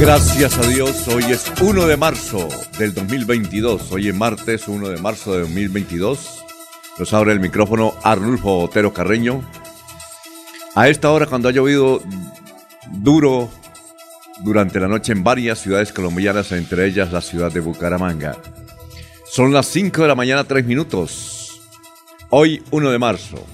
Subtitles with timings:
[0.00, 2.48] Gracias a Dios, hoy es 1 de marzo
[2.78, 3.92] del 2022.
[3.92, 6.42] Hoy es martes 1 de marzo de 2022.
[6.98, 9.42] Nos abre el micrófono Arnulfo Otero Carreño.
[10.74, 12.00] A esta hora, cuando ha llovido
[12.92, 13.50] duro
[14.42, 18.38] durante la noche en varias ciudades colombianas, entre ellas la ciudad de Bucaramanga.
[19.26, 21.60] Son las 5 de la mañana, 3 minutos.
[22.30, 23.44] Hoy 1 de marzo.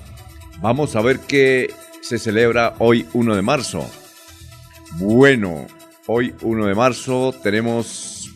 [0.61, 3.85] Vamos a ver qué se celebra hoy 1 de marzo.
[4.93, 5.67] Bueno,
[6.09, 8.31] Hoy, 1 de marzo, tenemos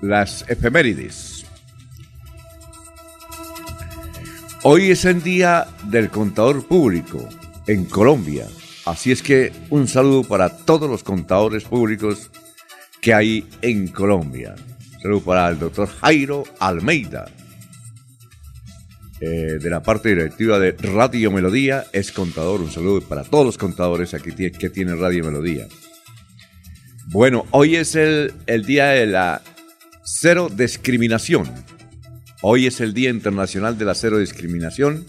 [0.00, 1.44] las efemérides.
[4.62, 7.28] Hoy es el día del contador público
[7.66, 8.46] en Colombia.
[8.86, 12.30] Así es que un saludo para todos los contadores públicos
[13.02, 14.54] que hay en Colombia.
[14.94, 17.26] Un saludo para el doctor Jairo Almeida,
[19.20, 22.62] eh, de la parte directiva de Radio Melodía, es contador.
[22.62, 25.68] Un saludo para todos los contadores aquí que tiene Radio Melodía.
[27.10, 28.34] Bueno, hoy es el,
[28.66, 29.40] día de la
[30.04, 31.50] cero discriminación.
[32.42, 35.06] Hoy es el Día Internacional de la Cero Discriminación.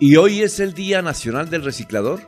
[0.00, 2.22] Y hoy es el Día Nacional del Reciclador.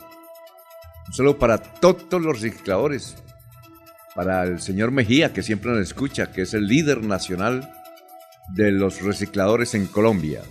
[1.10, 3.16] Solo para todos los recicladores.
[4.14, 7.72] Para el señor Mejía, que siempre nos escucha, que es el líder nacional
[8.52, 10.42] de los recicladores en Colombia.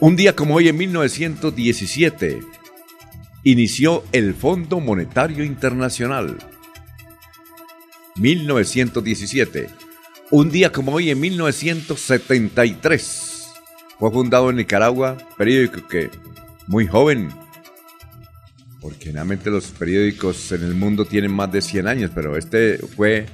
[0.00, 2.40] Un día como hoy en 1917
[3.50, 6.36] inició el Fondo Monetario Internacional.
[8.16, 9.68] 1917.
[10.30, 13.48] Un día como hoy, en 1973,
[13.98, 16.10] fue fundado en Nicaragua, periódico que
[16.66, 17.30] muy joven,
[18.82, 23.24] porque generalmente los periódicos en el mundo tienen más de 100 años, pero este fue,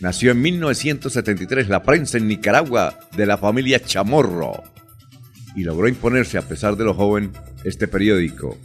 [0.00, 4.64] nació en 1973, la prensa en Nicaragua de la familia Chamorro,
[5.54, 7.30] y logró imponerse a pesar de lo joven
[7.62, 8.58] este periódico.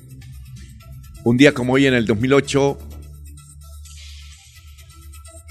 [1.26, 2.78] Un día como hoy en el 2008,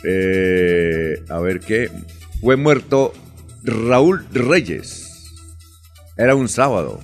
[0.04, 1.90] eh, a ver qué,
[2.40, 3.12] fue muerto
[3.64, 5.32] Raúl Reyes.
[6.16, 7.00] Era un sábado,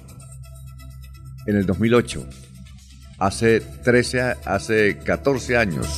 [1.49, 2.25] en el 2008,
[3.19, 5.89] hace 13, hace 14 años.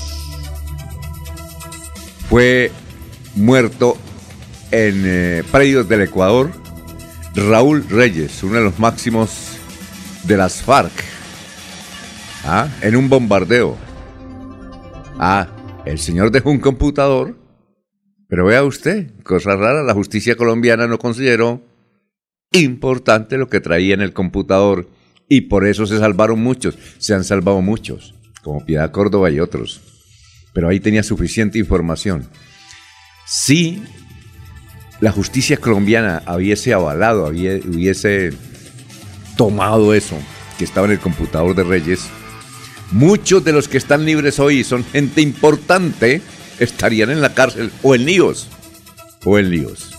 [2.30, 2.72] Fue
[3.34, 3.98] muerto
[4.70, 6.50] en eh, Predios del Ecuador
[7.34, 9.58] Raúl Reyes, uno de los máximos
[10.24, 11.11] de las FARC
[12.44, 13.76] Ah, en un bombardeo.
[15.18, 15.48] Ah,
[15.84, 17.36] el señor dejó un computador.
[18.28, 21.62] Pero vea usted, cosa rara, la justicia colombiana no consideró
[22.52, 24.88] importante lo que traía en el computador
[25.28, 26.78] y por eso se salvaron muchos.
[26.98, 29.80] Se han salvado muchos, como Piedad Córdoba y otros.
[30.52, 32.28] Pero ahí tenía suficiente información.
[33.26, 33.82] Si
[35.00, 38.32] la justicia colombiana hubiese avalado, hubiese
[39.36, 40.16] tomado eso
[40.58, 42.08] que estaba en el computador de Reyes,
[42.92, 46.20] Muchos de los que están libres hoy son gente importante,
[46.58, 48.48] estarían en la cárcel o en líos.
[49.24, 49.90] O en líos.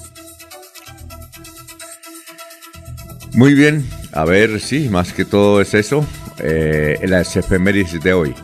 [3.34, 6.06] Muy bien, a ver, sí, más que todo es eso,
[6.38, 8.36] eh, las efemérides de hoy.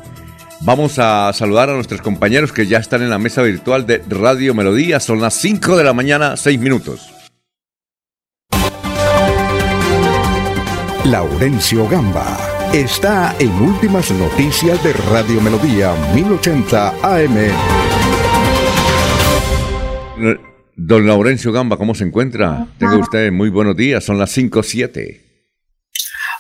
[0.62, 4.56] Vamos a saludar a nuestros compañeros que ya están en la mesa virtual de Radio
[4.56, 5.00] Melodía.
[5.00, 7.14] Son las 5 de la mañana, 6 minutos.
[11.06, 17.36] Laurencio Gamba está en Últimas Noticias de Radio Melodía 1080 AM.
[20.76, 22.68] Don Laurencio Gamba, ¿cómo se encuentra?
[22.78, 25.29] Tenga usted muy buenos días, son las 5.07.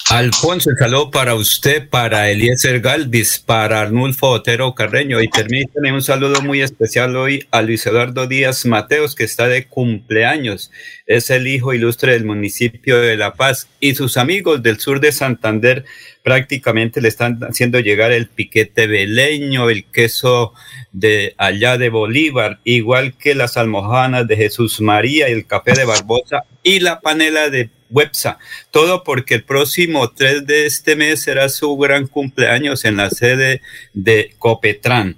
[0.10, 6.42] Alfonso, saludo para usted, para Eliezer Galvis, para Arnulfo Otero Carreño y permíteme un saludo
[6.42, 10.72] muy especial hoy a Luis Eduardo Díaz Mateos, que está de cumpleaños.
[11.06, 15.12] Es el hijo ilustre del municipio de La Paz y sus amigos del sur de
[15.12, 15.86] Santander
[16.24, 20.54] prácticamente le están haciendo llegar el piquete veleño, el queso
[20.92, 26.46] de allá de Bolívar, igual que las almohanas de Jesús María, el café de Barbosa
[26.64, 28.38] y la panela de Websa.
[28.72, 33.62] Todo porque el próximo 3 de este mes será su gran cumpleaños en la sede
[33.94, 35.18] de Copetrán.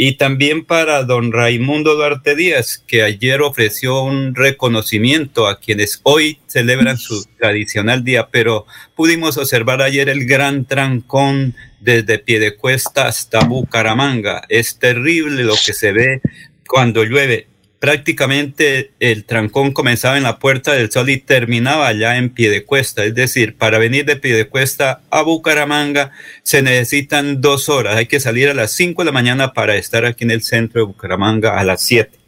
[0.00, 6.38] Y también para don Raimundo Duarte Díaz, que ayer ofreció un reconocimiento a quienes hoy
[6.46, 8.64] celebran su tradicional día, pero
[8.94, 14.44] pudimos observar ayer el gran trancón desde Piedecuesta hasta Bucaramanga.
[14.48, 16.20] Es terrible lo que se ve
[16.68, 22.30] cuando llueve prácticamente el trancón comenzaba en la Puerta del Sol y terminaba allá en
[22.30, 23.04] Piedecuesta.
[23.04, 27.96] Es decir, para venir de Piedecuesta a Bucaramanga se necesitan dos horas.
[27.96, 30.80] Hay que salir a las cinco de la mañana para estar aquí en el centro
[30.80, 32.18] de Bucaramanga a las siete.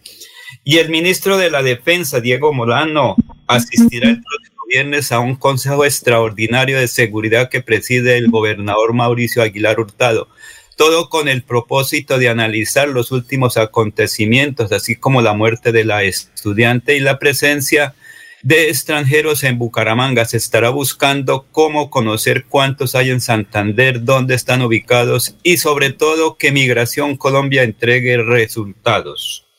[0.62, 5.84] Y el ministro de la Defensa, Diego Molano, asistirá el próximo viernes a un consejo
[5.84, 10.28] extraordinario de seguridad que preside el gobernador Mauricio Aguilar Hurtado
[10.80, 16.04] todo con el propósito de analizar los últimos acontecimientos, así como la muerte de la
[16.04, 17.94] estudiante y la presencia
[18.42, 20.24] de extranjeros en Bucaramanga.
[20.24, 26.38] Se estará buscando cómo conocer cuántos hay en Santander, dónde están ubicados y sobre todo
[26.38, 29.49] que Migración Colombia entregue resultados.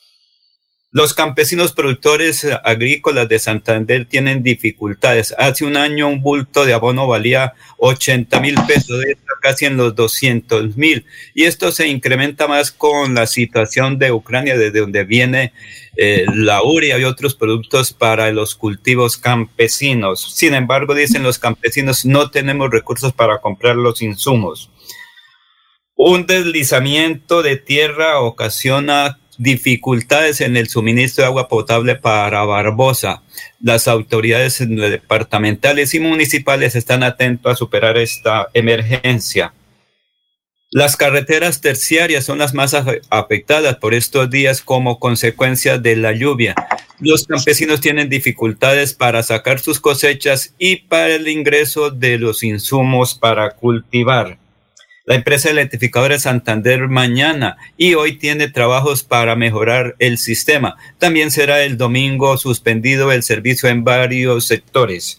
[0.94, 5.34] Los campesinos productores agrícolas de Santander tienen dificultades.
[5.38, 9.02] Hace un año un bulto de abono valía 80 mil pesos,
[9.40, 11.06] casi en los 200 mil.
[11.34, 15.54] Y esto se incrementa más con la situación de Ucrania, desde donde viene
[15.96, 20.34] eh, la uria y otros productos para los cultivos campesinos.
[20.34, 24.70] Sin embargo, dicen los campesinos, no tenemos recursos para comprar los insumos.
[25.94, 33.22] Un deslizamiento de tierra ocasiona dificultades en el suministro de agua potable para Barbosa.
[33.60, 39.54] Las autoridades departamentales y municipales están atentos a superar esta emergencia.
[40.70, 42.74] Las carreteras terciarias son las más
[43.10, 46.54] afectadas por estos días como consecuencia de la lluvia.
[46.98, 53.14] Los campesinos tienen dificultades para sacar sus cosechas y para el ingreso de los insumos
[53.14, 54.38] para cultivar
[55.04, 60.76] la empresa electrificadora Santander mañana y hoy tiene trabajos para mejorar el sistema.
[60.98, 65.18] También será el domingo suspendido el servicio en varios sectores.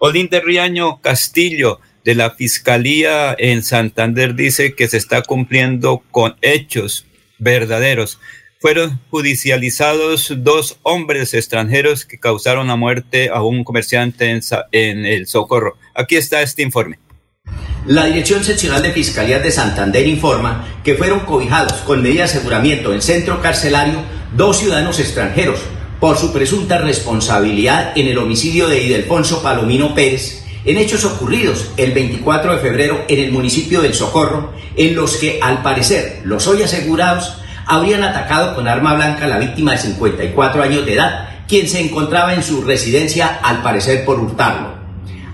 [0.00, 7.06] Olinde Riaño Castillo de la Fiscalía en Santander dice que se está cumpliendo con hechos
[7.38, 8.18] verdaderos.
[8.58, 14.40] Fueron judicializados dos hombres extranjeros que causaron la muerte a un comerciante
[14.72, 15.76] en el Socorro.
[15.94, 16.98] Aquí está este informe.
[17.86, 22.94] La Dirección Seccional de Fiscalía de Santander informa que fueron cobijados con medida de aseguramiento
[22.94, 23.98] en centro carcelario
[24.34, 25.60] dos ciudadanos extranjeros
[26.00, 31.92] por su presunta responsabilidad en el homicidio de Idelfonso Palomino Pérez en hechos ocurridos el
[31.92, 36.62] 24 de febrero en el municipio del Socorro, en los que al parecer los hoy
[36.62, 37.36] asegurados
[37.66, 41.80] habrían atacado con arma blanca a la víctima de 54 años de edad, quien se
[41.80, 44.83] encontraba en su residencia al parecer por hurtarlo.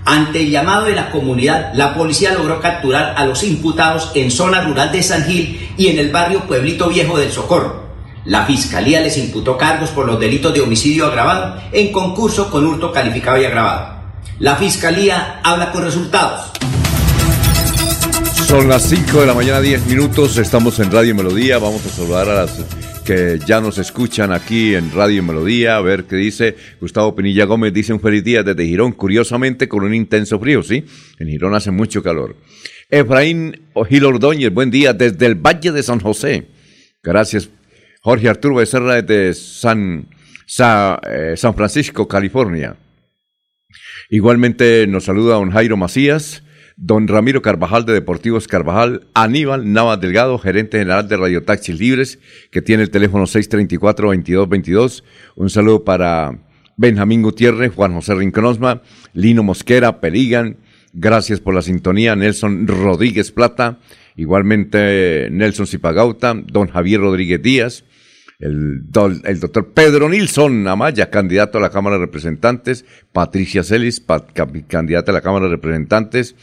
[0.05, 4.61] Ante el llamado de la comunidad, la policía logró capturar a los imputados en zona
[4.61, 7.81] rural de San Gil y en el barrio Pueblito Viejo del Socorro.
[8.25, 12.91] La fiscalía les imputó cargos por los delitos de homicidio agravado en concurso con hurto
[12.91, 14.01] calificado y agravado.
[14.39, 16.51] La fiscalía habla con resultados.
[18.47, 20.37] Son las 5 de la mañana, 10 minutos.
[20.37, 21.57] Estamos en Radio Melodía.
[21.57, 22.51] Vamos a saludar a las
[23.01, 26.55] que ya nos escuchan aquí en Radio Melodía, a ver qué dice.
[26.79, 30.85] Gustavo Pinilla Gómez dice un feliz día desde Girón, curiosamente con un intenso frío, ¿sí?
[31.19, 32.35] En Girón hace mucho calor.
[32.89, 36.47] Efraín Gil Ordóñez, buen día desde el Valle de San José.
[37.03, 37.49] Gracias.
[38.01, 40.07] Jorge Arturo Becerra desde San,
[41.07, 42.75] eh, San Francisco, California.
[44.09, 46.43] Igualmente nos saluda don Jairo Macías
[46.81, 52.17] don Ramiro Carvajal de Deportivos Carvajal, Aníbal Navas Delgado, gerente general de Radio Taxis Libres,
[52.49, 55.03] que tiene el teléfono 634-2222.
[55.35, 56.39] Un saludo para
[56.77, 58.81] Benjamín Gutiérrez, Juan José Rinconosma,
[59.13, 60.57] Lino Mosquera, Peligan.
[60.91, 63.77] Gracias por la sintonía, Nelson Rodríguez Plata,
[64.15, 67.83] igualmente Nelson Zipagauta, don Javier Rodríguez Díaz,
[68.39, 68.81] el,
[69.23, 74.03] el, doctor Pedro Nilsson Amaya, candidato a la Cámara de Representantes, Patricia Celis,
[74.67, 76.35] candidata a la Cámara de Representantes,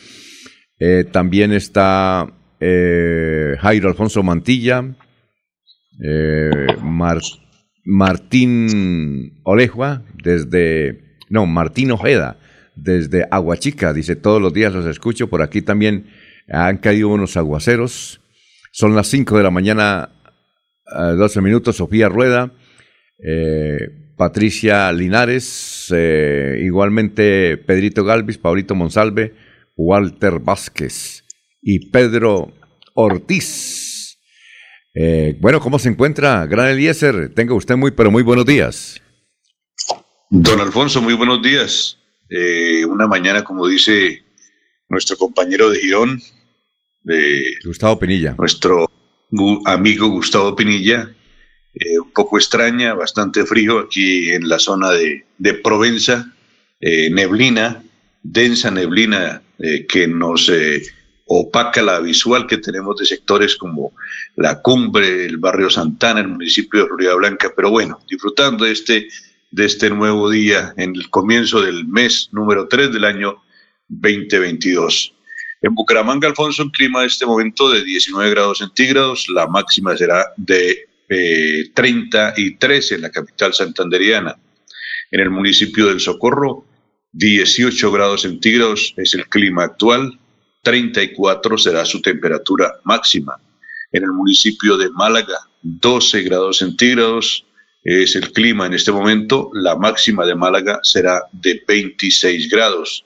[0.78, 4.84] eh, también está eh, Jairo Alfonso Mantilla,
[6.04, 6.66] eh,
[7.84, 12.38] Martín Olejua, desde, no, Martín Ojeda,
[12.76, 13.92] desde Aguachica.
[13.92, 15.28] Dice, todos los días los escucho.
[15.28, 16.06] Por aquí también
[16.48, 18.20] han caído unos aguaceros.
[18.70, 20.10] Son las 5 de la mañana,
[20.86, 21.76] 12 minutos.
[21.76, 22.52] Sofía Rueda,
[24.16, 25.92] Patricia Linares,
[26.60, 29.34] igualmente Pedrito Galvis, Paulito Monsalve,
[29.78, 31.24] Walter Vázquez
[31.62, 32.52] y Pedro
[32.94, 34.18] Ortiz.
[34.92, 37.32] Eh, bueno, ¿cómo se encuentra, Gran Eliezer?
[37.32, 39.00] Tenga usted muy, pero muy buenos días.
[40.30, 41.98] Don Alfonso, muy buenos días.
[42.28, 44.24] Eh, una mañana, como dice
[44.88, 46.20] nuestro compañero de Girón,
[47.02, 48.34] de Gustavo Pinilla.
[48.36, 48.90] Nuestro
[49.64, 51.14] amigo Gustavo Pinilla,
[51.74, 56.34] eh, un poco extraña, bastante frío aquí en la zona de, de Provenza,
[56.80, 57.84] eh, neblina,
[58.22, 59.42] densa neblina
[59.88, 60.50] que nos
[61.26, 63.92] opaca la visual que tenemos de sectores como
[64.36, 69.08] la cumbre, el barrio Santana, el municipio de Florida Blanca, pero bueno, disfrutando de este
[69.50, 73.42] de este nuevo día en el comienzo del mes número 3 del año
[73.88, 75.14] 2022.
[75.62, 80.26] En Bucaramanga, Alfonso, un clima de este momento de 19 grados centígrados, la máxima será
[80.36, 84.36] de eh, 33 en la capital santanderiana.
[85.10, 86.66] En el municipio del Socorro,
[87.18, 90.16] 18 grados centígrados es el clima actual,
[90.62, 93.40] 34 será su temperatura máxima.
[93.90, 97.44] En el municipio de Málaga, 12 grados centígrados,
[97.82, 99.50] es el clima en este momento.
[99.52, 103.04] La máxima de Málaga será de 26 grados.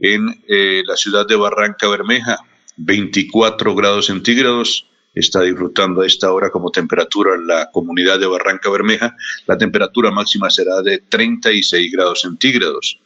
[0.00, 2.38] En eh, la ciudad de Barranca Bermeja,
[2.78, 4.88] 24 grados centígrados.
[5.14, 9.14] Está disfrutando a esta hora como temperatura la comunidad de Barranca Bermeja.
[9.46, 12.98] La temperatura máxima será de 36 grados centígrados.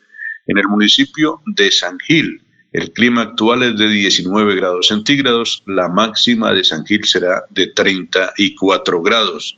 [0.51, 2.43] En el municipio de San Gil,
[2.73, 5.63] el clima actual es de 19 grados centígrados.
[5.65, 9.57] La máxima de San Gil será de 34 grados.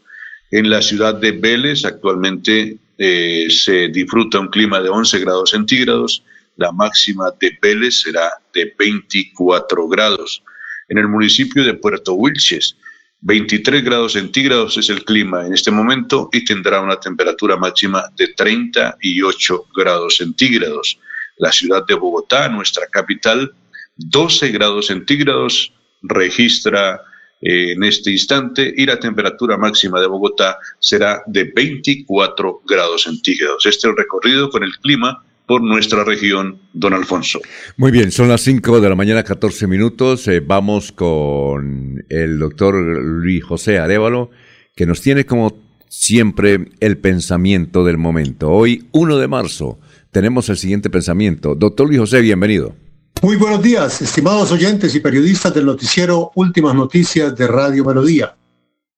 [0.50, 6.22] En la ciudad de Vélez actualmente eh, se disfruta un clima de 11 grados centígrados.
[6.58, 10.42] La máxima de Vélez será de 24 grados.
[10.90, 12.76] En el municipio de Puerto Wilches,
[13.22, 18.28] 23 grados centígrados es el clima en este momento y tendrá una temperatura máxima de
[18.34, 20.98] 38 grados centígrados.
[21.36, 23.54] La ciudad de Bogotá, nuestra capital,
[23.96, 27.00] 12 grados centígrados, registra
[27.40, 33.66] en este instante y la temperatura máxima de Bogotá será de 24 grados centígrados.
[33.66, 37.40] Este recorrido con el clima por nuestra región, don Alfonso.
[37.76, 40.26] Muy bien, son las 5 de la mañana, 14 minutos.
[40.28, 44.30] Eh, vamos con el doctor Luis José Arevalo,
[44.74, 45.56] que nos tiene como
[45.88, 48.50] siempre el pensamiento del momento.
[48.50, 49.78] Hoy, 1 de marzo,
[50.10, 51.54] tenemos el siguiente pensamiento.
[51.54, 52.74] Doctor Luis José, bienvenido.
[53.20, 58.34] Muy buenos días, estimados oyentes y periodistas del noticiero Últimas Noticias de Radio Melodía.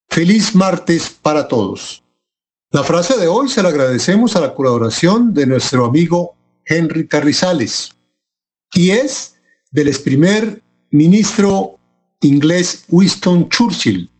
[0.08, 2.03] Feliz martes para todos.
[2.74, 7.92] La frase de hoy se la agradecemos a la colaboración de nuestro amigo Henry Carrizales
[8.72, 9.36] y es
[9.70, 11.78] del ex primer ministro
[12.20, 14.10] inglés Winston Churchill.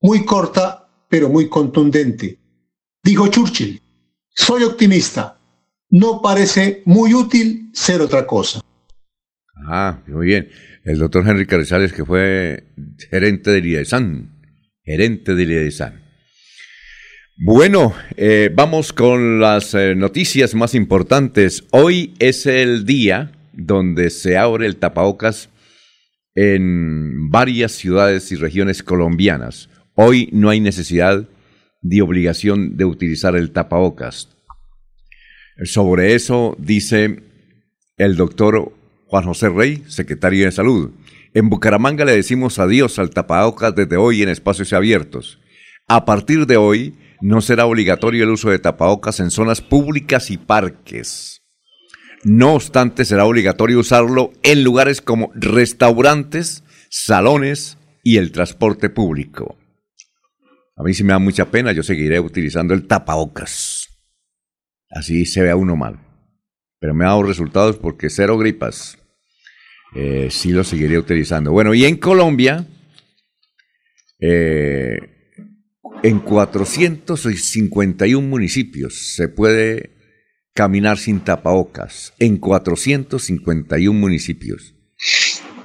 [0.00, 2.36] Muy corta, pero muy contundente.
[3.04, 3.80] Dijo Churchill,
[4.30, 5.38] soy optimista.
[5.90, 8.60] No parece muy útil ser otra cosa.
[9.68, 10.48] Ah, muy bien.
[10.82, 12.72] El doctor Henry Carrizales, que fue
[13.08, 14.36] gerente del IESAN.
[14.82, 15.99] Gerente del IESAN.
[17.42, 21.64] Bueno, eh, vamos con las eh, noticias más importantes.
[21.70, 25.48] Hoy es el día donde se abre el tapabocas
[26.34, 29.70] en varias ciudades y regiones colombianas.
[29.94, 31.30] Hoy no hay necesidad
[31.80, 34.28] de obligación de utilizar el tapabocas.
[35.64, 37.22] Sobre eso dice
[37.96, 38.70] el doctor
[39.06, 40.90] Juan José Rey, secretario de Salud.
[41.32, 45.38] En Bucaramanga le decimos adiós al tapabocas desde hoy en espacios abiertos.
[45.88, 50.38] A partir de hoy no será obligatorio el uso de tapabocas en zonas públicas y
[50.38, 51.42] parques.
[52.24, 59.56] No obstante, será obligatorio usarlo en lugares como restaurantes, salones y el transporte público.
[60.76, 63.88] A mí sí me da mucha pena, yo seguiré utilizando el tapabocas.
[64.90, 66.00] Así se vea uno mal.
[66.78, 68.98] Pero me ha dado resultados porque cero gripas.
[69.94, 71.52] Eh, sí lo seguiría utilizando.
[71.52, 72.66] Bueno, y en Colombia,
[74.20, 75.19] eh,
[76.02, 79.90] en 451 municipios se puede
[80.54, 82.12] caminar sin tapabocas.
[82.18, 84.74] En 451 municipios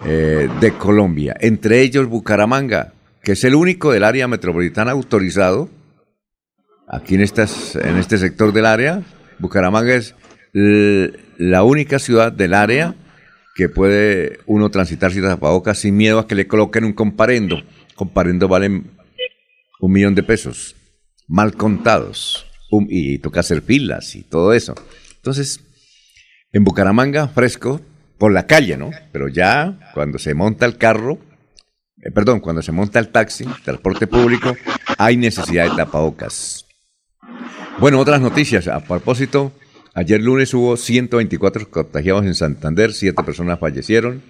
[0.05, 1.35] eh, de Colombia.
[1.39, 5.69] Entre ellos Bucaramanga, que es el único del área metropolitana autorizado.
[6.87, 9.03] Aquí en, estas, en este sector del área,
[9.39, 10.15] Bucaramanga es
[10.53, 12.95] la única ciudad del área
[13.55, 17.63] que puede uno transitar sin tapabocas sin miedo a que le coloquen un comparendo.
[17.95, 18.91] Comparendo valen
[19.85, 20.75] un millón de pesos,
[21.27, 22.45] mal contados,
[22.89, 24.75] y toca hacer filas y todo eso.
[25.15, 25.61] Entonces,
[26.51, 27.81] En Bucaramanga, fresco,
[28.17, 28.89] por la calle, ¿no?
[29.11, 31.19] Pero ya cuando se monta el carro,
[32.01, 34.55] eh, perdón, cuando se monta el taxi, transporte público,
[34.97, 36.65] hay necesidad de tapabocas.
[37.77, 38.69] Bueno, otras noticias.
[38.69, 39.51] A propósito,
[39.93, 44.23] ayer lunes hubo 124 contagiados en Santander, 7 personas fallecieron.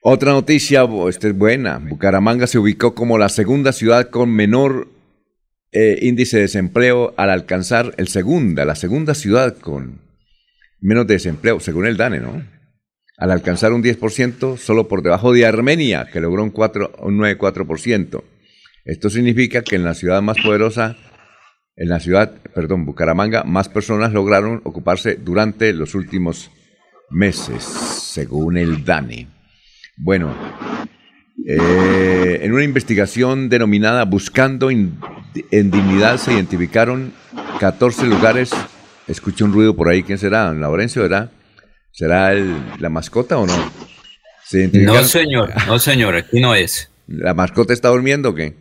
[0.00, 1.78] Otra noticia, esta es buena.
[1.78, 4.88] Bucaramanga se ubicó como la segunda ciudad con menor
[5.72, 10.00] eh, índice de desempleo al alcanzar el segunda, la segunda ciudad con
[10.80, 12.42] menos desempleo, según el DANE, ¿no?
[13.16, 18.22] Al alcanzar un 10%, solo por debajo de Armenia, que logró un, 4, un 9,4%.
[18.84, 20.96] Esto significa que en la ciudad más poderosa,
[21.74, 26.52] en la ciudad, perdón, Bucaramanga, más personas lograron ocuparse durante los últimos
[27.10, 29.37] meses, según el DANE.
[29.98, 30.34] Bueno,
[31.46, 35.00] eh, en una investigación denominada Buscando en
[35.50, 37.12] Dignidad se identificaron
[37.60, 38.52] 14 lugares
[39.08, 40.02] Escuché un ruido por ahí.
[40.02, 40.52] ¿Quién será?
[40.52, 41.30] ¿Laurencio será?
[41.90, 43.56] ¿Será la mascota o no?
[43.56, 45.52] No, señor.
[45.66, 46.14] No, señor.
[46.14, 46.90] Aquí no es.
[47.06, 48.54] ¿La mascota está durmiendo o qué?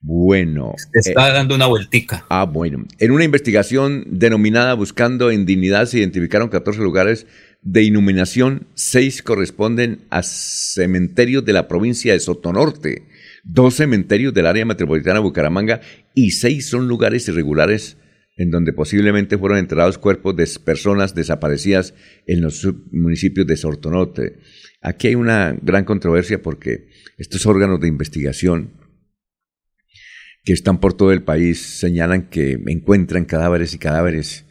[0.00, 0.74] Bueno.
[0.92, 2.26] Está eh, dando una vueltica.
[2.28, 2.84] Ah, bueno.
[2.98, 7.26] En una investigación denominada Buscando en Dignidad se identificaron 14 lugares
[7.62, 8.66] de iluminación.
[8.74, 13.06] Seis corresponden a cementerios de la provincia de Sotonorte,
[13.44, 15.80] dos cementerios del área metropolitana de Bucaramanga
[16.14, 17.96] y seis son lugares irregulares
[18.36, 21.94] en donde posiblemente fueron enterrados cuerpos de personas desaparecidas
[22.26, 24.38] en los municipios de Sortonote.
[24.80, 26.88] Aquí hay una gran controversia porque
[27.18, 28.80] estos órganos de investigación
[30.42, 34.46] que están por todo el país señalan que encuentran cadáveres y cadáveres,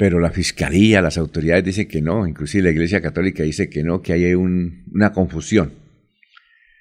[0.00, 4.00] pero la fiscalía, las autoridades dicen que no, inclusive la Iglesia Católica dice que no,
[4.00, 5.74] que hay una confusión.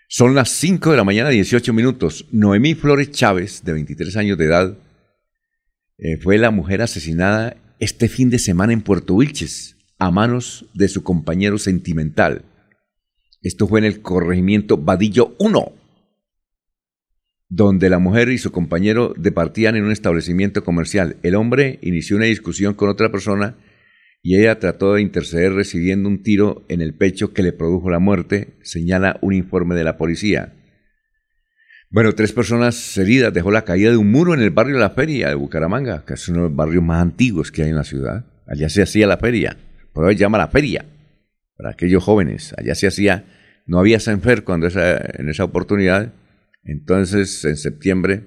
[0.08, 2.28] Son las 5 de la mañana, 18 minutos.
[2.32, 4.78] Noemí Flores Chávez, de 23 años de edad,
[5.98, 10.88] eh, fue la mujer asesinada este fin de semana en Puerto Wilches a manos de
[10.88, 12.46] su compañero sentimental.
[13.42, 15.74] Esto fue en el corregimiento Vadillo 1,
[17.50, 21.18] donde la mujer y su compañero departían en un establecimiento comercial.
[21.24, 23.58] El hombre inició una discusión con otra persona
[24.22, 28.00] y ella trató de interceder recibiendo un tiro en el pecho que le produjo la
[28.00, 30.54] muerte, señala un informe de la policía.
[31.90, 34.92] Bueno, tres personas heridas dejó la caída de un muro en el barrio de la
[34.92, 37.84] Feria de Bucaramanga, que es uno de los barrios más antiguos que hay en la
[37.84, 38.26] ciudad.
[38.46, 39.58] Allá se hacía la feria,
[39.92, 40.86] por hoy llama la feria,
[41.58, 42.54] para aquellos jóvenes.
[42.60, 43.26] Allá se hacía,
[43.66, 46.14] no había Sanfer cuando en esa oportunidad.
[46.72, 48.24] Entonces, en septiembre,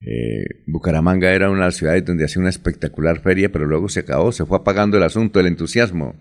[0.00, 4.00] eh, Bucaramanga era una de las ciudades donde hacía una espectacular feria, pero luego se
[4.00, 6.16] acabó, se fue apagando el asunto, el entusiasmo.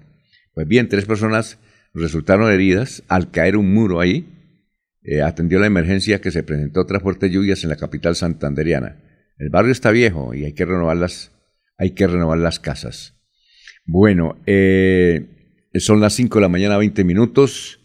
[0.54, 1.60] Pues bien, tres personas
[1.94, 4.32] resultaron heridas al caer un muro ahí
[5.08, 8.98] eh, atendió la emergencia que se presentó tras fuertes lluvias en la capital santanderiana.
[9.38, 11.32] El barrio está viejo y hay que renovar las,
[11.78, 13.14] hay que renovar las casas.
[13.86, 17.80] Bueno, eh, son las 5 de la mañana, 20 minutos.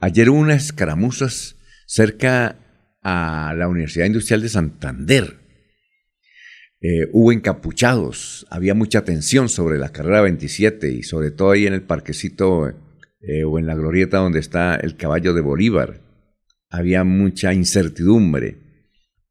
[0.00, 1.56] Ayer hubo unas escaramuzas
[1.90, 2.56] cerca
[3.02, 5.36] a la Universidad Industrial de Santander.
[6.80, 11.74] Eh, hubo encapuchados, había mucha tensión sobre la carrera 27 y sobre todo ahí en
[11.74, 12.72] el parquecito
[13.46, 16.00] o en la glorieta donde está el caballo de Bolívar
[16.70, 18.56] había mucha incertidumbre.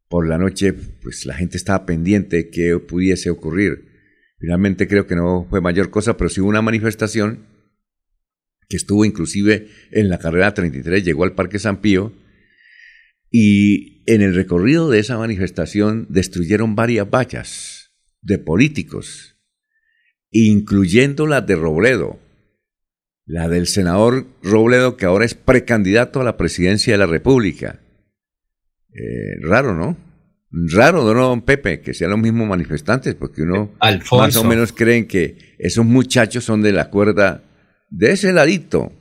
[0.09, 3.87] Por la noche, pues la gente estaba pendiente de qué pudiese ocurrir.
[4.39, 7.47] Finalmente creo que no fue mayor cosa, pero sí hubo una manifestación
[8.67, 12.13] que estuvo inclusive en la carrera 33, llegó al Parque San Pío,
[13.31, 19.37] y en el recorrido de esa manifestación destruyeron varias vallas de políticos,
[20.31, 22.19] incluyendo la de Robledo,
[23.25, 27.79] la del senador Robledo, que ahora es precandidato a la presidencia de la República.
[28.91, 29.95] Eh, raro, ¿no?
[30.51, 31.79] Raro, ¿no, don Pepe?
[31.79, 33.71] Que sean los mismos manifestantes, porque uno
[34.11, 37.43] más o menos creen que esos muchachos son de la cuerda
[37.91, 38.91] de ese ladito.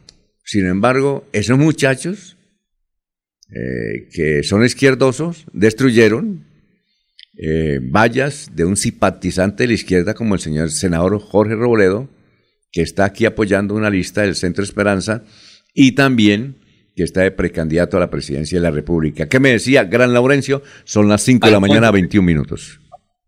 [0.45, 2.38] Sin embargo, esos muchachos
[3.51, 6.45] eh, que son izquierdosos destruyeron
[7.41, 12.11] eh, vallas de un simpatizante de la izquierda como el señor senador Jorge Robledo,
[12.73, 15.23] que está aquí apoyando una lista del Centro Esperanza
[15.73, 16.57] y también
[16.97, 19.29] que está de precandidato a la presidencia de la República.
[19.29, 20.63] ¿Qué me decía Gran Laurencio?
[20.85, 22.81] Son las 5 de la mañana, 21 minutos.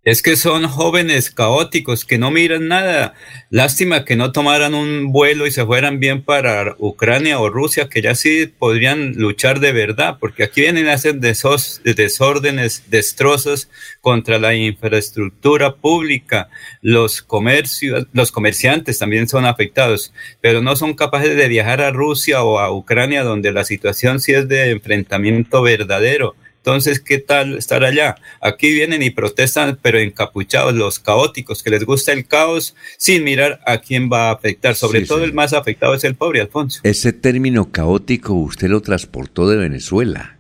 [0.03, 3.13] Es que son jóvenes caóticos que no miran nada.
[3.51, 8.01] Lástima que no tomaran un vuelo y se fueran bien para Ucrania o Rusia, que
[8.01, 13.69] ya sí podrían luchar de verdad, porque aquí vienen a hacer desórdenes, destrozos
[14.01, 16.49] contra la infraestructura pública.
[16.81, 22.43] Los comercios, los comerciantes también son afectados, pero no son capaces de viajar a Rusia
[22.43, 27.85] o a Ucrania, donde la situación sí es de enfrentamiento verdadero Entonces, ¿qué tal estar
[27.85, 28.17] allá?
[28.43, 33.61] Aquí vienen y protestan, pero encapuchados, los caóticos, que les gusta el caos sin mirar
[33.67, 34.75] a quién va a afectar.
[34.75, 36.81] Sobre todo el más afectado es el pobre Alfonso.
[36.83, 40.39] Ese término caótico usted lo transportó de Venezuela.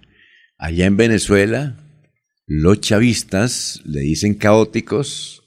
[0.58, 1.78] Allá en Venezuela,
[2.46, 5.42] los chavistas le dicen caóticos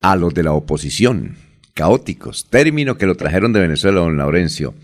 [0.00, 1.36] a los de la oposición.
[1.72, 4.74] Caóticos, término que lo trajeron de Venezuela, don Laurencio.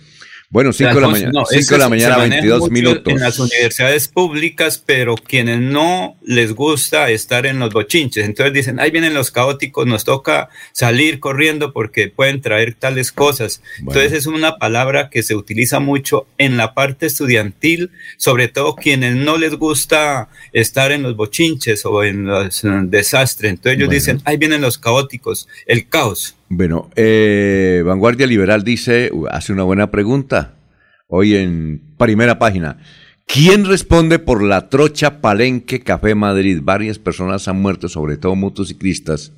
[0.52, 3.04] Bueno, 5 de la mañana, no, de la mañana 22 minutos.
[3.06, 8.80] En las universidades públicas, pero quienes no les gusta estar en los bochinches, entonces dicen,
[8.80, 13.62] ahí vienen los caóticos, nos toca salir corriendo porque pueden traer tales cosas.
[13.78, 19.14] Entonces es una palabra que se utiliza mucho en la parte estudiantil, sobre todo quienes
[19.14, 23.52] no les gusta estar en los bochinches o en los desastres.
[23.52, 26.34] Entonces ellos dicen, ahí vienen los caóticos, el caos.
[26.52, 30.56] Bueno, eh, Vanguardia Liberal dice, hace una buena pregunta,
[31.06, 32.78] hoy en primera página.
[33.24, 36.58] ¿Quién responde por la trocha Palenque Café Madrid?
[36.60, 39.32] Varias personas han muerto, sobre todo motociclistas.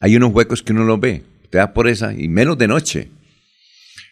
[0.00, 3.10] Hay unos huecos que uno lo ve, te da por esa, y menos de noche.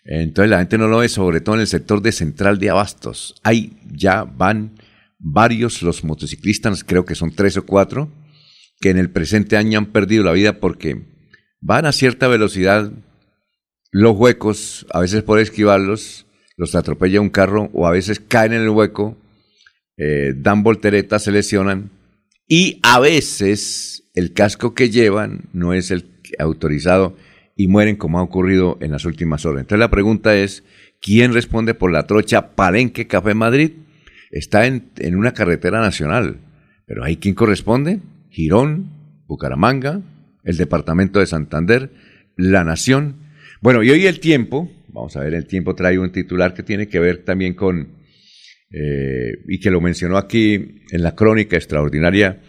[0.05, 3.35] Entonces la gente no lo ve, sobre todo en el sector de Central de Abastos.
[3.43, 4.79] Ahí ya van
[5.19, 8.13] varios los motociclistas, creo que son tres o cuatro,
[8.81, 11.11] que en el presente año han perdido la vida porque
[11.63, 12.93] van a cierta velocidad,
[13.91, 18.63] los huecos, a veces por esquivarlos, los atropella un carro o a veces caen en
[18.63, 19.17] el hueco,
[19.97, 21.91] eh, dan volteretas, se lesionan
[22.47, 26.05] y a veces el casco que llevan no es el
[26.39, 27.17] autorizado
[27.57, 29.61] y mueren como ha ocurrido en las últimas horas.
[29.61, 30.65] Entonces la pregunta es,
[31.01, 33.73] ¿quién responde por la trocha Palenque Café Madrid?
[34.31, 36.39] Está en, una carretera nacional,
[36.87, 38.01] pero ¿hay quién corresponde?
[38.31, 38.91] Girón,
[39.27, 40.01] Bucaramanga,
[40.45, 41.91] el Departamento de Santander,
[42.37, 43.17] La Nación.
[43.61, 46.89] Bueno, y hoy el tiempo, vamos a ver, el tiempo trae un titular que tiene
[46.89, 47.99] que ver también con,
[48.71, 50.55] eh, y que lo mencionó aquí
[50.91, 52.41] en la crónica extraordinaria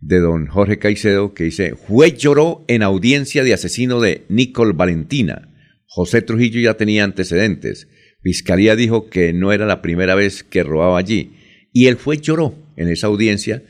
[0.00, 5.48] de don Jorge Caicedo, que dice, juez lloró en audiencia de asesino de Nicole Valentina.
[5.86, 7.88] José Trujillo ya tenía antecedentes.
[8.22, 11.32] Fiscalía dijo que no era la primera vez que robaba allí.
[11.72, 13.62] Y el juez lloró en esa audiencia,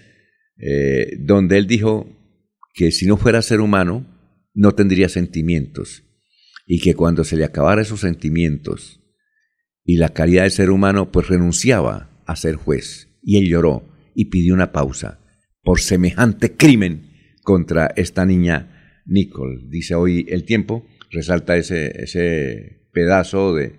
[0.59, 2.20] eh, donde él dijo
[2.81, 4.07] que si no fuera ser humano,
[4.55, 6.03] no tendría sentimientos.
[6.67, 9.03] Y que cuando se le acabara esos sentimientos
[9.85, 13.09] y la calidad de ser humano, pues renunciaba a ser juez.
[13.23, 15.21] Y él lloró y pidió una pausa
[15.63, 17.11] por semejante crimen
[17.43, 19.61] contra esta niña Nicole.
[19.69, 23.75] Dice hoy el tiempo, resalta ese, ese pedazo de,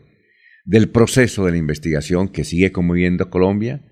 [0.63, 3.83] del proceso de la investigación que sigue conmoviendo a Colombia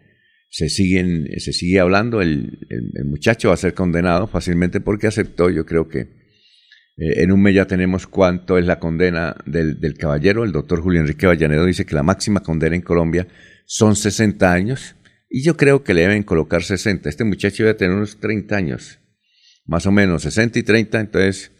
[0.49, 5.49] se, siguen, se sigue hablando, el, el, muchacho va a ser condenado fácilmente porque aceptó,
[5.49, 9.95] yo creo que eh, en un mes ya tenemos cuánto es la condena del, del
[9.95, 13.27] caballero, el doctor Julio Enrique Vallanedo dice que la máxima condena en Colombia
[13.65, 14.95] son 60 años
[15.29, 18.55] y yo creo que le deben colocar 60, este muchacho va a tener unos 30
[18.55, 18.99] años,
[19.65, 21.51] más o menos, 60 y 30, entonces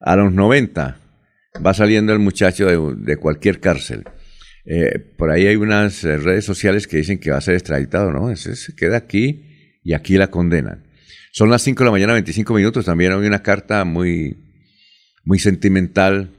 [0.00, 0.98] a los 90
[1.64, 4.04] va saliendo el muchacho de, de cualquier cárcel.
[4.64, 8.12] Eh, por ahí hay unas eh, redes sociales que dicen que va a ser extraditado,
[8.12, 8.34] ¿no?
[8.36, 10.86] Se queda aquí y aquí la condenan.
[11.32, 12.84] Son las 5 de la mañana, 25 minutos.
[12.84, 14.36] También hay una carta muy,
[15.24, 16.30] muy sentimental,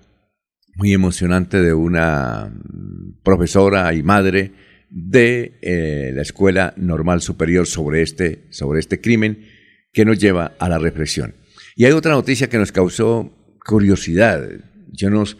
[0.76, 2.54] muy emocionante de una
[3.24, 4.52] profesora y madre
[4.90, 9.48] de eh, la Escuela Normal Superior sobre este, sobre este crimen
[9.94, 11.36] que nos lleva a la reflexión.
[11.76, 13.34] Y hay otra noticia que nos causó
[13.66, 14.46] curiosidad.
[14.92, 15.38] Yo nos,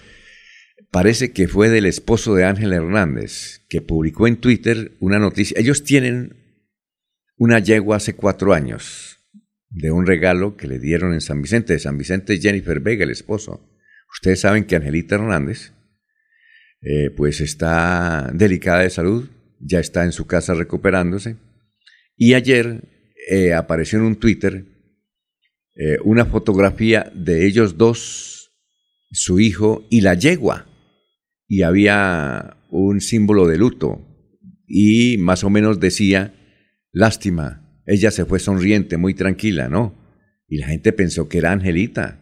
[0.92, 5.58] parece que fue del esposo de Ángel Hernández, que publicó en Twitter una noticia.
[5.60, 6.36] Ellos tienen
[7.38, 9.18] una yegua hace cuatro años
[9.70, 11.74] de un regalo que le dieron en San Vicente.
[11.74, 13.68] De San Vicente Jennifer Vega, el esposo.
[14.14, 15.72] Ustedes saben que Angelita Hernández,
[16.82, 21.38] eh, pues está delicada de salud, ya está en su casa recuperándose.
[22.18, 22.82] Y ayer
[23.30, 24.66] eh, apareció en un Twitter
[25.76, 28.52] eh, una fotografía de ellos dos,
[29.10, 30.68] su hijo y la yegua
[31.52, 34.08] y había un símbolo de luto
[34.66, 36.34] y más o menos decía,
[36.94, 39.94] lástima, ella se fue sonriente, muy tranquila, ¿no?
[40.48, 42.22] Y la gente pensó que era Angelita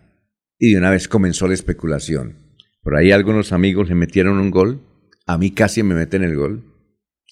[0.57, 2.37] y de una vez comenzó la especulación.
[2.81, 4.81] Por ahí algunos amigos le metieron un gol,
[5.27, 6.63] a mí casi me meten el gol,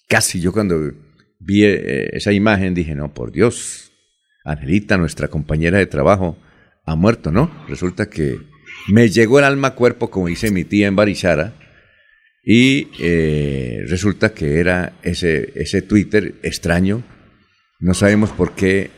[0.07, 0.93] casi yo cuando
[1.39, 3.91] vi eh, esa imagen dije, no, por Dios,
[4.45, 6.37] Angelita, nuestra compañera de trabajo,
[6.85, 7.51] ha muerto, ¿no?
[7.67, 8.37] Resulta que
[8.87, 11.55] me llegó el alma cuerpo, como dice mi tía en Barichara,
[12.49, 17.03] y eh, resulta que era ese, ese Twitter extraño.
[17.81, 18.89] No sabemos por qué.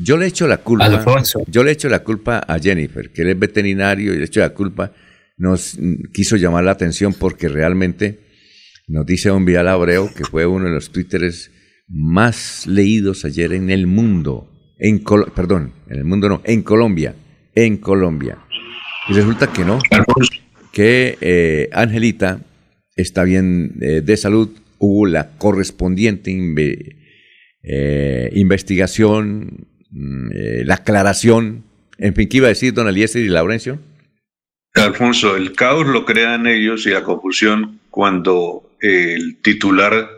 [0.00, 1.02] Yo le echo la culpa.
[1.48, 4.50] Yo le echo la culpa a Jennifer, que él es veterinario, y le echo la
[4.50, 4.92] culpa.
[5.36, 5.76] Nos
[6.12, 8.20] quiso llamar la atención porque realmente
[8.86, 11.50] nos dice un Vial Abreu, que fue uno de los Twitters
[11.88, 14.52] más leídos ayer en el mundo.
[14.78, 15.02] En
[15.34, 17.16] perdón, en el mundo no, en Colombia.
[17.56, 18.38] En Colombia.
[19.08, 19.80] Y resulta que no.
[20.70, 22.38] Que eh, Angelita
[22.96, 24.50] está bien eh, de salud.
[24.78, 26.30] Hubo la correspondiente
[27.62, 30.30] eh, investigación, mm,
[30.64, 31.64] la aclaración.
[31.98, 33.78] En fin, ¿qué iba a decir don Eliezer y Laurencio?
[34.74, 40.08] Alfonso, el caos lo crean ellos y la confusión cuando el titular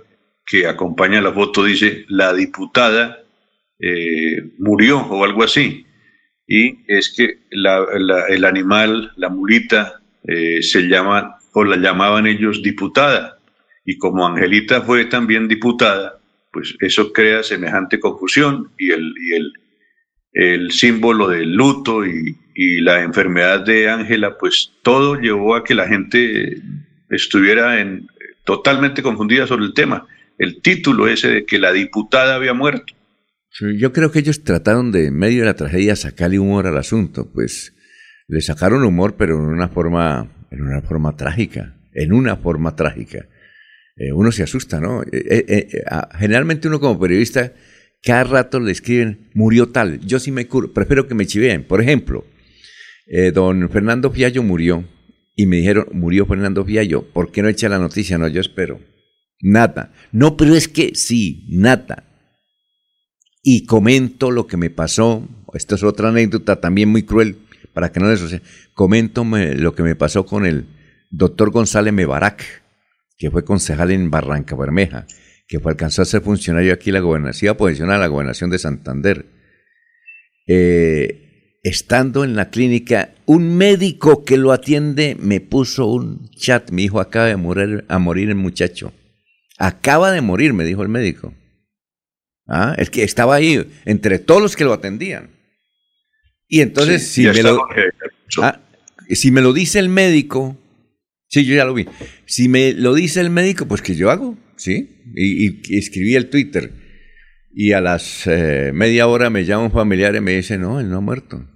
[0.47, 3.19] que acompaña la foto dice la diputada
[3.79, 5.85] eh, murió o algo así.
[6.47, 13.39] Y es que el animal, la mulita, eh, se llama o la llamaban ellos diputada.
[13.87, 16.19] Y como Angelita fue también diputada,
[16.53, 19.15] pues eso crea semejante confusión y el,
[20.33, 25.75] el símbolo del luto y, y la enfermedad de Ángela, pues todo llevó a que
[25.75, 26.61] la gente
[27.09, 28.07] estuviera en,
[28.45, 30.07] totalmente confundida sobre el tema.
[30.37, 32.93] El título ese de que la diputada había muerto.
[33.79, 37.31] yo creo que ellos trataron de, en medio de la tragedia, sacarle humor al asunto.
[37.33, 37.73] Pues
[38.29, 41.77] le sacaron humor, pero en una forma, en una forma trágica.
[41.93, 43.27] En una forma trágica.
[43.97, 45.03] Eh, uno se asusta, ¿no?
[45.03, 45.85] Eh, eh,
[46.19, 47.55] generalmente uno como periodista,
[48.03, 50.01] cada rato le escriben, murió tal.
[50.01, 51.65] Yo sí me curo, prefiero que me chiveen.
[51.65, 52.27] Por ejemplo,
[53.33, 54.85] don Fernando Fiallo murió
[55.35, 58.19] y me dijeron, murió Fernando Fiallo, ¿por qué no echa la noticia?
[58.19, 58.81] No, yo espero.
[59.41, 59.93] Nada.
[60.13, 62.05] No, pero es que sí, nada.
[63.43, 65.27] Y comento lo que me pasó.
[65.55, 67.37] Esto es otra anécdota también muy cruel,
[67.77, 68.41] para que no les suceda.
[68.73, 70.65] Comento lo que me pasó con el
[71.11, 72.43] doctor González Mebarak,
[73.19, 75.07] que fue concejal en Barranca Bermeja,
[75.47, 77.55] que fue alcanzó a ser funcionario aquí en la gobernación,
[77.91, 79.27] a la gobernación de Santander.
[80.47, 86.71] Eh, estando en la clínica, un médico que lo atiende me puso un chat.
[86.71, 88.95] Mi hijo acaba de morir, a morir el muchacho.
[89.59, 91.35] Acaba de morir, me dijo el médico.
[92.49, 95.36] Ah, es que estaba ahí entre todos los que lo atendían.
[96.49, 97.67] Y entonces, si, me lo,
[98.43, 98.61] ah,
[99.11, 100.57] si me lo dice el médico,
[101.29, 101.87] sí, yo ya lo vi.
[102.25, 105.03] Si me lo dice el médico, pues que yo hago, ¿sí?
[105.15, 106.73] Y, escribí el Twitter.
[107.53, 110.91] Y a las eh, media hora me llama un familiar y me dice, no, él
[110.91, 111.49] no ha muerto.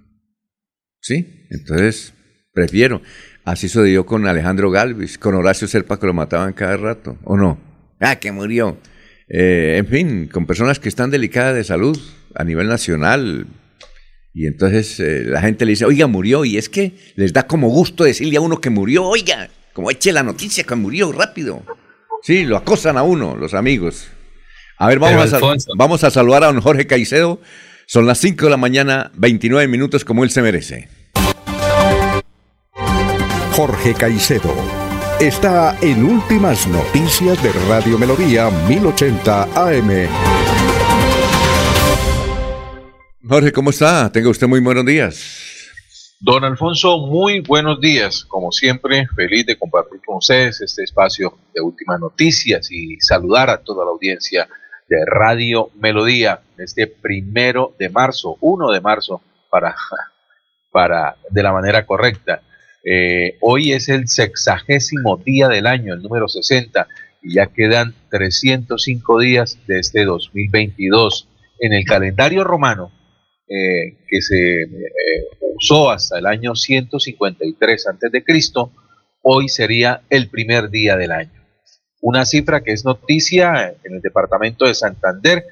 [0.99, 1.45] ¿Sí?
[1.49, 2.13] Entonces,
[2.53, 3.01] prefiero.
[3.43, 7.59] Así sucedió con Alejandro Galvis, con Horacio Serpa que lo mataban cada rato, ¿o no?
[7.99, 8.77] Ah, que murió.
[9.27, 11.97] Eh, en fin, con personas que están delicadas de salud
[12.35, 13.47] a nivel nacional.
[14.33, 16.45] Y entonces eh, la gente le dice, oiga, murió.
[16.45, 20.11] Y es que les da como gusto decirle a uno que murió, oiga, como eche
[20.11, 21.63] la noticia que murió rápido.
[22.23, 24.07] Sí, lo acosan a uno, los amigos.
[24.77, 25.39] A ver, vamos, a,
[25.77, 27.39] vamos a saludar a don Jorge Caicedo
[27.91, 30.87] son las 5 de la mañana, 29 minutos como él se merece.
[33.51, 34.55] Jorge Caicedo
[35.19, 40.50] está en Últimas Noticias de Radio Melodía 1080 AM.
[43.27, 44.11] Jorge, ¿cómo está?
[44.11, 46.15] Tenga usted muy buenos días.
[46.19, 48.25] Don Alfonso, muy buenos días.
[48.25, 53.57] Como siempre, feliz de compartir con ustedes este espacio de últimas noticias y saludar a
[53.57, 54.47] toda la audiencia
[54.89, 59.75] de Radio Melodía este primero de marzo, 1 de marzo, para,
[60.71, 62.41] para de la manera correcta.
[62.83, 66.87] Eh, hoy es el sexagésimo día del año, el número 60,
[67.21, 71.27] y ya quedan 305 días de este 2022.
[71.59, 72.91] En el calendario romano,
[73.53, 77.85] eh, que se eh, usó hasta el año 153
[78.25, 78.71] Cristo
[79.23, 81.33] hoy sería el primer día del año.
[81.99, 85.43] Una cifra que es noticia en el departamento de Santander.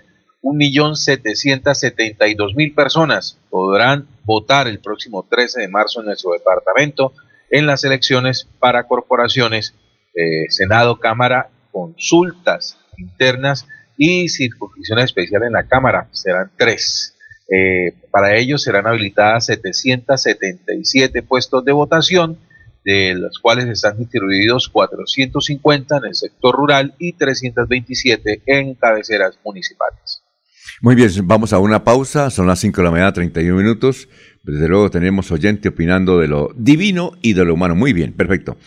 [0.41, 7.12] 1.772.000 personas podrán votar el próximo 13 de marzo en nuestro departamento
[7.51, 9.75] en las elecciones para corporaciones,
[10.15, 16.07] eh, Senado, Cámara, consultas internas y circunscripciones especiales en la Cámara.
[16.13, 17.17] Serán tres.
[17.51, 22.38] Eh, para ello serán habilitadas 777 puestos de votación
[22.85, 30.23] de los cuales están distribuidos 450 en el sector rural y 327 en cabeceras municipales.
[30.81, 34.07] Muy bien, vamos a una pausa, son las 5 de la mañana, 31 minutos.
[34.43, 37.75] Desde luego tenemos oyente opinando de lo divino y de lo humano.
[37.75, 38.57] Muy bien, perfecto.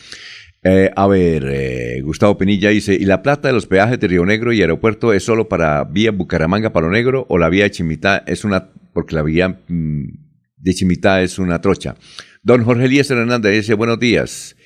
[0.64, 4.24] Eh, a ver, eh, Gustavo Penilla dice, ¿y la plata de los peajes de Río
[4.24, 8.22] Negro y aeropuerto es solo para vía Bucaramanga, Palo Negro o la vía de Chimitá
[8.26, 10.04] es una, porque la vía mm,
[10.56, 11.96] de Chimitá es una trocha?
[12.44, 14.56] Don Jorge Eliezer Hernández dice, buenos días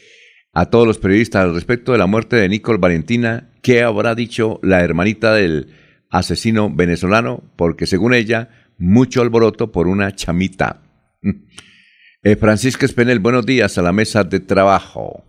[0.53, 3.51] a todos los periodistas al respecto de la muerte de Nicole Valentina.
[3.63, 5.69] ¿Qué habrá dicho la hermanita del
[6.11, 7.43] asesino venezolano?
[7.57, 10.83] Porque según ella, mucho alboroto por una chamita.
[12.23, 15.25] eh, Francisco Espenel, buenos días a la mesa de trabajo.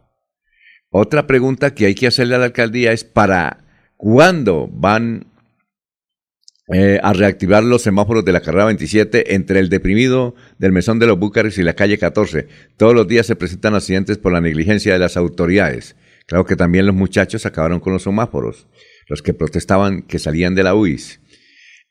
[0.90, 3.66] Otra pregunta que hay que hacerle a la alcaldía es para
[3.98, 5.28] cuándo van
[6.74, 11.08] eh, a reactivar los semáforos de la carrera 27 entre el deprimido del Mesón de
[11.08, 12.48] los Búcares y la calle 14.
[12.76, 15.96] Todos los días se presentan accidentes por la negligencia de las autoridades.
[16.26, 18.68] Claro que también los muchachos acabaron con los semáforos,
[19.08, 21.22] los que protestaban que salían de la UIS.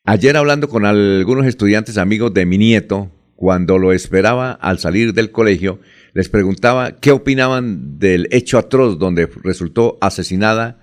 [0.04, 5.30] Ayer hablando con algunos estudiantes amigos de mi nieto, cuando lo esperaba al salir del
[5.30, 5.80] colegio,
[6.16, 10.82] les preguntaba qué opinaban del hecho atroz donde resultó asesinada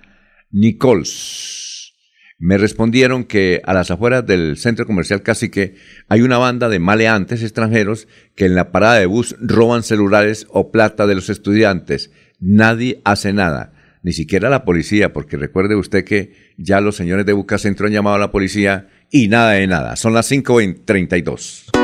[0.52, 1.92] Nichols
[2.38, 5.74] me respondieron que a las afueras del centro comercial Cacique
[6.08, 10.70] hay una banda de maleantes extranjeros que en la parada de bus roban celulares o
[10.70, 12.12] plata de los estudiantes.
[12.38, 13.72] Nadie hace nada,
[14.04, 18.16] ni siquiera la policía, porque recuerde usted que ya los señores de Bucacentro han llamado
[18.16, 19.96] a la policía y nada de nada.
[19.96, 21.83] Son las 5.32.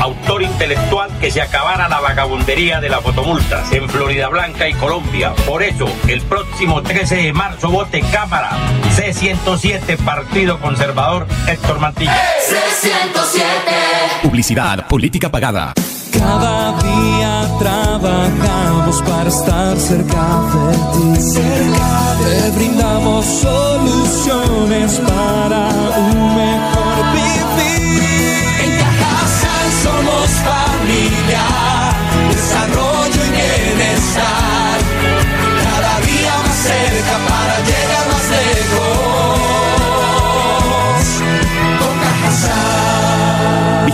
[0.00, 5.32] autor intelectual que se acabara la vagabundería de las fotomultas en Florida Blanca y Colombia.
[5.46, 8.50] Por eso, el próximo 13 de marzo vote Cámara
[8.96, 12.14] C107 Partido Conservador Héctor Mantilla.
[12.48, 15.72] C107 Publicidad, política pagada.
[16.12, 21.22] Cada día trabajamos para estar cerca de ti.
[21.22, 27.44] Cerca Te brindamos soluciones para un mejor vivir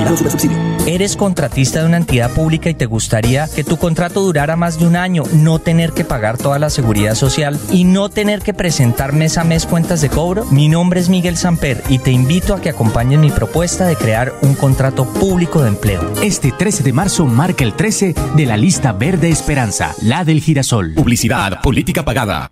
[0.00, 0.56] Vigilado subsidio.
[0.86, 4.86] Eres contratista de una entidad pública y te gustaría que tu contrato durara más de
[4.86, 9.12] un año, no tener que pagar toda la seguridad social y no tener que presentar
[9.12, 10.46] mes a mes cuentas de cobro.
[10.46, 14.32] Mi nombre es Miguel Samper y te invito a que acompañes mi propuesta de crear
[14.40, 16.10] un contrato público de empleo.
[16.22, 20.94] Este 13 de marzo marca el 13 de la lista verde Esperanza, la del girasol.
[20.94, 22.50] Publicidad, política pagada.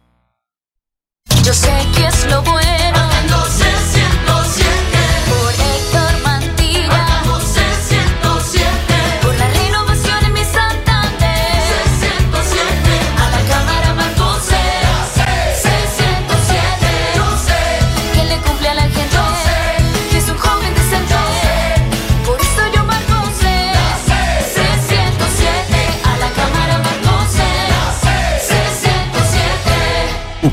[1.42, 2.77] Yo sé que es lo bueno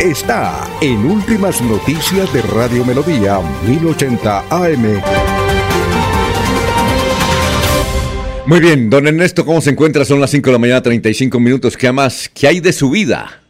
[0.00, 5.00] está en Últimas Noticias de Radio Melodía 1080 AM.
[8.46, 10.04] Muy bien, don Ernesto, ¿cómo se encuentra?
[10.04, 11.76] Son las 5 de la mañana, 35 minutos.
[11.76, 12.28] ¿Qué más?
[12.28, 13.42] ¿Qué hay de su vida?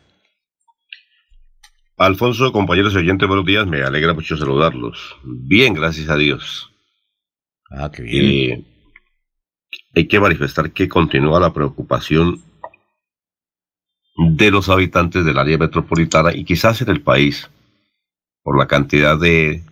[1.96, 3.66] Alfonso, compañeros y oyentes, buenos días.
[3.66, 5.16] Me alegra mucho saludarlos.
[5.24, 6.70] Bien, gracias a Dios.
[7.70, 8.24] Ah, qué bien.
[8.24, 8.64] Eh,
[9.96, 12.43] hay que manifestar que continúa la preocupación
[14.16, 17.50] de los habitantes del área metropolitana y quizás en el país
[18.42, 19.62] por la cantidad de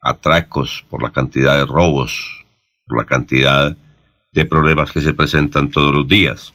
[0.00, 2.44] atracos, por la cantidad de robos,
[2.86, 3.76] por la cantidad
[4.32, 6.52] de problemas que se presentan todos los días.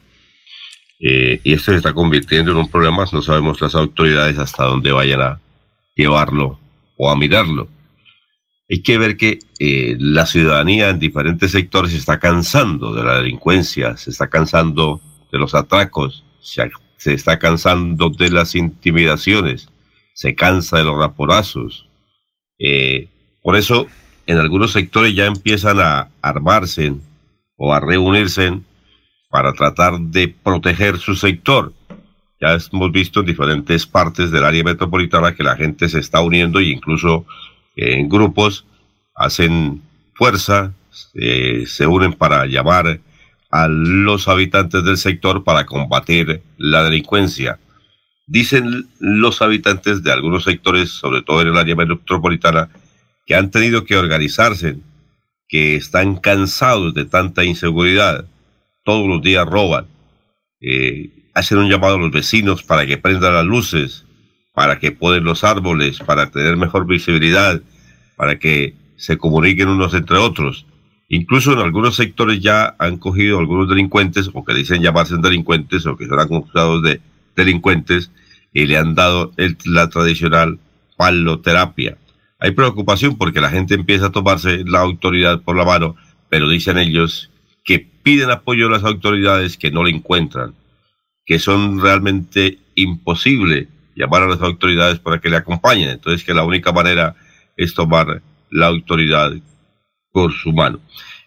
[1.00, 4.90] Eh, y esto se está convirtiendo en un problema, no sabemos las autoridades hasta dónde
[4.90, 5.40] vayan a
[5.94, 6.58] llevarlo
[6.96, 7.68] o a mirarlo.
[8.68, 13.18] Hay que ver que eh, la ciudadanía en diferentes sectores se está cansando de la
[13.18, 15.00] delincuencia, se está cansando
[15.32, 19.68] de los atracos, se, se está cansando de las intimidaciones,
[20.14, 21.88] se cansa de los raporazos.
[22.58, 23.08] Eh,
[23.42, 23.86] por eso,
[24.26, 26.92] en algunos sectores ya empiezan a armarse
[27.56, 28.60] o a reunirse
[29.30, 31.72] para tratar de proteger su sector.
[32.40, 36.58] Ya hemos visto en diferentes partes del área metropolitana que la gente se está uniendo
[36.58, 37.26] e incluso
[37.76, 38.66] en grupos
[39.14, 39.82] hacen
[40.14, 43.00] fuerza, se unen para llamar
[43.50, 47.58] a los habitantes del sector para combatir la delincuencia.
[48.26, 52.68] Dicen los habitantes de algunos sectores, sobre todo en el área metropolitana,
[53.26, 54.76] que han tenido que organizarse,
[55.48, 58.26] que están cansados de tanta inseguridad,
[58.84, 59.86] todos los días roban,
[60.60, 64.04] eh, hacen un llamado a los vecinos para que prendan las luces,
[64.52, 67.62] para que poden los árboles, para tener mejor visibilidad,
[68.16, 70.66] para que se comuniquen unos entre otros.
[71.08, 75.96] Incluso en algunos sectores ya han cogido algunos delincuentes, o que dicen llamarse delincuentes, o
[75.96, 77.00] que son acusados de
[77.34, 78.10] delincuentes,
[78.52, 79.32] y le han dado
[79.64, 80.58] la tradicional
[80.96, 81.96] paloterapia.
[82.38, 85.96] Hay preocupación porque la gente empieza a tomarse la autoridad por la mano,
[86.28, 87.30] pero dicen ellos
[87.64, 90.54] que piden apoyo a las autoridades que no le encuentran,
[91.24, 95.90] que son realmente imposible llamar a las autoridades para que le acompañen.
[95.90, 97.16] Entonces que la única manera
[97.56, 99.32] es tomar la autoridad
[100.30, 100.80] su mano.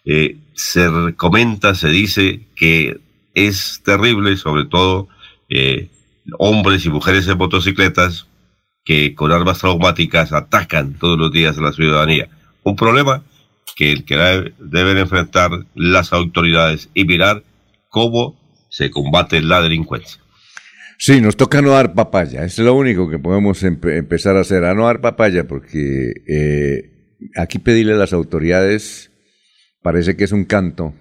[0.04, 3.00] Eh, se comenta, se dice que
[3.34, 5.08] es terrible, sobre todo
[5.48, 5.88] eh,
[6.38, 8.26] hombres y mujeres en motocicletas
[8.84, 12.28] que con armas traumáticas atacan todos los días a la ciudadanía.
[12.62, 13.22] Un problema
[13.76, 17.42] que, que deben enfrentar las autoridades y mirar
[17.88, 18.36] cómo
[18.68, 20.20] se combate la delincuencia.
[20.98, 22.44] Sí, nos toca no dar papaya.
[22.44, 26.91] Es lo único que podemos empezar a hacer, a no dar papaya, porque eh,
[27.36, 29.10] aquí pedirle a las autoridades
[29.82, 30.94] parece que es un canto,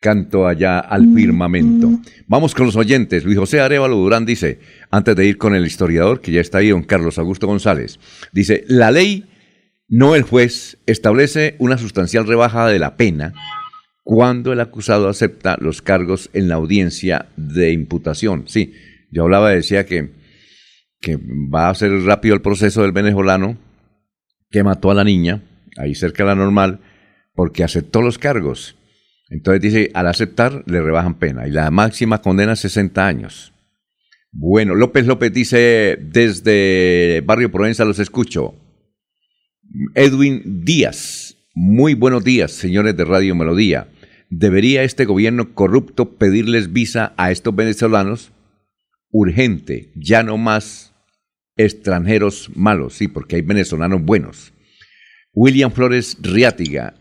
[0.00, 1.90] canto allá al firmamento.
[2.26, 3.24] Vamos con los oyentes.
[3.24, 6.70] Luis José Arevalo Durán dice, antes de ir con el historiador, que ya está ahí,
[6.70, 7.98] don Carlos Augusto González,
[8.32, 9.26] dice, la ley,
[9.88, 13.34] no el juez, establece una sustancial rebaja de la pena
[14.04, 18.44] cuando el acusado acepta los cargos en la audiencia de imputación.
[18.46, 18.72] Sí,
[19.10, 20.10] yo hablaba, decía que,
[21.00, 23.65] que va a ser rápido el proceso del venezolano
[24.50, 25.42] que mató a la niña,
[25.76, 26.80] ahí cerca de la normal,
[27.34, 28.76] porque aceptó los cargos.
[29.28, 33.52] Entonces dice, al aceptar le rebajan pena y la máxima condena es 60 años.
[34.32, 38.54] Bueno, López López dice, desde Barrio Provenza los escucho.
[39.94, 43.88] Edwin Díaz, muy buenos días, señores de Radio Melodía.
[44.30, 48.32] ¿Debería este gobierno corrupto pedirles visa a estos venezolanos?
[49.10, 50.94] urgente, ya no más
[51.56, 54.52] extranjeros malos, sí, porque hay venezolanos buenos.
[55.32, 56.94] William Flores Riátiga,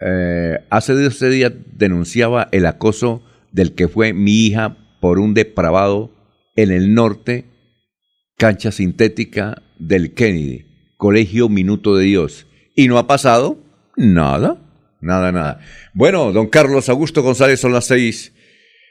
[0.00, 6.12] eh, hace 12 días denunciaba el acoso del que fue mi hija por un depravado
[6.56, 7.44] en el norte,
[8.36, 12.46] cancha sintética del Kennedy, Colegio Minuto de Dios.
[12.74, 13.58] ¿Y no ha pasado?
[13.96, 14.60] Nada,
[15.00, 15.60] nada, nada.
[15.94, 18.32] Bueno, don Carlos Augusto González, son las seis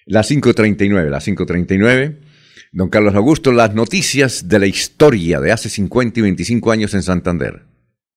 [0.07, 2.15] las 5.39, las 5.39.
[2.73, 7.01] Don Carlos Augusto, las noticias de la historia de hace 50 y 25 años en
[7.01, 7.65] Santander.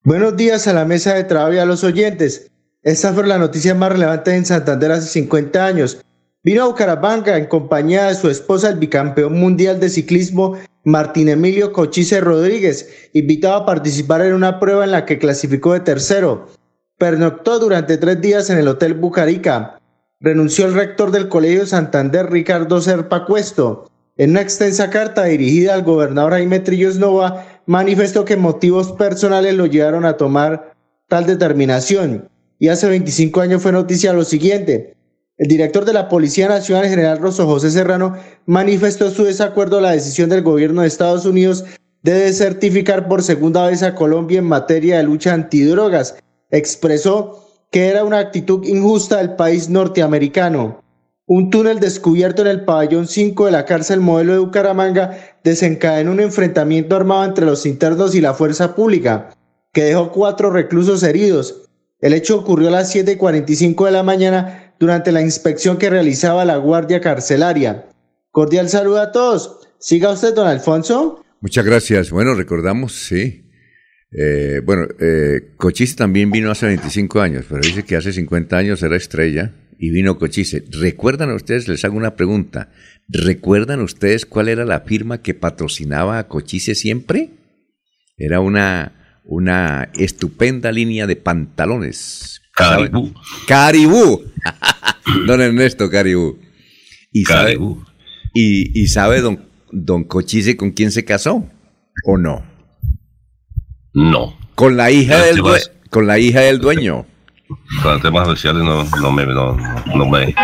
[0.02, 2.50] Buenos días a la mesa de trabajo y a los oyentes.
[2.82, 6.00] Esta fue la noticia más relevante en Santander hace 50 años.
[6.42, 11.72] Vino a Bucaramanga en compañía de su esposa, el bicampeón mundial de ciclismo Martín Emilio
[11.72, 16.48] Cochise Rodríguez, invitado a participar en una prueba en la que clasificó de tercero.
[16.98, 19.80] Pernoctó durante tres días en el Hotel Bucarica
[20.20, 23.89] renunció el rector del Colegio Santander, Ricardo Serpa Cuesto.
[24.20, 29.64] En una extensa carta dirigida al gobernador Jaime Trillos Nova, manifestó que motivos personales lo
[29.64, 30.74] llevaron a tomar
[31.08, 32.28] tal determinación.
[32.58, 34.94] Y hace 25 años fue noticia lo siguiente.
[35.38, 38.14] El director de la Policía Nacional, general Rosso José Serrano,
[38.44, 41.64] manifestó su desacuerdo a la decisión del gobierno de Estados Unidos
[42.02, 46.16] de desertificar por segunda vez a Colombia en materia de lucha antidrogas.
[46.50, 50.79] Expresó que era una actitud injusta del país norteamericano.
[51.32, 56.18] Un túnel descubierto en el pabellón 5 de la cárcel modelo de Bucaramanga desencadenó un
[56.18, 59.30] enfrentamiento armado entre los internos y la fuerza pública,
[59.72, 61.70] que dejó cuatro reclusos heridos.
[62.00, 66.56] El hecho ocurrió a las 7.45 de la mañana durante la inspección que realizaba la
[66.56, 67.86] Guardia Carcelaria.
[68.32, 69.68] Cordial saludo a todos.
[69.78, 71.24] Siga usted, don Alfonso.
[71.40, 72.10] Muchas gracias.
[72.10, 73.48] Bueno, recordamos, sí,
[74.10, 78.82] eh, bueno, eh, Cochise también vino hace 25 años, pero dice que hace 50 años
[78.82, 79.52] era estrella
[79.82, 80.62] y vino Cochise.
[80.70, 81.66] ¿Recuerdan ustedes?
[81.66, 82.68] Les hago una pregunta.
[83.08, 87.30] ¿Recuerdan ustedes cuál era la firma que patrocinaba a Cochise siempre?
[88.18, 92.42] Era una, una estupenda línea de pantalones.
[92.52, 93.14] Caribú.
[93.48, 94.22] Caribú.
[95.26, 96.38] don Ernesto Caribú.
[97.10, 97.58] ¿Y sabe,
[98.34, 101.48] y, y sabe don, don Cochise con quién se casó?
[102.04, 102.44] ¿O no?
[103.94, 104.38] No.
[104.54, 105.40] Con la hija del
[105.88, 107.06] con la hija del dueño.
[107.82, 109.56] Con temas sociales no, no, me, no,
[110.08, 110.34] me,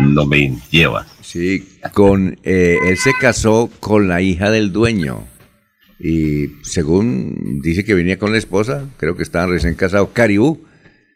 [0.00, 1.06] no me lleva.
[1.20, 5.24] Sí, con eh, él se casó con la hija del dueño.
[6.00, 10.64] Y según dice que venía con la esposa, creo que estaban recién casados, Caribú.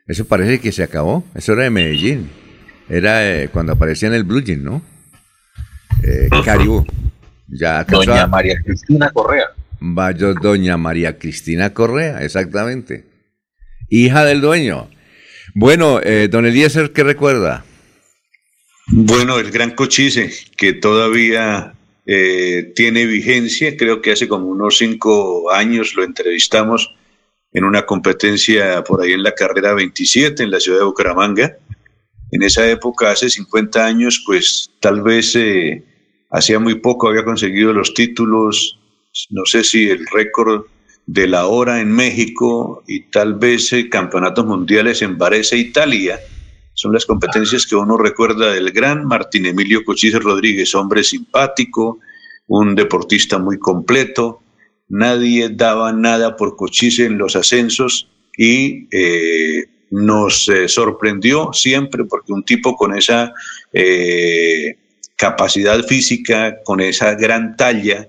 [0.07, 1.25] Eso parece que se acabó.
[1.35, 2.29] Eso era de Medellín.
[2.89, 4.83] Era eh, cuando aparecía en el Blue Jean, ¿no?
[6.03, 6.85] Eh, Caribú.
[7.49, 9.47] Ya Doña María Cristina Correa.
[9.81, 13.05] va yo, doña María Cristina Correa, exactamente.
[13.89, 14.89] Hija del dueño.
[15.55, 17.65] Bueno, eh, don Eliezer, ¿qué recuerda?
[18.89, 21.75] Bueno, el gran Cochise, que todavía
[22.07, 26.95] eh, tiene vigencia, creo que hace como unos cinco años lo entrevistamos
[27.53, 31.57] en una competencia por ahí en la carrera 27 en la ciudad de Bucaramanga.
[32.31, 35.85] En esa época, hace 50 años, pues tal vez eh,
[36.31, 38.79] hacía muy poco había conseguido los títulos,
[39.29, 40.65] no sé si el récord
[41.07, 46.21] de la hora en México y tal vez eh, campeonatos mundiales en Varese, Italia.
[46.75, 51.99] Son las competencias que uno recuerda del gran Martín Emilio Cochise Rodríguez, hombre simpático,
[52.47, 54.43] un deportista muy completo.
[54.89, 62.33] Nadie daba nada por Cochise en los ascensos y eh, nos eh, sorprendió siempre porque
[62.33, 63.33] un tipo con esa
[65.17, 68.09] capacidad física, con esa gran talla,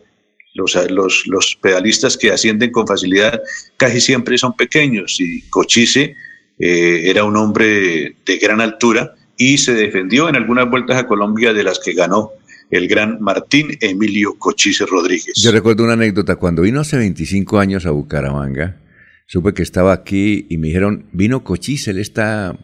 [0.54, 3.42] los, los, los, pedalistas que ascienden con facilidad
[3.78, 6.16] casi siempre son pequeños y Cochise
[6.60, 11.54] eh, era un hombre de gran altura y se defendió en algunas vueltas a Colombia
[11.54, 12.32] de las que ganó
[12.70, 15.34] el gran Martín Emilio Cochise Rodríguez.
[15.36, 18.82] Yo recuerdo una anécdota, cuando vino hace 25 años a Bucaramanga,
[19.28, 22.58] supe que estaba aquí y me dijeron, vino Cochise, él está,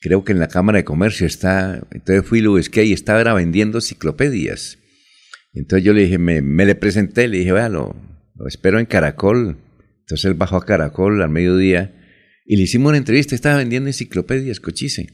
[0.00, 3.32] creo que en la Cámara de Comercio está, entonces fui y lo busqué y estaba
[3.34, 4.79] vendiendo enciclopedias.
[5.52, 7.96] Entonces yo le dije, me, le presenté, le dije, vea, lo,
[8.46, 9.58] espero en Caracol.
[10.00, 11.94] Entonces él bajó a Caracol al mediodía
[12.44, 15.06] y le hicimos una entrevista, estaba vendiendo enciclopedias, cochise.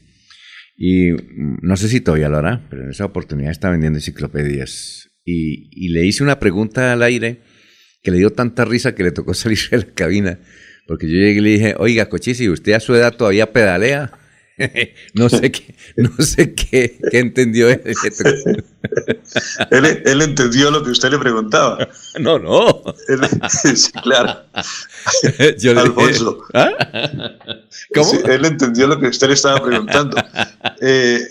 [0.75, 5.09] Y mm, no sé si todavía lo hará, pero en esa oportunidad estaba vendiendo enciclopedias.
[5.25, 7.41] Y, y le hice una pregunta al aire
[8.01, 10.39] que le dio tanta risa que le tocó salir de la cabina.
[10.87, 14.11] Porque yo llegué y le dije, oiga, cochise, ¿usted a su edad todavía pedalea?
[15.13, 17.81] no sé qué, no sé qué, entendió él.
[19.71, 20.21] él.
[20.21, 21.87] entendió lo que usted le preguntaba.
[22.19, 22.81] No, no.
[23.47, 24.41] sí, claro.
[25.77, 26.39] Alfonso.
[26.55, 26.71] ¿ah?
[27.93, 28.11] ¿Cómo?
[28.25, 30.17] él entendió lo que usted le estaba preguntando.
[30.81, 31.21] Eh,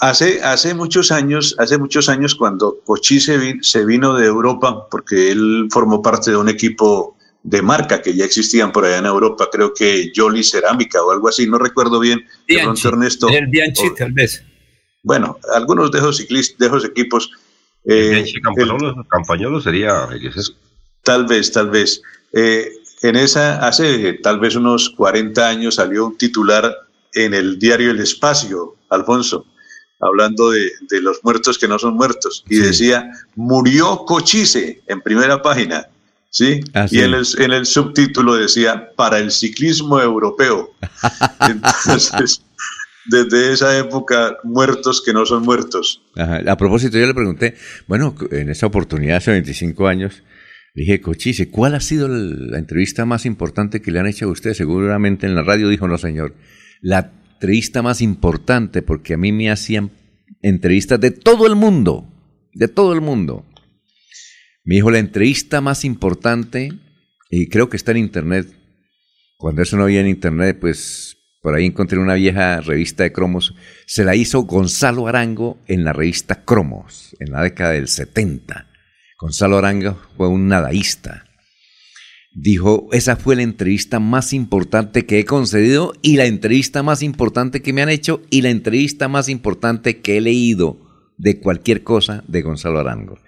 [0.00, 5.68] hace, hace muchos años, hace muchos años cuando Cochi se vino de Europa, porque él
[5.70, 7.17] formó parte de un equipo
[7.48, 11.28] de marca que ya existían por allá en Europa, creo que Jolly Cerámica o algo
[11.28, 12.26] así, no recuerdo bien.
[12.46, 13.28] Bianchi, Ernesto.
[13.30, 14.44] El Bianchi, tal vez.
[15.02, 17.30] Bueno, algunos de esos ciclistas, de esos equipos.
[17.86, 18.22] Eh,
[19.08, 20.08] Campañolo, sería.
[21.02, 22.02] Tal vez, tal vez.
[22.34, 22.70] Eh,
[23.00, 26.76] en esa, hace tal vez unos 40 años salió un titular
[27.14, 29.46] en el diario El Espacio, Alfonso,
[30.00, 30.70] hablando de,
[31.00, 35.86] los muertos que no son muertos, y decía, murió Cochise en primera página.
[36.30, 36.60] ¿Sí?
[36.90, 40.70] Y en el, en el, subtítulo decía, para el ciclismo europeo.
[41.40, 42.42] Entonces,
[43.06, 46.02] desde esa época, muertos que no son muertos.
[46.16, 47.54] A propósito, yo le pregunté,
[47.86, 50.22] bueno, en esa oportunidad, hace 25 años,
[50.74, 54.28] le dije, Cochise, ¿cuál ha sido la entrevista más importante que le han hecho a
[54.28, 54.54] usted?
[54.54, 56.34] Seguramente en la radio dijo, no, señor,
[56.80, 59.90] la entrevista más importante, porque a mí me hacían
[60.42, 62.06] entrevistas de todo el mundo,
[62.52, 63.44] de todo el mundo.
[64.68, 66.74] Me dijo, la entrevista más importante,
[67.30, 68.54] y creo que está en internet,
[69.38, 73.54] cuando eso no había en internet, pues por ahí encontré una vieja revista de cromos,
[73.86, 78.66] se la hizo Gonzalo Arango en la revista Cromos, en la década del 70.
[79.18, 81.24] Gonzalo Arango fue un nadaísta.
[82.30, 87.62] Dijo, esa fue la entrevista más importante que he concedido y la entrevista más importante
[87.62, 90.78] que me han hecho y la entrevista más importante que he leído
[91.16, 93.18] de cualquier cosa de Gonzalo Arango.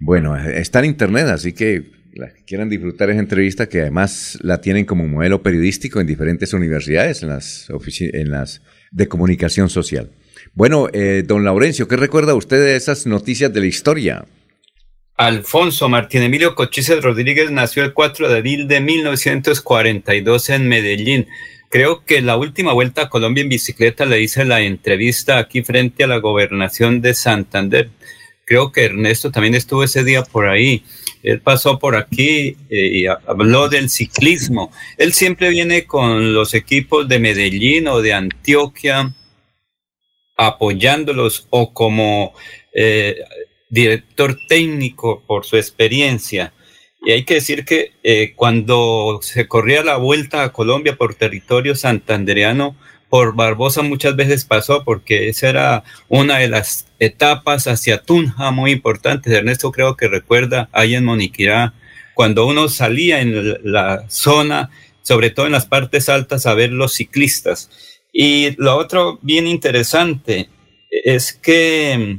[0.00, 4.60] Bueno, está en internet, así que las que quieran disfrutar esa entrevista, que además la
[4.60, 7.68] tienen como modelo periodístico en diferentes universidades, en las,
[8.00, 10.10] en las de comunicación social.
[10.54, 14.24] Bueno, eh, don Laurencio, ¿qué recuerda usted de esas noticias de la historia?
[15.16, 21.26] Alfonso Martín Emilio Cochise Rodríguez nació el 4 de abril de 1942 en Medellín.
[21.70, 26.04] Creo que la última vuelta a Colombia en bicicleta le hice la entrevista aquí frente
[26.04, 27.90] a la gobernación de Santander
[28.48, 30.82] creo que Ernesto también estuvo ese día por ahí.
[31.22, 34.72] Él pasó por aquí eh, y habló del ciclismo.
[34.96, 39.14] Él siempre viene con los equipos de Medellín o de Antioquia
[40.36, 42.32] apoyándolos o como
[42.72, 43.16] eh,
[43.68, 46.54] director técnico por su experiencia.
[47.04, 51.74] Y hay que decir que eh, cuando se corría la vuelta a Colombia por territorio
[51.74, 52.76] santandereano,
[53.08, 58.72] por Barbosa muchas veces pasó porque esa era una de las etapas hacia Tunja muy
[58.72, 59.32] importantes.
[59.32, 61.74] Ernesto creo que recuerda ahí en Moniquirá,
[62.14, 64.70] cuando uno salía en la zona,
[65.02, 67.70] sobre todo en las partes altas, a ver los ciclistas.
[68.12, 70.48] Y lo otro bien interesante
[70.90, 72.18] es que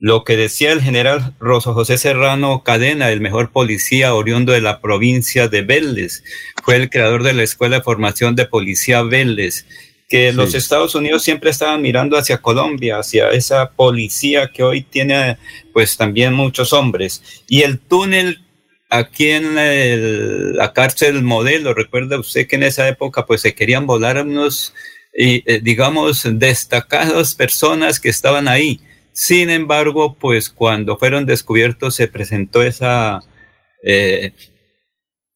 [0.00, 4.80] lo que decía el general Rosso José Serrano Cadena, el mejor policía oriundo de la
[4.80, 6.24] provincia de Vélez,
[6.64, 9.64] fue el creador de la Escuela de Formación de Policía Vélez,
[10.12, 15.38] que los Estados Unidos siempre estaban mirando hacia Colombia, hacia esa policía que hoy tiene
[15.72, 17.42] pues también muchos hombres.
[17.48, 18.44] Y el túnel
[18.90, 19.54] aquí en
[20.54, 24.74] la cárcel modelo, recuerda usted que en esa época pues se querían volar unos,
[25.14, 28.80] eh, digamos, destacadas personas que estaban ahí
[29.12, 33.20] sin embargo, pues cuando fueron descubiertos se presentó esa,
[33.84, 34.32] eh,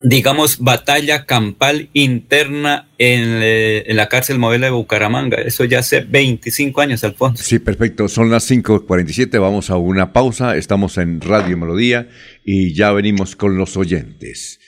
[0.01, 5.39] digamos, batalla campal interna eh, en, la cárcel modelo de Bucaramanga.
[5.39, 7.43] Eso ya hace 25 años, Alfonso.
[7.43, 8.09] Sí, perfecto.
[8.09, 9.41] Son las 5.47.
[9.41, 10.57] Vamos a una pausa.
[10.57, 12.09] Estamos en Radio Melodía
[12.45, 14.61] y ya venimos con los oyentes.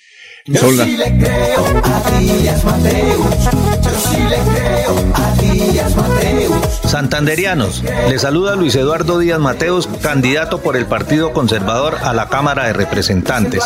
[0.46, 3.44] Yo sí le creo a Díaz Mateus.
[3.84, 6.67] Yo sí le creo a Díaz Mateus.
[6.88, 12.64] Santanderianos, le saluda Luis Eduardo Díaz Mateus, candidato por el Partido Conservador a la Cámara
[12.66, 13.62] de Representantes.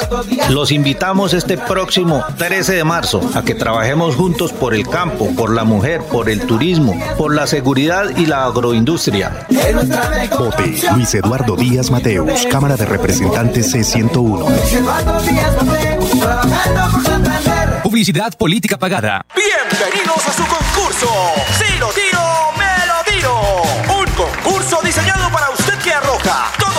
[0.48, 5.54] Los invitamos este próximo 13 de marzo a que trabajemos juntos por el campo, por
[5.54, 9.46] la mujer, por el turismo, por la seguridad y la agroindustria.
[10.36, 15.62] Vote Luis Eduardo Díaz Mateus, Cámara de Representantes C101.
[17.82, 19.24] Publicidad política pagada.
[19.34, 21.08] Bienvenidos a su concurso.
[21.58, 21.91] Si lo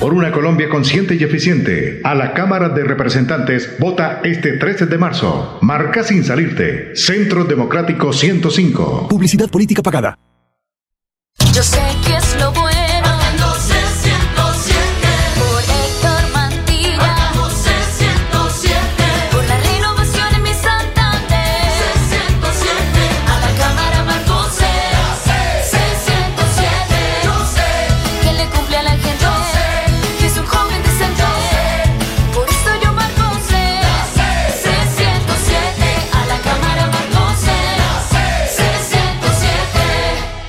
[0.00, 4.96] Por una Colombia consciente y eficiente, a la Cámara de Representantes vota este 13 de
[4.96, 5.58] marzo.
[5.60, 6.94] Marca sin salirte.
[6.94, 9.08] Centro Democrático 105.
[9.08, 10.18] Publicidad política pagada.
[11.52, 12.77] Yo sé que es lo bueno.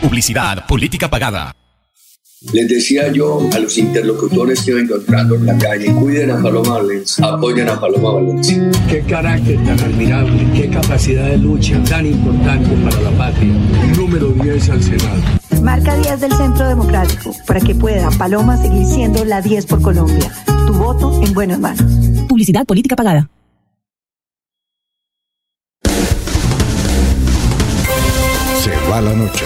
[0.10, 1.55] Publicidad política pagada.
[2.51, 6.80] Les decía yo a los interlocutores que iba encontrando en la calle, cuiden a Paloma
[6.80, 8.72] Valencia, apoyen a Paloma Valencia.
[8.89, 13.53] Qué carácter tan admirable, qué capacidad de lucha tan importante para la patria.
[13.95, 15.22] Número 10 al Senado.
[15.62, 20.32] Marca 10 del Centro Democrático para que pueda Paloma seguir siendo la 10 por Colombia.
[20.66, 21.84] Tu voto en buenas manos.
[22.28, 23.30] Publicidad política pagada.
[28.64, 29.45] Se va la noche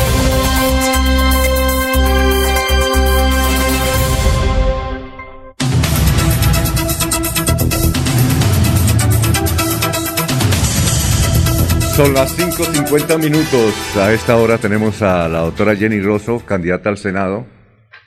[12.01, 13.95] Son las 5.50 minutos.
[13.95, 17.45] A esta hora tenemos a la doctora Jenny Rosso, candidata al Senado,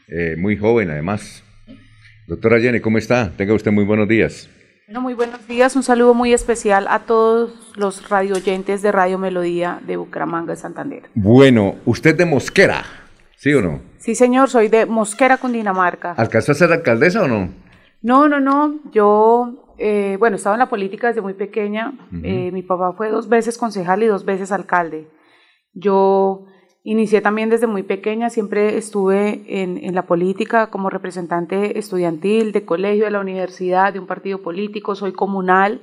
[0.09, 1.45] eh, muy joven además.
[2.27, 3.31] Doctora Jenny, ¿cómo está?
[3.37, 4.51] Tenga usted muy buenos días.
[4.89, 5.77] Bueno, muy buenos días.
[5.77, 11.03] Un saludo muy especial a todos los radioyentes de Radio Melodía de Bucaramanga, de Santander.
[11.15, 12.83] Bueno, usted de Mosquera,
[13.37, 13.81] ¿sí o no?
[13.99, 16.15] Sí, señor, soy de Mosquera, Cundinamarca.
[16.17, 17.49] ¿Alcanzó a ser alcaldesa o no?
[18.03, 18.81] No, no, no.
[18.91, 21.93] Yo, eh, bueno, estaba en la política desde muy pequeña.
[22.12, 22.20] Ujú.
[22.22, 25.09] Eh, mi papá fue dos veces concejal y dos veces alcalde.
[25.72, 26.47] Yo
[26.83, 32.64] inicié también desde muy pequeña, siempre estuve en, en la política como representante estudiantil, de
[32.64, 35.81] colegio, de la universidad, de un partido político, soy comunal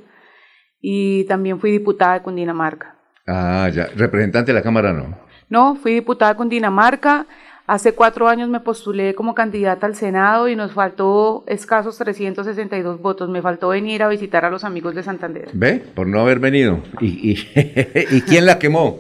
[0.80, 2.96] y también fui diputada de Cundinamarca.
[3.28, 3.88] Ah, ya.
[3.96, 5.16] Representante de la Cámara no.
[5.50, 7.26] No, fui diputada de Cundinamarca.
[7.72, 13.30] Hace cuatro años me postulé como candidata al Senado y nos faltó escasos 362 votos.
[13.30, 15.48] Me faltó venir a visitar a los amigos de Santander.
[15.54, 15.82] ¿Ve?
[15.96, 16.80] Por no haber venido.
[17.00, 17.48] ¿Y, y,
[18.12, 19.00] ¿y quién la quemó?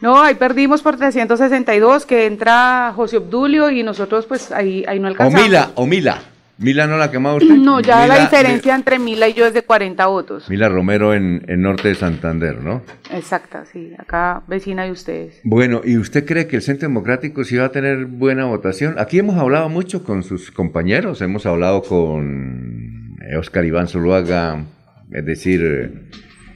[0.00, 5.08] No, ahí perdimos por 362, que entra José Obdulio y nosotros pues ahí, ahí no
[5.08, 5.40] alcanzamos.
[5.40, 6.22] Omila, Omila.
[6.58, 7.54] ¿Mila no la ha quemado usted?
[7.54, 10.48] No, ya la diferencia entre Mila y yo es de 40 votos.
[10.48, 12.82] Mila Romero en, en Norte de Santander, ¿no?
[13.12, 15.40] Exacta, sí, acá vecina de ustedes.
[15.42, 18.94] Bueno, ¿y usted cree que el Centro Democrático sí va a tener buena votación?
[18.98, 24.64] Aquí hemos hablado mucho con sus compañeros, hemos hablado con eh, Oscar Iván Zuluaga,
[25.10, 26.08] es decir,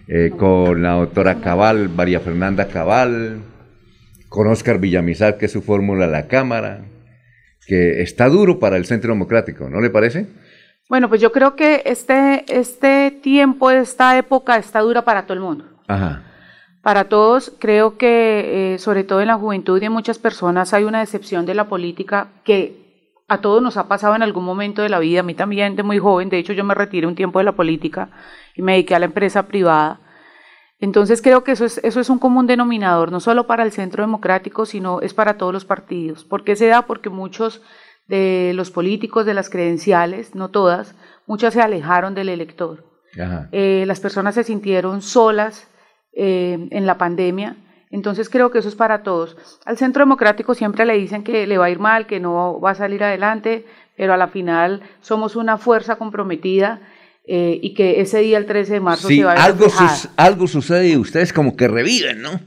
[0.07, 3.41] eh, con la doctora Cabal, María Fernanda Cabal,
[4.29, 6.83] con Oscar Villamizar, que es su fórmula a la Cámara,
[7.69, 10.27] que está duro para el Centro Democrático, ¿no le parece?
[10.89, 15.41] Bueno, pues yo creo que este, este tiempo, esta época está dura para todo el
[15.41, 15.67] mundo.
[15.87, 16.25] Ajá.
[16.83, 20.85] Para todos, creo que eh, sobre todo en la juventud y en muchas personas hay
[20.85, 24.89] una decepción de la política que a todos nos ha pasado en algún momento de
[24.89, 27.39] la vida, a mí también de muy joven, de hecho yo me retiré un tiempo
[27.39, 28.09] de la política
[28.55, 30.01] y me dediqué a la empresa privada.
[30.81, 34.03] Entonces creo que eso es, eso es un común denominador, no solo para el Centro
[34.03, 36.25] Democrático, sino es para todos los partidos.
[36.25, 36.83] ¿Por qué se da?
[36.83, 37.63] Porque muchos
[38.07, 40.95] de los políticos, de las credenciales, no todas,
[41.27, 42.85] muchas se alejaron del elector.
[43.53, 45.69] Eh, las personas se sintieron solas
[46.13, 47.57] eh, en la pandemia.
[47.91, 49.37] Entonces creo que eso es para todos.
[49.65, 52.71] Al Centro Democrático siempre le dicen que le va a ir mal, que no va
[52.71, 53.67] a salir adelante,
[53.97, 56.81] pero a la final somos una fuerza comprometida
[57.29, 59.69] eh, y que ese día, el 13 de marzo, Sí, se va a ver algo,
[59.69, 62.41] sus- algo sucede y ustedes como que reviven, ¿no?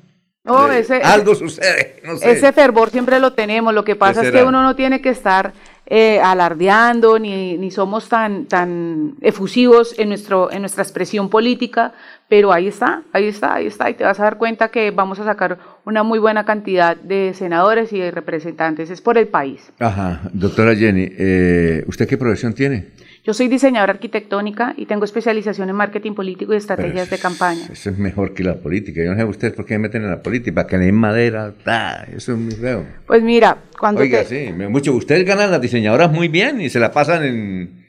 [0.43, 2.32] Eh, ese- algo ese- sucede, no sé.
[2.32, 3.73] Ese fervor siempre lo tenemos.
[3.75, 5.53] Lo que pasa es que uno no tiene que estar
[5.93, 11.91] eh, alardeando ni, ni somos tan, tan efusivos en, nuestro, en nuestra expresión política,
[12.29, 13.89] pero ahí está, ahí está, ahí está.
[13.89, 17.34] Y te vas a dar cuenta que vamos a sacar una muy buena cantidad de
[17.36, 18.89] senadores y de representantes.
[18.89, 19.69] Es por el país.
[19.79, 22.91] Ajá, doctora Jenny, eh, ¿usted qué profesión tiene?
[23.24, 27.67] Yo soy diseñadora arquitectónica y tengo especialización en marketing político y estrategias de campaña.
[27.72, 29.03] Eso es mejor que la política.
[29.03, 30.95] Yo no sé ustedes por qué me meten en la política, para que le den
[30.95, 32.84] madera, ta, eso es muy feo.
[33.05, 34.93] Pues mira, cuando Oiga, te- sí, mucho.
[34.93, 37.86] Ustedes ganan las diseñadoras muy bien y se la pasan en,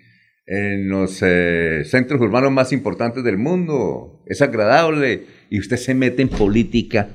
[0.47, 4.23] en los eh, centros urbanos más importantes del mundo.
[4.27, 7.09] Es agradable y usted se mete en política.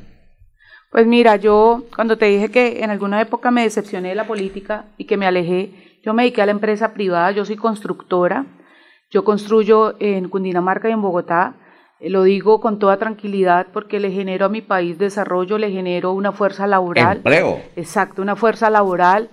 [0.89, 4.85] Pues mira, yo cuando te dije que en alguna época me decepcioné de la política
[4.97, 5.69] y que me alejé,
[6.07, 8.45] yo me dediqué a la empresa privada, yo soy constructora,
[9.11, 11.55] yo construyo en Cundinamarca y en Bogotá,
[11.99, 16.13] eh, lo digo con toda tranquilidad porque le genero a mi país desarrollo, le genero
[16.13, 17.17] una fuerza laboral.
[17.17, 17.59] Empleo.
[17.75, 19.27] Exacto, una fuerza laboral.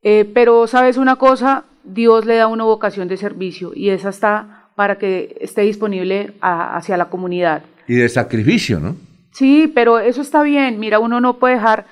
[0.00, 4.68] Eh, pero sabes una cosa, Dios le da una vocación de servicio y esa está
[4.76, 7.62] para que esté disponible a- hacia la comunidad.
[7.88, 8.94] Y de sacrificio, ¿no?
[9.32, 10.78] Sí, pero eso está bien.
[10.78, 11.86] Mira, uno no puede dejar.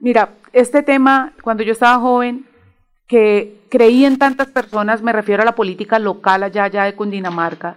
[0.00, 2.44] Mira, este tema, cuando yo estaba joven,
[3.06, 7.76] que creí en tantas personas, me refiero a la política local allá, allá de Cundinamarca,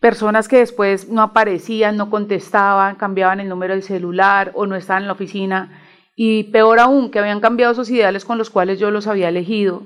[0.00, 5.04] personas que después no aparecían, no contestaban, cambiaban el número del celular o no estaban
[5.04, 5.82] en la oficina,
[6.14, 9.82] y peor aún, que habían cambiado esos ideales con los cuales yo los había elegido.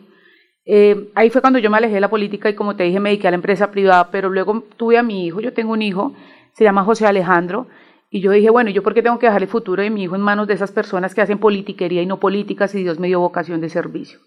[0.65, 3.11] Eh, ahí fue cuando yo me alejé de la política y como te dije me
[3.11, 6.15] dediqué a la empresa privada, pero luego tuve a mi hijo, yo tengo un hijo,
[6.55, 7.69] se llama José Alejandro,
[8.11, 10.17] y yo dije, bueno, ¿yo por qué tengo que dejar el futuro de mi hijo
[10.17, 13.21] en manos de esas personas que hacen politiquería y no políticas y Dios me dio
[13.21, 14.19] vocación de servicio?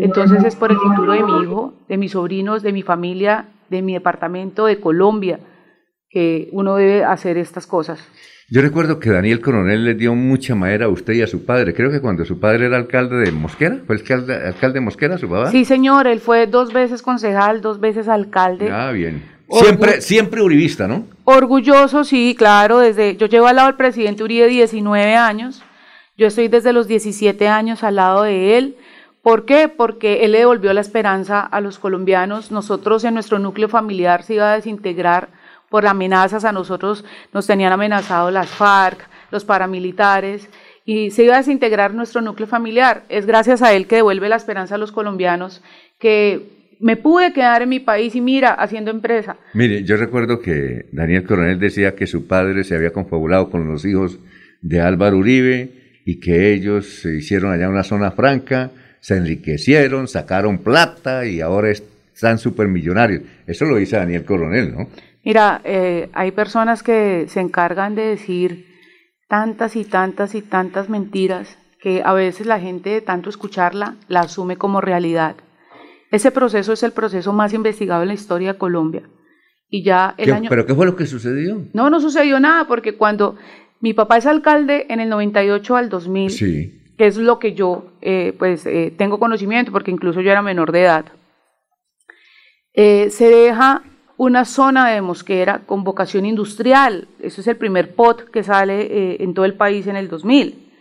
[0.00, 3.82] Entonces es por el futuro de mi hijo, de mis sobrinos, de mi familia, de
[3.82, 5.40] mi departamento, de Colombia,
[6.10, 8.02] que uno debe hacer estas cosas.
[8.48, 11.74] Yo recuerdo que Daniel Coronel le dio mucha madera a usted y a su padre.
[11.74, 15.28] Creo que cuando su padre era alcalde de Mosquera, ¿fue alcalde, alcalde de Mosquera su
[15.28, 15.50] papá?
[15.50, 18.70] Sí, señor, él fue dos veces concejal, dos veces alcalde.
[18.70, 19.24] Ah, bien.
[19.48, 21.06] Orgu- Siempre, siempre uribista, ¿no?
[21.24, 25.62] Orgulloso, sí, claro, desde yo llevo al lado del presidente Uribe 19 años,
[26.16, 28.76] yo estoy desde los 17 años al lado de él.
[29.26, 29.68] ¿Por qué?
[29.68, 32.52] Porque él le devolvió la esperanza a los colombianos.
[32.52, 35.30] Nosotros en nuestro núcleo familiar se iba a desintegrar
[35.68, 36.44] por amenazas.
[36.44, 39.00] A nosotros nos tenían amenazado las FARC,
[39.32, 40.48] los paramilitares,
[40.84, 43.02] y se iba a desintegrar nuestro núcleo familiar.
[43.08, 45.60] Es gracias a él que devuelve la esperanza a los colombianos
[45.98, 49.38] que me pude quedar en mi país y mira, haciendo empresa.
[49.54, 53.84] Mire, yo recuerdo que Daniel Coronel decía que su padre se había confabulado con los
[53.84, 54.20] hijos
[54.62, 58.70] de Álvaro Uribe y que ellos se hicieron allá una zona franca,
[59.06, 63.22] se enriquecieron, sacaron plata y ahora están supermillonarios.
[63.46, 64.88] Eso lo dice Daniel Coronel, ¿no?
[65.24, 68.66] Mira, eh, hay personas que se encargan de decir
[69.28, 74.20] tantas y tantas y tantas mentiras que a veces la gente de tanto escucharla la
[74.22, 75.36] asume como realidad.
[76.10, 79.02] Ese proceso es el proceso más investigado en la historia de Colombia.
[79.70, 80.50] Y ya el ¿Qué- año...
[80.50, 81.62] ¿Pero qué fue lo que sucedió?
[81.74, 83.36] No, no sucedió nada porque cuando
[83.80, 86.82] mi papá es alcalde en el 98 al 2000, Sí.
[86.96, 90.72] Que es lo que yo eh, pues eh, tengo conocimiento porque incluso yo era menor
[90.72, 91.06] de edad,
[92.72, 93.82] eh, se deja
[94.18, 97.08] una zona de Mosquera con vocación industrial.
[97.20, 100.72] Eso es el primer POT que sale en todo el país en el 2000.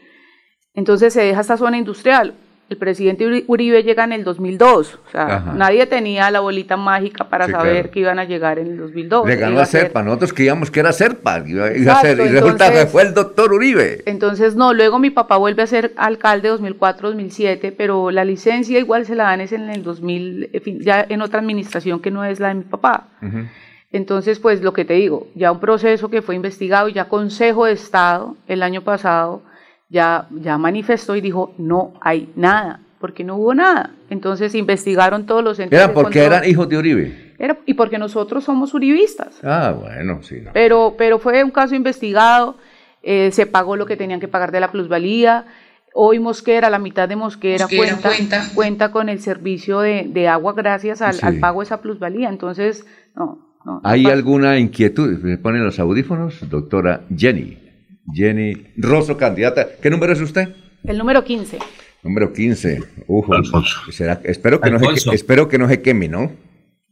[0.74, 2.34] Entonces se deja esta zona industrial.
[2.68, 5.00] El presidente Uri- Uribe llega en el 2002.
[5.08, 5.54] O sea, Ajá.
[5.54, 7.92] nadie tenía la bolita mágica para Sí, saber claro.
[7.92, 9.28] que iban a llegar en el 2002.
[9.28, 10.02] Le ganó a ser- Serpa.
[10.02, 11.44] Nosotros creíamos que era Serpa.
[11.46, 14.02] Iba, iba a ser, y resulta que fue el doctor Uribe.
[14.08, 19.14] Entonces, no, luego mi papá vuelve a ser alcalde 2004-2007, pero la licencia igual se
[19.16, 22.40] la dan es en el 2000, en fin, ya en otra administración que no es
[22.40, 23.10] la de mi papá.
[23.92, 27.74] Entonces, pues lo que te digo, ya un proceso que fue investigado, ya Consejo de
[27.74, 29.42] Estado el año pasado
[29.90, 33.92] ya, ya manifestó y dijo, no hay nada, porque no hubo nada.
[34.10, 37.34] Entonces investigaron todos los entes Era porque eran hijos de Uribe.
[37.38, 39.40] Era- y porque nosotros somos uribistas.
[39.44, 40.38] Ah, bueno, sí.
[40.44, 40.52] no.
[40.54, 42.56] Pero, pero fue un caso investigado,
[43.04, 45.46] eh, se pagó lo que tenían que pagar de la plusvalía.
[45.94, 48.44] Hoy Mosquera, la mitad de Mosquera, Mosquera cuenta, cuenta.
[48.54, 51.26] cuenta con el servicio de, de agua gracias al, Sí.
[51.26, 52.28] al pago de esa plusvalía.
[52.30, 53.40] Entonces, no.
[53.66, 55.20] no, ¿Hay alguna inquietud?
[55.20, 56.50] ¿Me ponen los audífonos?
[56.50, 57.60] Doctora Jenny.
[58.14, 59.68] Jenny Rosso, candidata.
[59.82, 60.50] ¿Qué número es usted?
[60.84, 61.58] El número 15.
[62.04, 62.84] Número 15.
[63.08, 63.34] Ujo.
[63.92, 65.10] ¿Será- espero, que no Alfonso.
[65.10, 66.32] se, espero que no se queme, ¿no?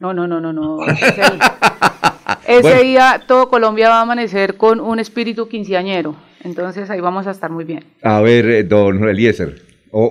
[0.00, 0.84] No, no, no, no, no.
[0.88, 1.06] Ese,
[2.48, 2.82] ese Bueno.
[2.82, 6.16] día todo Colombia va a amanecer con un espíritu quinceañero.
[6.42, 7.84] Entonces ahí vamos a estar muy bien.
[8.02, 9.62] A ver, eh, don Eliezer.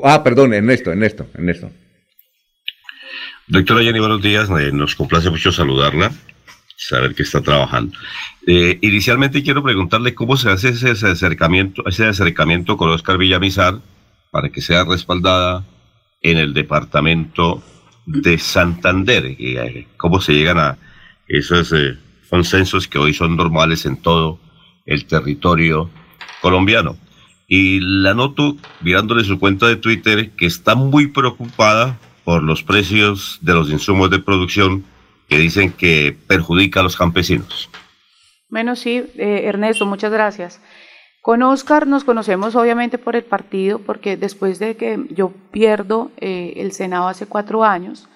[0.04, 1.70] Ah, perdón, Ernesto, Ernesto, Ernesto.
[3.48, 4.50] Doctora Jenny, buenos días.
[4.50, 6.12] Eh, nos complace mucho saludarla,
[6.88, 7.98] saber que está trabajando.
[8.46, 13.80] Eh, inicialmente quiero preguntarle cómo se hace ese, acercamiento, ese acercamiento con Oscar Villamizar
[14.32, 15.64] para que sea respaldada
[16.22, 17.64] en el departamento
[18.06, 19.36] de Santander.
[19.40, 20.78] Eh, cómo se llegan a
[21.28, 21.98] esos eh,
[22.30, 24.40] consensos que hoy son normales en todo
[24.86, 25.90] el territorio
[26.42, 26.98] colombiano.
[27.48, 33.38] Y la noto mirándole su cuenta de Twitter que está muy preocupada por los precios
[33.42, 34.84] de los insumos de producción
[35.28, 37.70] que dicen que perjudica a los campesinos.
[38.50, 40.62] Bueno, sí, eh, Ernesto, muchas gracias.
[41.24, 46.54] Con Oscar nos conocemos obviamente por el partido, porque después de que yo pierdo eh,
[46.58, 48.10] el Senado hace cuatro años,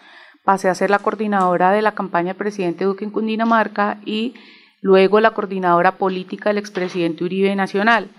[0.43, 4.33] pasé a ser la coordinadora de la campaña del presidente Duque en Cundinamarca y
[4.81, 8.09] luego la coordinadora política del expresidente Uribe Nacional.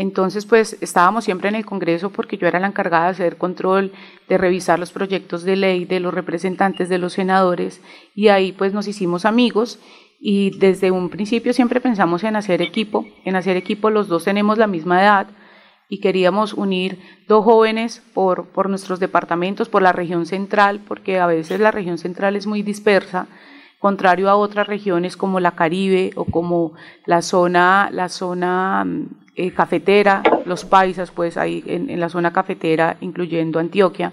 [0.00, 3.92] Entonces, pues estábamos siempre en el Congreso porque yo era la encargada de hacer control,
[4.30, 7.82] de revisar los proyectos de ley de los representantes de los senadores
[8.14, 9.78] y ahí pues nos hicimos amigos
[10.18, 14.56] y desde un principio siempre pensamos en hacer equipo, en hacer equipo los dos tenemos
[14.56, 15.26] la misma edad
[15.90, 16.98] y queríamos unir
[17.28, 21.98] dos jóvenes por, por nuestros departamentos, por la región central, porque a veces la región
[21.98, 23.26] central es muy dispersa,
[23.78, 26.72] contrario a otras regiones como la Caribe o como
[27.04, 32.98] la zona, la zona mm, eh, cafetera, los paisas, pues ahí en, la zona cafetera,
[33.00, 34.12] incluyendo Antioquia.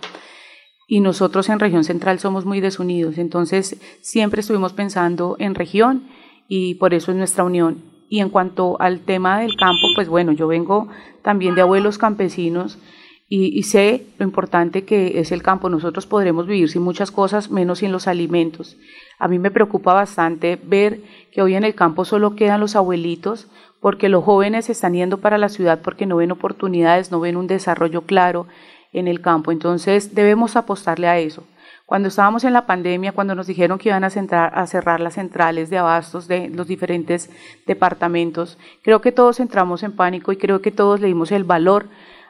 [0.88, 6.08] Y nosotros en región central somos muy desunidos, entonces siempre estuvimos pensando en región
[6.48, 7.84] y por eso es nuestra unión.
[8.10, 10.88] Y en cuanto al tema del campo, pues bueno, yo vengo
[11.24, 12.80] también de abuelos campesinos
[13.28, 15.70] y, y sé lo importante que es el campo.
[15.70, 18.78] Nosotros podremos vivir sin muchas cosas, menos sin los alimentos.
[19.20, 21.02] A mí me preocupa bastante ver
[21.34, 23.50] que hoy en el campo solo quedan los abuelitos,
[23.80, 27.48] porque los jóvenes están yendo para la ciudad porque no ven oportunidades, no ven un
[27.48, 28.48] desarrollo claro
[28.94, 29.52] en el campo.
[29.52, 31.44] Entonces debemos apostarle a eso.
[31.86, 35.70] Cuando estábamos en la pandemia, cuando nos dijeron que iban a, a cerrar las centrales
[35.70, 37.30] de abastos de los diferentes
[37.66, 41.88] departamentos, creo que todos entramos en pánico y creo que todos le dimos el valor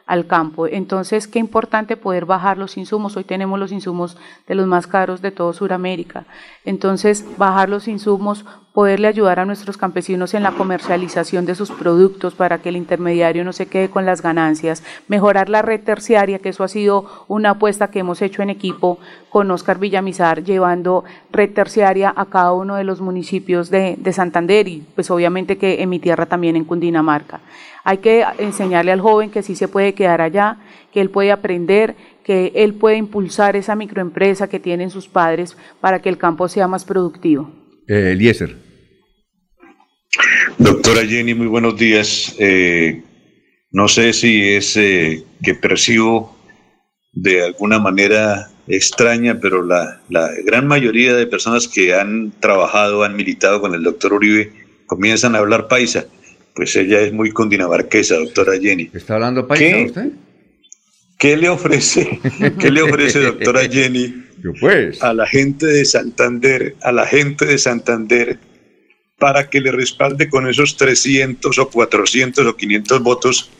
[0.08, 0.66] al campo.
[0.66, 3.16] Entonces, qué importante poder bajar los insumos.
[3.16, 4.16] Hoy tenemos los insumos
[4.48, 6.24] de los más caros de todo Sudamérica.
[6.64, 12.34] Entonces, bajar los insumos, poderle ayudar a nuestros campesinos en la comercialización de sus productos
[12.34, 16.50] para que el intermediario no se quede con las ganancias, mejorar la red terciaria, que
[16.50, 18.98] eso ha sido una apuesta que hemos hecho en equipo
[19.28, 24.68] con Oscar Villamizar, llevando red terciaria a cada uno de los municipios de, de Santander
[24.68, 27.40] y pues obviamente que en mi tierra también en Cundinamarca.
[27.88, 30.58] Hay que enseñarle al joven que sí se puede quedar allá,
[30.92, 36.02] que él puede aprender, que él puede impulsar esa microempresa que tienen sus padres para
[36.02, 37.50] que el campo sea más productivo.
[37.88, 38.56] Eh, Eliezer.
[40.58, 42.36] Doctora Jenny, muy buenos días.
[42.38, 43.02] Eh,
[43.70, 46.36] no sé si es eh, que percibo
[47.14, 53.16] de alguna manera extraña, pero la, la gran mayoría de personas que han trabajado, han
[53.16, 54.52] militado con el doctor Uribe,
[54.84, 56.04] comienzan a hablar paisa.
[56.58, 58.90] Pues ella es muy condinamarquesa, doctora Jenny.
[58.92, 59.84] ¿Está hablando paisa ¿Qué?
[59.84, 60.08] usted?
[61.16, 62.18] ¿Qué le ofrece,
[62.58, 64.24] qué le ofrece, doctora Jenny,
[64.58, 65.00] pues.
[65.00, 68.40] a la gente de Santander, a la gente de Santander,
[69.20, 73.50] para que le respalde con esos 300 o 400 o 500 votos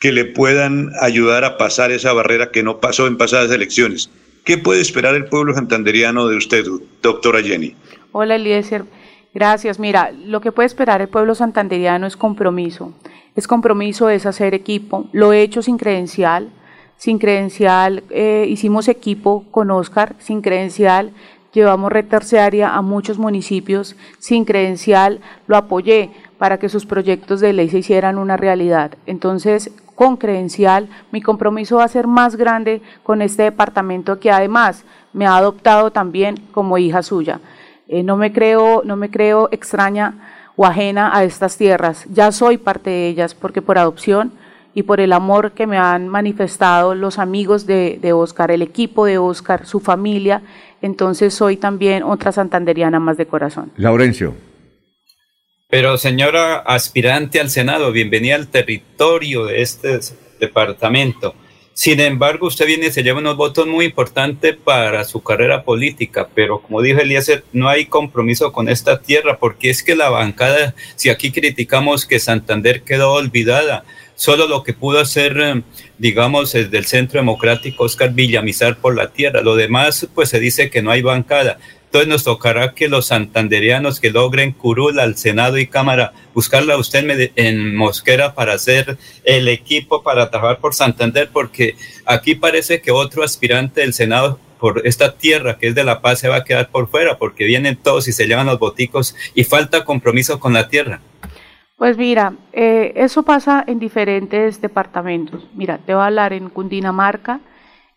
[0.00, 4.10] que le puedan ayudar a pasar esa barrera que no pasó en pasadas elecciones?
[4.44, 6.64] ¿Qué puede esperar el pueblo santanderiano de usted,
[7.00, 7.76] doctora Jenny?
[8.10, 8.86] Hola Eliezer,
[9.34, 9.78] gracias.
[9.78, 12.92] Mira, lo que puede esperar el pueblo santanderiano es compromiso.
[13.36, 15.06] Es compromiso, es hacer equipo.
[15.12, 16.50] Lo he hecho sin credencial.
[16.96, 21.12] sin credencial eh, hicimos equipo con Oscar, sin credencial
[21.52, 27.52] llevamos red terciaria a muchos municipios, sin credencial lo apoyé para que sus proyectos de
[27.52, 28.92] ley se hicieran una realidad.
[29.06, 34.84] Entonces, con credencial, mi compromiso va a ser más grande con este departamento que además
[35.12, 37.40] me ha adoptado también como hija suya.
[37.92, 40.14] Eh, no me creo, no me creo extraña
[40.54, 42.06] o ajena a estas tierras.
[42.12, 44.32] Ya soy parte de ellas porque por adopción
[44.74, 49.06] y por el amor que me han manifestado los amigos de, de Oscar, el equipo
[49.06, 50.42] de Oscar, su familia,
[50.80, 53.72] entonces soy también otra santanderiana más de corazón.
[53.76, 54.36] Laurencio.
[55.68, 59.98] Pero señora aspirante al Senado, bienvenida al territorio de este
[60.38, 61.34] departamento.
[61.72, 66.28] Sin embargo, usted viene y se lleva unos votos muy importantes para su carrera política,
[66.34, 70.74] pero como dijo Eliezer, no hay compromiso con esta tierra, porque es que la bancada,
[70.96, 75.62] si aquí criticamos que Santander quedó olvidada, solo lo que pudo hacer, eh,
[75.96, 80.68] digamos, desde el Centro Democrático Oscar Villamizar por la tierra, lo demás, pues se dice
[80.68, 81.58] que no hay bancada.
[81.90, 87.32] Entonces nos tocará que los santanderianos que logren curul al Senado y Cámara, buscarla usted
[87.34, 91.74] en Mosquera para hacer el equipo para trabajar por Santander, porque
[92.06, 96.20] aquí parece que otro aspirante del Senado por esta tierra que es de La Paz
[96.20, 99.42] se va a quedar por fuera, porque vienen todos y se llevan los boticos y
[99.42, 101.00] falta compromiso con la tierra.
[101.76, 105.48] Pues mira, eh, eso pasa en diferentes departamentos.
[105.54, 107.40] Mira, te voy a hablar en Cundinamarca,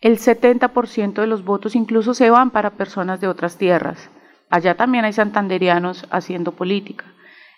[0.03, 4.09] el 70% de los votos incluso se van para personas de otras tierras.
[4.49, 7.05] Allá también hay santanderianos haciendo política.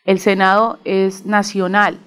[0.05, 1.97] El Senado es nacional,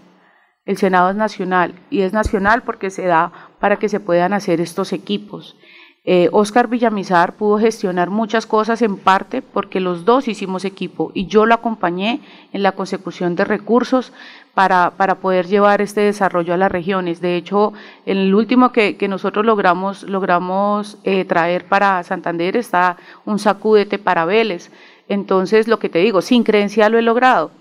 [0.64, 4.60] el Senado es nacional y es nacional porque se da para que se puedan hacer
[4.60, 5.56] estos equipos.
[6.04, 11.26] Eh, Oscar Villamizar pudo gestionar muchas cosas en parte porque los dos hicimos equipo y
[11.26, 12.20] yo lo acompañé
[12.52, 14.12] en la consecución de recursos
[14.58, 17.20] para, para poder llevar este desarrollo a las regiones.
[17.20, 23.38] De hecho, en el último que, nosotros logramos, logramos eh, traer para Santander está un
[23.38, 24.72] sacúdete para Vélez.
[25.08, 27.52] Entonces, lo que te digo, sin creencia lo he logrado.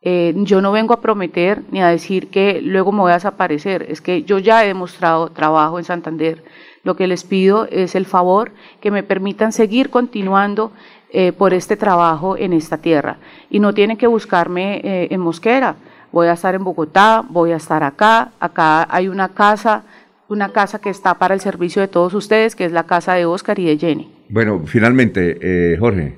[0.00, 3.82] Eh, yo no vengo a prometer ni a decir que luego me voy a desaparecer,
[3.90, 6.42] es que yo ya he demostrado trabajo en Santander.
[6.84, 10.72] Lo que les pido es el favor que me permitan seguir continuando
[11.10, 13.18] eh, por este trabajo en esta tierra.
[13.50, 15.76] Y no tienen que buscarme en Mosquera
[16.12, 19.84] voy a estar en Bogotá, voy a estar acá, acá hay una casa,
[20.28, 23.26] una casa que está para el servicio de todos ustedes, que es la casa de
[23.26, 24.12] Oscar y de Jenny.
[24.28, 26.16] Bueno, finalmente, eh, Jorge.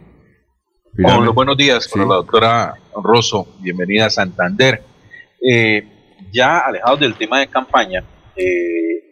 [0.99, 4.83] Hola, buenos días, con la doctora Rosso, bienvenida a Santander.
[5.41, 5.87] Eh,
[6.31, 8.05] ya alejados del tema de campaña,
[8.37, 9.03] eh,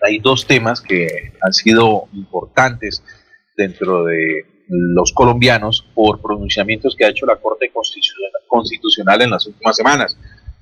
[0.00, 3.02] hay dos temas que han sido importantes
[3.56, 7.72] dentro de los colombianos por pronunciamientos que ha hecho la Corte
[8.46, 10.18] Constitucional en las últimas semanas.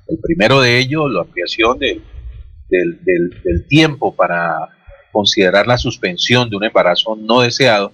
[0.06, 2.02] El primero de ellos, la ampliación del,
[3.68, 4.68] tiempo para
[5.12, 7.92] considerar la suspensión de un embarazo no deseado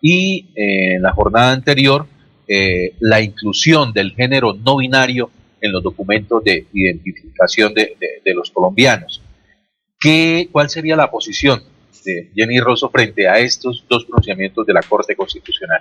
[0.00, 2.06] y eh, en la jornada anterior
[2.48, 8.50] eh, la inclusión del género no binario en los documentos de identificación de, de los
[8.50, 9.22] colombianos.
[10.00, 11.62] ¿Qué, ¿Cuál sería la posición
[12.34, 15.80] Jenny Rosso frente a estos dos pronunciamientos de la Corte Constitucional?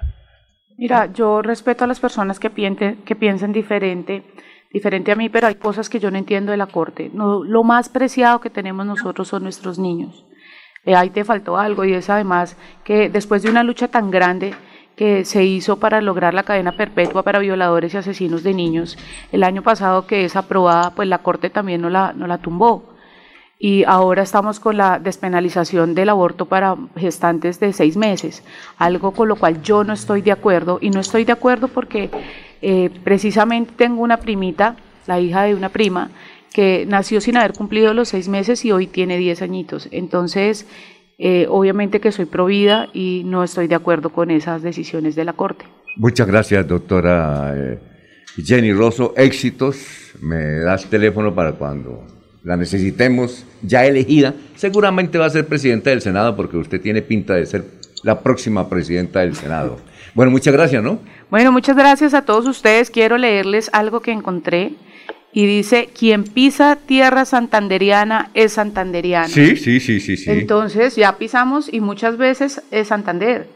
[0.78, 2.50] Mira, yo respeto a las personas que,
[3.06, 4.24] que piensen diferente,
[4.72, 7.12] diferente a mí, pero hay cosas que yo no entiendo de la Corte.
[7.14, 10.26] No, lo más preciado que tenemos nosotros son nuestros niños.
[10.86, 14.56] Eh, ahí te faltó algo y es además que después de una lucha tan grande
[14.96, 18.98] que se hizo para lograr la cadena perpetua para violadores y asesinos de niños,
[19.32, 22.91] el año pasado que es aprobada, pues la Corte también no la, no la tumbó
[23.64, 28.44] y ahora estamos con la despenalización del aborto para gestantes de seis meses,
[28.80, 32.10] algo con lo cual yo no estoy de acuerdo y no estoy de acuerdo porque
[32.64, 36.10] eh, precisamente tengo una primita, la hija de una prima,
[36.52, 39.88] que nació sin haber cumplido los seis meses y hoy tiene diez añitos.
[39.92, 40.66] Entonces,
[41.20, 45.34] eh, obviamente que soy provida y no estoy de acuerdo con esas decisiones de la
[45.34, 45.66] Corte.
[45.98, 47.80] Muchas gracias, doctora eh,
[48.44, 49.14] Jenny Rosso.
[49.16, 50.16] Éxitos.
[50.20, 56.02] Me das teléfono para cuando la necesitemos ya elegida, seguramente va a ser presidenta del
[56.02, 57.66] Senado porque usted tiene pinta de ser
[58.04, 59.80] la próxima presidenta del Senado.
[60.14, 61.00] Bueno, muchas gracias, ¿no?
[61.30, 62.90] Bueno, muchas gracias a todos ustedes.
[62.90, 64.74] Quiero leerles algo que encontré
[65.32, 69.30] y dice, quien pisa tierra santanderiana es santanderiano.
[69.30, 70.30] Sí, sí, sí, sí, sí.
[70.30, 73.48] Entonces ya pisamos y muchas veces es Santander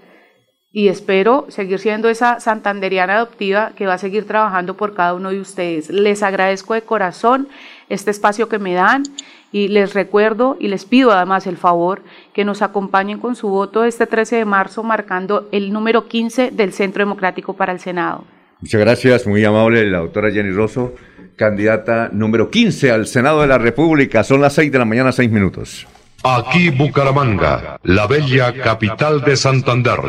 [0.78, 5.30] y espero seguir siendo esa santanderiana adoptiva que va a seguir trabajando por cada uno
[5.30, 5.90] de ustedes.
[5.90, 7.48] Les agradezco de corazón
[7.90, 9.04] este espacio que me dan
[9.52, 12.02] y les recuerdo y les pido además el favor
[12.34, 16.74] que nos acompañen con su voto este 13 de marzo marcando el número 15 del
[16.74, 18.26] Centro Democrático para el Senado.
[18.62, 20.94] Muchas gracias, muy amable la doctora Jenny Rosso,
[21.36, 24.24] candidata número 15 al Senado de la República.
[24.24, 25.88] Son las 6 de la mañana, 6 minutos.
[26.24, 30.00] Aquí Bucaramanga, la bella capital de Santander.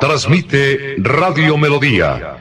[0.00, 2.37] Transmite Radio Melodía,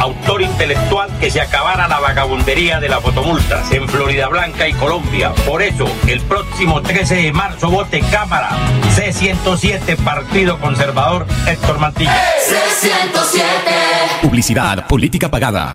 [0.00, 5.32] Autor intelectual que se acabara la vagabundería de las fotomultas en Florida Blanca y Colombia.
[5.46, 8.50] Por eso, el próximo 13 de marzo vote Cámara
[8.96, 12.20] C107 Partido Conservador Héctor Mantilla.
[12.48, 14.22] C107.
[14.22, 15.72] Publicidad, política pagada.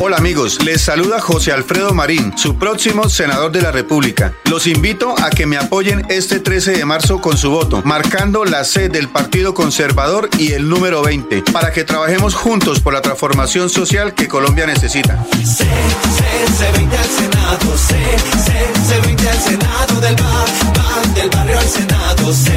[0.00, 4.32] Hola amigos, les saluda José Alfredo Marín, su próximo senador de la República.
[4.44, 8.64] Los invito a que me apoyen este 13 de marzo con su voto, marcando la
[8.64, 13.68] C del Partido Conservador y el número 20, para que trabajemos juntos por la transformación
[13.68, 15.24] social que Colombia necesita.
[15.44, 17.96] C, C20 al Senado, C,
[18.44, 18.52] C,
[18.88, 22.50] C20 al Senado del barrio al Senado, C,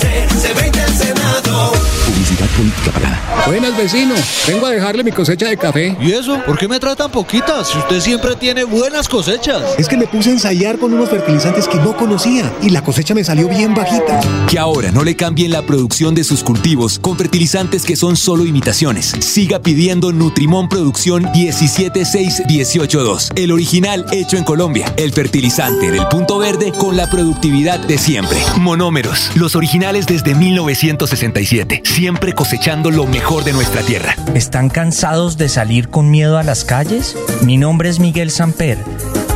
[0.00, 1.95] C, C20 al Senado.
[2.36, 3.44] Publicidad política pagada.
[3.46, 4.14] Buenas, vecino.
[4.46, 5.96] Vengo a dejarle mi cosecha de café.
[6.00, 6.38] ¿Y eso?
[6.44, 7.68] ¿Por qué me trae tan poquitas?
[7.68, 9.62] Si usted siempre tiene buenas cosechas.
[9.78, 13.14] Es que me puse a ensayar con unos fertilizantes que no conocía y la cosecha
[13.14, 14.20] me salió bien bajita.
[14.48, 18.44] Que ahora no le cambien la producción de sus cultivos con fertilizantes que son solo
[18.44, 19.14] imitaciones.
[19.20, 23.32] Siga pidiendo Nutrimón Producción 17618.2.
[23.36, 24.92] El original hecho en Colombia.
[24.96, 28.38] El fertilizante del punto verde con la productividad de siempre.
[28.58, 29.30] Monómeros.
[29.36, 31.82] Los originales desde 1967.
[31.84, 34.14] Siempre cosechando lo mejor de nuestra tierra.
[34.34, 37.16] ¿Están cansados de salir con miedo a las calles?
[37.42, 38.78] Mi nombre es Miguel Samper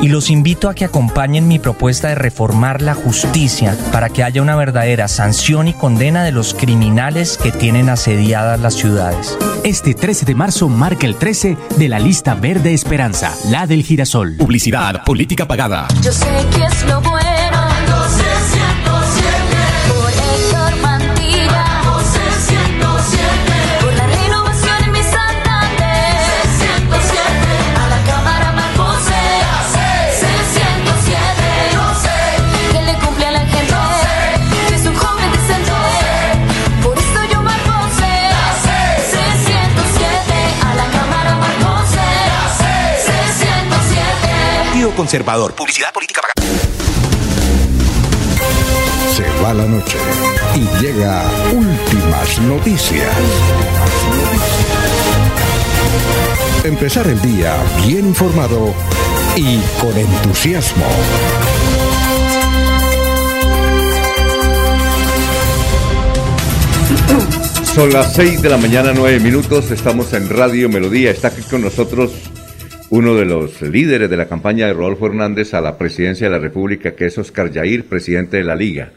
[0.00, 4.42] y los invito a que acompañen mi propuesta de reformar la justicia para que haya
[4.42, 9.36] una verdadera sanción y condena de los criminales que tienen asediadas las ciudades.
[9.62, 14.36] Este 13 de marzo marca el 13 de la lista verde Esperanza, la del girasol.
[14.36, 15.86] Publicidad, política pagada.
[16.02, 16.26] Yo sé
[16.56, 17.29] que es lo bueno.
[45.00, 45.54] Conservador.
[45.54, 46.58] Publicidad política pagada.
[49.16, 49.96] Se va la noche
[50.54, 51.24] y llega
[51.54, 53.08] últimas noticias.
[56.64, 58.74] Empezar el día bien informado
[59.36, 60.84] y con entusiasmo.
[67.74, 69.70] Son las 6 de la mañana, 9 minutos.
[69.70, 71.10] Estamos en Radio Melodía.
[71.10, 72.10] Está aquí con nosotros
[72.90, 76.40] uno de los líderes de la campaña de Rodolfo Hernández a la presidencia de la
[76.40, 78.90] República, que es Oscar Yair, presidente de la Liga.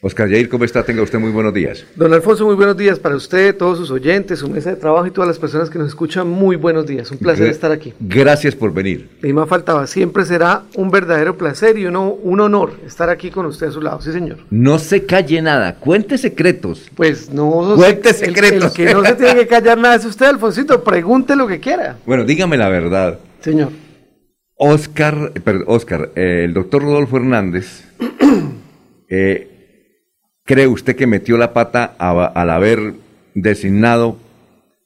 [0.00, 0.84] Oscar Yair, ¿cómo está?
[0.84, 1.84] Tenga usted muy buenos días.
[1.96, 5.10] Don Alfonso, muy buenos días para usted, todos sus oyentes, su mesa de trabajo y
[5.10, 6.28] todas las personas que nos escuchan.
[6.28, 7.10] Muy buenos días.
[7.10, 7.92] Un placer Gra- estar aquí.
[7.98, 9.08] Gracias por venir.
[9.24, 13.46] Y más faltaba, siempre será un verdadero placer y uno- un honor estar aquí con
[13.46, 14.00] usted a su lado.
[14.00, 14.38] Sí, señor.
[14.50, 16.88] No se calle nada, cuente secretos.
[16.94, 17.74] Pues no.
[17.74, 18.78] Cuente secretos.
[18.78, 20.84] El, que no se tiene que callar nada es usted, Alfonsito.
[20.84, 21.96] Pregunte lo que quiera.
[22.06, 23.18] Bueno, dígame la verdad.
[23.40, 23.70] Señor.
[24.54, 27.82] Oscar, eh, perdón, Oscar, eh, el doctor Rodolfo Hernández,
[29.08, 29.57] eh,
[30.48, 32.94] ¿cree usted que metió la pata al haber
[33.34, 34.16] designado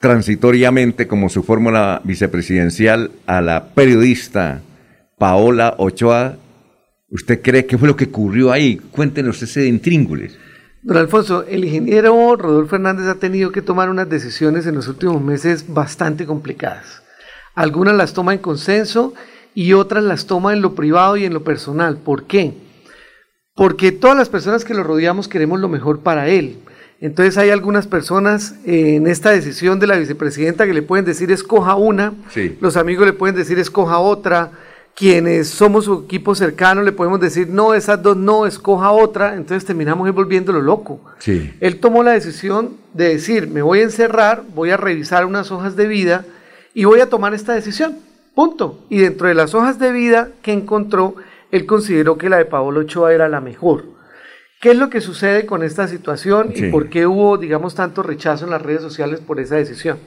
[0.00, 4.60] transitoriamente como su fórmula vicepresidencial a la periodista
[5.18, 6.36] Paola Ochoa?
[7.10, 8.76] ¿Usted cree que fue lo que ocurrió ahí?
[8.90, 10.36] Cuéntenos ese intríngulis.
[10.82, 15.22] Don Alfonso, el ingeniero Rodolfo Hernández ha tenido que tomar unas decisiones en los últimos
[15.22, 17.05] meses bastante complicadas.
[17.55, 19.14] Algunas las toma en consenso
[19.55, 21.98] y otras las toma en lo privado y en lo personal.
[21.98, 22.52] ¿Por qué?
[23.54, 26.58] Porque todas las personas que lo rodeamos queremos lo mejor para él.
[27.00, 31.30] Entonces hay algunas personas eh, en esta decisión de la vicepresidenta que le pueden decir
[31.32, 32.56] escoja una, Sí.
[32.60, 34.52] los amigos le pueden decir escoja otra,
[34.94, 39.64] quienes somos su equipo cercano le podemos decir no, esas dos no, escoja otra, entonces
[39.64, 41.00] terminamos volviéndolo loco.
[41.18, 41.52] Sí.
[41.60, 45.76] Él tomó la decisión de decir, me voy a encerrar, voy a revisar unas hojas
[45.76, 46.24] de vida
[46.72, 47.96] y voy a tomar esta decisión.
[48.34, 48.78] Punto.
[48.88, 51.16] Y dentro de las hojas de vida que encontró,
[51.52, 53.84] él consideró que la de Paolo Ochoa era la mejor.
[54.60, 56.66] ¿Qué es lo que sucede con esta situación Sí.
[56.66, 59.98] y por qué hubo, digamos, tanto rechazo en las redes sociales por esa decisión?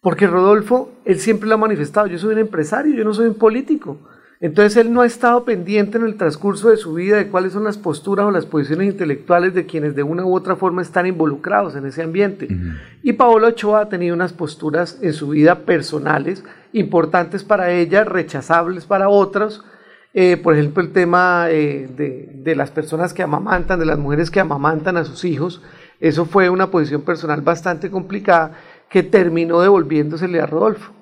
[0.00, 3.34] Porque Rodolfo, él siempre lo ha manifestado, yo soy un empresario, yo no soy un
[3.34, 3.98] político.
[4.40, 7.62] Entonces él no ha estado pendiente en el transcurso de su vida de cuáles son
[7.62, 11.76] las posturas o las posiciones intelectuales de quienes de una u otra forma están involucrados
[11.76, 12.48] en ese ambiente.
[13.04, 16.42] Y Paola Ochoa ha tenido unas posturas en su vida personales
[16.72, 19.62] importantes para ella, rechazables para otros.
[20.14, 24.30] Eh, por ejemplo, el tema eh, de, de las personas que amamantan, de las mujeres
[24.30, 25.62] que amamantan a sus hijos.
[26.00, 28.52] Eso fue una posición personal bastante complicada
[28.90, 30.92] que terminó devolviéndosele a Rodolfo.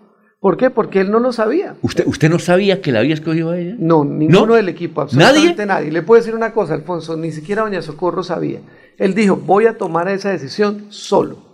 [0.40, 0.70] ¿Por qué?
[0.70, 1.74] Porque él no lo sabía.
[1.82, 3.74] ¿Usted, ¿Usted no sabía que la había escogido a ella?
[3.78, 4.54] No, ninguno ¿No?
[4.54, 5.92] del equipo, absolutamente nadie.
[5.92, 8.60] Le puedo decir una cosa, Alfonso, ni siquiera Doña Socorro sabía.
[8.96, 11.50] Él dijo, voy a tomar esa decisión solo.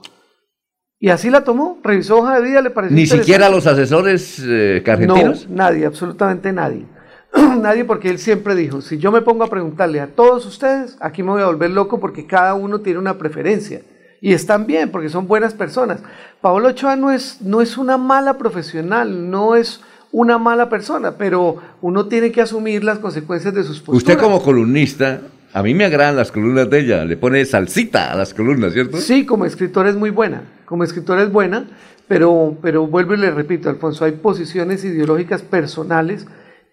[1.01, 4.83] Y así la tomó, revisó hoja de vida, le pareció Ni siquiera los asesores eh,
[4.87, 5.49] argentinos.
[5.49, 6.87] No, nadie, absolutamente nadie.
[7.61, 11.23] nadie porque él siempre dijo, si yo me pongo a preguntarle a todos ustedes, aquí
[11.23, 13.83] me voy a volver loco porque cada uno tiene una preferencia.
[14.21, 16.01] Y están bien porque son buenas personas.
[16.41, 19.81] Paolo Ochoa no es, no es una mala profesional, no es
[20.11, 24.03] una mala persona, pero uno tiene que asumir las consecuencias de sus posturas.
[24.03, 25.21] Usted como columnista,
[25.53, 28.97] a mí me agradan las columnas de ella, le pone salsita a las columnas, ¿cierto?
[28.99, 31.67] Sí, como escritor es muy buena, como escritor es buena,
[32.09, 36.27] pero, pero vuelvo y le repito, Alfonso, hay posiciones ideológicas personales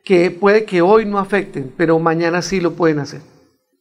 [0.03, 3.21] que puede que hoy no afecten, pero mañana sí lo pueden hacer.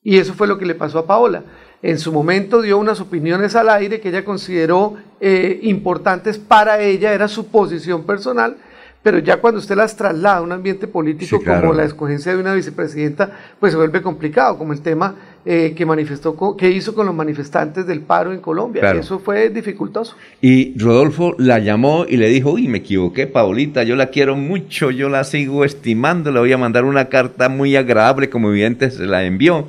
[0.02, 1.44] Y eso fue lo que le pasó a Paola.
[1.82, 7.12] En su momento dio unas opiniones al aire que ella consideró eh, importantes para ella,
[7.12, 8.56] era su posición personal,
[9.02, 11.62] pero ya cuando usted las traslada a un ambiente político Sí, claro.
[11.68, 15.84] como la escogencia de una vicepresidenta, pues se vuelve complicado, como el tema eh, que
[15.84, 18.80] manifestó, que hizo con los manifestantes del paro en Colombia.
[18.80, 19.00] Claro.
[19.00, 20.16] Eso fue dificultoso.
[20.40, 24.90] Y Rodolfo la llamó y le dijo, uy, me equivoqué, Paulita, yo la quiero mucho,
[24.90, 29.06] yo la sigo estimando, le voy a mandar una carta muy agradable, como evidente se
[29.06, 29.66] la envió.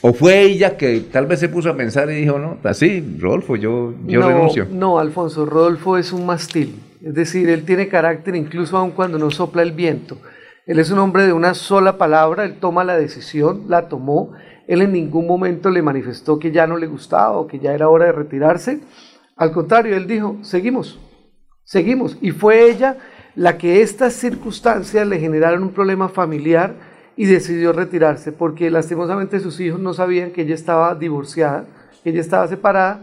[0.00, 3.56] O fue ella que tal vez se puso a pensar y dijo, no, así, Rodolfo,
[3.56, 4.68] yo, yo no, renuncio.
[4.70, 6.76] No, Alfonso, Rodolfo es un mastil.
[7.04, 10.18] Es decir, él tiene carácter incluso aun cuando no sopla el viento.
[10.66, 14.32] Él es un hombre de una sola palabra, él toma la decisión, la tomó.
[14.68, 17.88] Él en ningún momento le manifestó que ya no le gustaba o que ya era
[17.88, 18.80] hora de retirarse.
[19.34, 21.00] Al contrario, él dijo, seguimos,
[21.64, 22.16] seguimos.
[22.20, 22.98] Y fue ella
[23.34, 26.74] la que estas circunstancias le generaron un problema familiar
[27.16, 31.64] y decidió retirarse porque lastimosamente sus hijos no sabían que ella estaba divorciada,
[32.04, 33.00] que ella estaba separada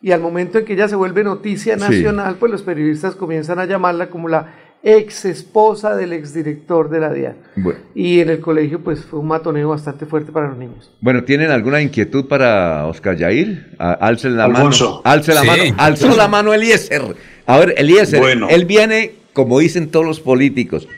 [0.00, 1.80] y al momento en que ella se vuelve noticia Sí.
[1.80, 7.12] nacional, pues los periodistas comienzan a llamarla como la ex esposa del exdirector de la
[7.12, 7.36] DIAN.
[7.56, 10.90] Bueno, Y en el colegio pues fue un matoneo bastante fuerte para los niños.
[11.00, 13.74] bueno, ¿tienen alguna inquietud para Oscar Yair?
[13.78, 14.88] A- Alcen la Alfonso.
[14.88, 15.02] mano.
[15.04, 15.46] Alce la Sí.
[15.46, 15.62] mano.
[15.76, 17.02] Alzó la mano Eliezer.
[17.46, 18.48] A ver, Eliezer, Bueno.
[18.48, 20.88] él viene, como dicen todos los políticos,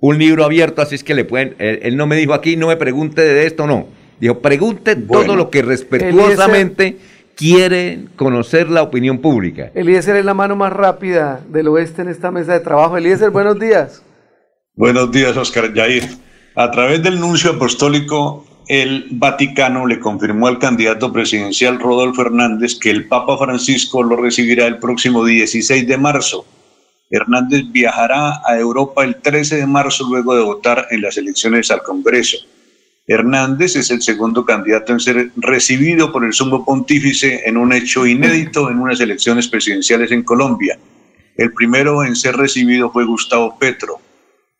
[0.00, 1.54] un libro abierto, así es que le pueden.
[1.58, 3.86] Él, él no me dijo aquí, no me pregunte de esto, no.
[4.20, 6.98] Dijo, pregunte todo lo que respetuosamente
[7.36, 9.70] quiere conocer la opinión pública.
[9.74, 12.96] Eliezer es la mano más rápida del oeste en esta mesa de trabajo.
[12.96, 14.02] Eliezer, buenos días.
[14.74, 16.04] Buenos días, Oscar Yair.
[16.56, 22.90] A través del nuncio apostólico, el Vaticano le confirmó al candidato presidencial Rodolfo Hernández que
[22.90, 26.46] el Papa Francisco lo recibirá el próximo 16 de marzo.
[27.10, 31.82] Hernández viajará a Europa el 13 de marzo luego de votar en las elecciones al
[31.82, 32.38] Congreso.
[33.06, 38.06] Hernández es el segundo candidato en ser recibido por el sumo pontífice en un hecho
[38.06, 40.78] inédito en unas elecciones presidenciales en Colombia.
[41.36, 43.98] El primero en ser recibido fue Gustavo Petro.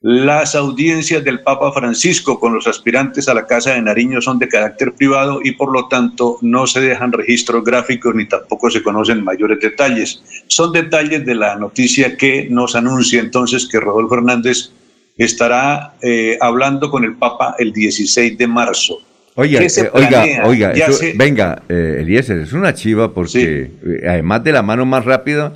[0.06, 4.48] Las audiencias del Papa Francisco con los aspirantes a la Casa de Nariño son de
[4.48, 9.24] carácter privado y por lo tanto no se dejan registros gráficos ni tampoco se conocen
[9.24, 10.22] mayores detalles.
[10.48, 14.72] Son detalles de la noticia que nos anuncia entonces que Rodolfo Hernández
[15.16, 18.98] estará eh, hablando con el Papa el 16 de marzo.
[19.36, 23.12] Oiga, ¿Qué se eh, oiga, oiga, Ya eso- se- venga, eh, Eliezer, es una chiva
[23.12, 25.52] porque eh, además de la mano más rápida,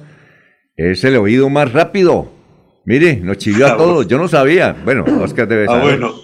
[0.77, 2.33] es el oído más rápido.
[2.85, 4.75] Mire, nos chivió a Ah, todos, yo no sabía.
[4.85, 5.83] Bueno, Oscar debe Ah, saber.
[5.99, 6.15] bueno.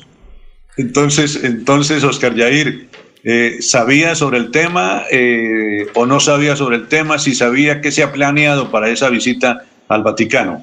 [0.76, 2.88] Entonces, entonces Oscar Yair,
[3.22, 7.18] eh, ¿sabía sobre el tema eh, o no sabía sobre el tema?
[7.18, 10.62] Si sabía qué se ha planeado para esa visita al Vaticano.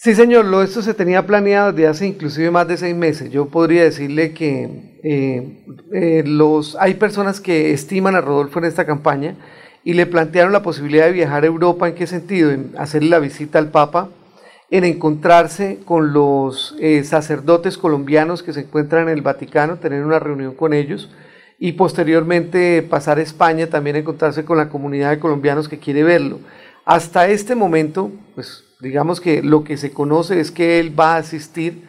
[0.00, 3.32] Sí, señor, lo, esto se tenía planeado desde hace inclusive más de seis meses.
[3.32, 8.86] Yo podría decirle que eh, eh, los, hay personas que estiman a Rodolfo en esta
[8.86, 9.34] campaña
[9.82, 11.88] y le plantearon la posibilidad de viajar a Europa.
[11.88, 12.52] ¿En qué sentido?
[12.52, 14.08] En hacerle la visita al Papa,
[14.70, 20.20] en encontrarse con los eh, sacerdotes colombianos que se encuentran en el Vaticano, tener una
[20.20, 21.10] reunión con ellos
[21.58, 26.38] y posteriormente pasar a España, también encontrarse con la comunidad de colombianos que quiere verlo.
[26.84, 31.18] Hasta este momento, pues digamos que lo que se conoce es que él va a
[31.18, 31.82] asistir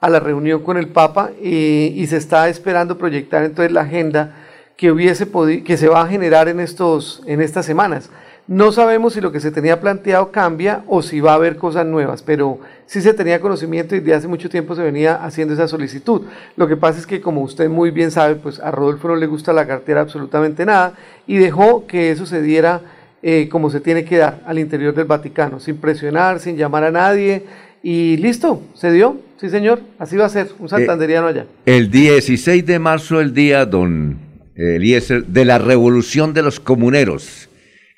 [0.00, 4.36] a la reunión con el Papa eh, y se está esperando proyectar entonces la agenda
[4.76, 5.26] que hubiese
[5.62, 8.10] que se va a generar en estos, en estas semanas.
[8.46, 11.86] No sabemos si lo que se tenía planteado cambia o si va a haber cosas
[11.86, 15.66] nuevas, pero sí se tenía conocimiento y de hace mucho tiempo se venía haciendo esa
[15.66, 16.26] solicitud.
[16.56, 19.26] Lo que pasa es que, como usted muy bien sabe, pues a Rodolfo no le
[19.26, 20.92] gusta la cartera absolutamente nada
[21.26, 22.82] y dejó que eso se diera
[23.26, 26.90] eh, como se tiene que dar al interior del Vaticano, sin presionar, sin llamar a
[26.90, 27.42] nadie
[27.82, 31.46] y listo, se dio, sí señor, así va a ser, un santanderiano allá.
[31.64, 34.18] El 16 de marzo, el día, don
[34.54, 37.48] Eliezer, de la revolución de los comuneros.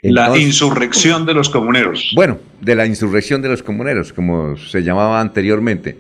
[0.01, 2.13] La insurrección de los comuneros.
[2.15, 5.97] Bueno, de la insurrección de los comuneros, como se llamaba anteriormente.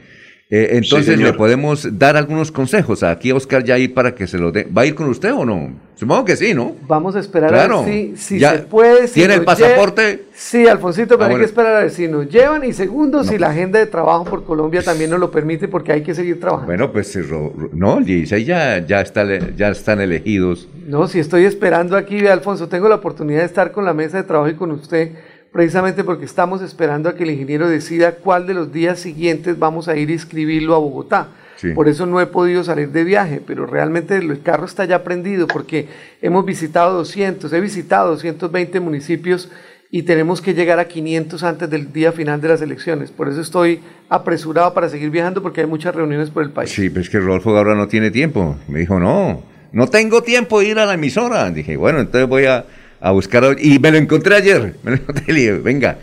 [0.48, 4.52] Eh, entonces le podemos dar algunos consejos aquí a Oscar Yair para que se lo
[4.52, 4.64] dé.
[4.64, 5.72] ¿Va a ir con usted o no?
[5.96, 6.76] Supongo que sí, ¿no?
[6.86, 7.80] Vamos a esperar Claro.
[7.80, 9.08] a ver si, si Ya se puede.
[9.08, 10.26] si ¿tiene el pasaporte?
[10.34, 11.38] Sí, Alfonsito, pero Ah, hay bueno.
[11.40, 12.62] que esperar a ver si nos llevan.
[12.62, 16.02] Y segundo, si la agenda de trabajo por Colombia también nos lo permite, porque hay
[16.02, 16.66] que seguir trabajando.
[16.66, 20.68] Bueno, pues ro- ro- no, el 16 ya, ya, está, le- ya están elegidos.
[20.86, 24.22] No, si estoy esperando aquí, Alfonso, tengo la oportunidad de estar con la mesa de
[24.22, 25.10] trabajo y con usted,
[25.56, 29.88] precisamente porque estamos esperando a que el ingeniero decida cuál de los días siguientes vamos
[29.88, 31.28] a ir a inscribirlo a Bogotá.
[31.56, 31.70] Sí.
[31.70, 35.46] Por eso no he podido salir de viaje, pero realmente el carro está ya prendido
[35.46, 35.88] porque
[36.20, 39.50] hemos visitado 200, he visitado 220 municipios
[39.90, 43.10] y tenemos que llegar a 500 antes del día final de las elecciones.
[43.10, 43.80] Por eso estoy
[44.10, 46.68] apresurado para seguir viajando porque hay muchas reuniones por el país.
[46.68, 48.58] Sí, pero es que Rodolfo ahora no tiene tiempo.
[48.68, 49.42] Me dijo, no,
[49.72, 51.50] no tengo tiempo de ir a la emisora.
[51.50, 52.66] Dije, bueno, entonces voy a,
[53.00, 53.44] a buscar.
[53.44, 53.56] hoy.
[53.60, 54.74] Y me lo encontré ayer.
[54.82, 55.98] Me lo encontré y le dije, venga.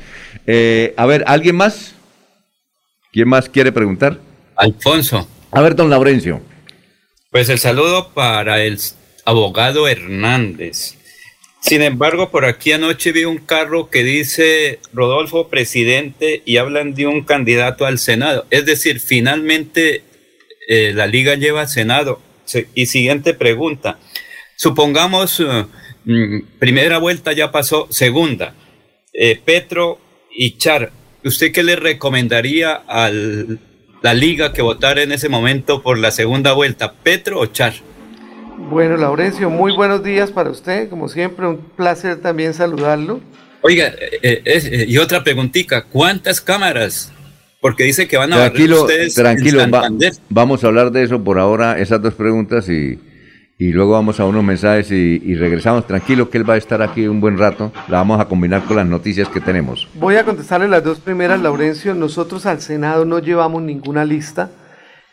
[0.48, 1.96] Eh, a ver, ¿alguien más?
[3.12, 4.20] ¿Quién más quiere preguntar?
[4.56, 5.28] Alfonso.
[5.52, 6.42] A ver, don Laurencio.
[7.32, 8.80] Pues el saludo para el
[9.26, 10.96] abogado Hernández.
[11.62, 17.08] Sin embargo, por aquí anoche vi un carro que dice Rodolfo presidente y hablan de
[17.08, 18.46] un candidato al Senado.
[18.50, 20.04] Es decir, finalmente
[20.68, 22.20] eh, la liga lleva al Senado.
[22.46, 23.98] Se- Y siguiente pregunta.
[24.58, 25.66] Supongamos, eh,
[26.60, 28.54] primera vuelta ya pasó, segunda.
[29.14, 30.00] Eh, Petro
[30.36, 30.92] y Char,
[31.24, 33.10] ¿usted qué le recomendaría a
[34.02, 36.94] la liga que votara en ese momento por la segunda vuelta?
[36.94, 37.74] ¿Petro o Char?
[38.70, 40.90] Bueno, Laurencio, muy buenos días para usted.
[40.90, 43.20] Como siempre, un placer también saludarlo.
[43.62, 47.12] Oiga, eh, eh, eh, y otra preguntita, ¿cuántas cámaras?
[47.62, 49.62] Porque dice que van a barrer Tranquilo, ustedes tranquilo.
[49.62, 50.14] en va- Santander.
[50.30, 53.00] vamos a hablar de eso por ahora, esas dos preguntas y,
[53.64, 55.88] y luego vamos a unos mensajes y, regresamos.
[55.88, 57.72] Tranquilo que él va a estar aquí un buen rato.
[57.88, 59.88] La vamos a combinar con las noticias que tenemos.
[59.94, 61.94] Voy a contestarle las dos primeras, Laurencio.
[61.94, 64.52] Nosotros al Senado no llevamos ninguna lista.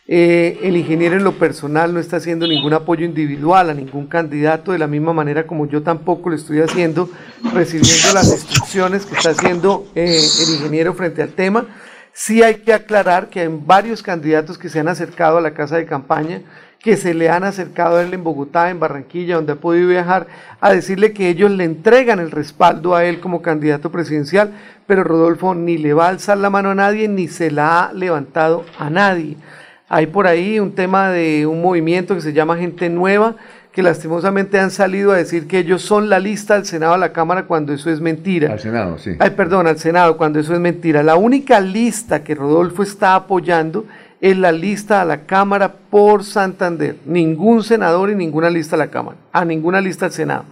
[0.09, 4.73] Eh, el ingeniero en lo personal no está haciendo ningún apoyo individual a ningún candidato,
[4.73, 7.09] de la misma manera como yo tampoco lo estoy haciendo,
[7.55, 11.67] recibiendo las instrucciones que está haciendo eh, el ingeniero frente al tema.
[12.13, 15.77] Sí hay que aclarar que hay varios candidatos que se han acercado a la casa
[15.77, 16.43] de campaña,
[16.83, 20.27] que se le han acercado a él en Bogotá, en Barranquilla, donde ha podido viajar,
[20.61, 24.53] a decirle que ellos le entregan el respaldo a él como candidato presidencial,
[24.87, 27.93] pero Rodolfo ni le va a alzar la mano a nadie, ni se la ha
[27.93, 29.37] levantado a nadie.
[29.89, 33.37] Hay por ahí un tema de un movimiento que se llama Gente Nueva,
[33.73, 37.13] que lastimosamente han salido a decir que ellos son la lista del Senado a la
[37.13, 38.53] Cámara cuando eso es mentira.
[38.53, 39.17] Al Senado, sí.
[39.19, 41.03] Ay, perdón, al Senado, cuando eso es mentira.
[41.03, 43.85] La única lista que Rodolfo está apoyando
[44.21, 46.97] es la lista a la Cámara por Santander.
[47.07, 50.45] Ningún senador y ninguna lista a la Cámara, a ninguna lista al Senado.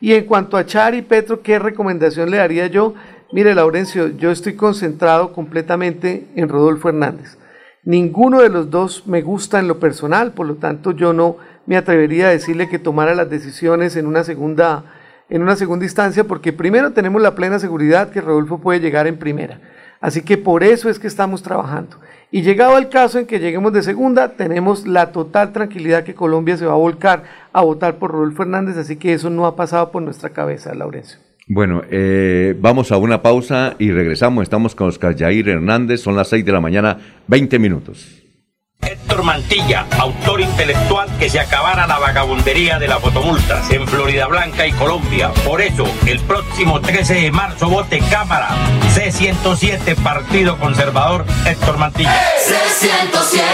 [0.00, 2.94] Y en cuanto a Char y Petro, ¿qué recomendación le daría yo?
[3.32, 7.38] Mire, Laurencio, yo estoy concentrado completamente en Rodolfo Hernández.
[7.84, 11.36] Ninguno de los dos me gusta en lo personal, por lo tanto yo no
[11.66, 14.84] me atrevería a decirle que tomara las decisiones en una segunda,
[15.28, 19.18] en una segunda instancia, porque primero tenemos la plena seguridad que Rodolfo puede llegar en
[19.18, 19.60] primera.
[20.00, 21.96] Así que por eso es que estamos trabajando.
[22.34, 26.56] Y llegado el caso en que lleguemos de segunda, tenemos la total tranquilidad que Colombia
[26.56, 29.92] se va a volcar a votar por Rodolfo Hernández, así que eso no ha pasado
[29.92, 31.20] por nuestra cabeza, Laurencio.
[31.46, 34.42] Bueno, eh, vamos a una pausa y regresamos.
[34.42, 36.00] Estamos con Oscar Jair Hernández.
[36.00, 36.98] Son las 6 de la mañana,
[37.28, 38.23] 20 minutos.
[39.22, 44.72] Mantilla, autor intelectual que se acabara la vagabundería de las fotomultas en Florida Blanca y
[44.72, 45.30] Colombia.
[45.44, 48.48] Por eso, el próximo 13 de marzo vote Cámara
[48.94, 52.14] C107 Partido Conservador Héctor Mantilla.
[52.46, 53.53] C107.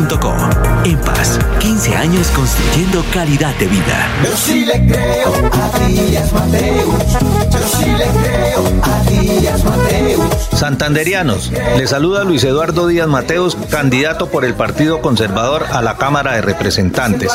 [0.83, 4.09] EMPAS, 15 años construyendo calidad de vida.
[4.23, 7.13] Yo sí le creo a Díaz Mateus.
[7.51, 10.49] Yo sí le creo a Díaz Mateus.
[10.53, 16.33] Santanderianos, le saluda Luis Eduardo Díaz Mateos, candidato por el Partido Conservador a la Cámara
[16.33, 17.31] de Representantes.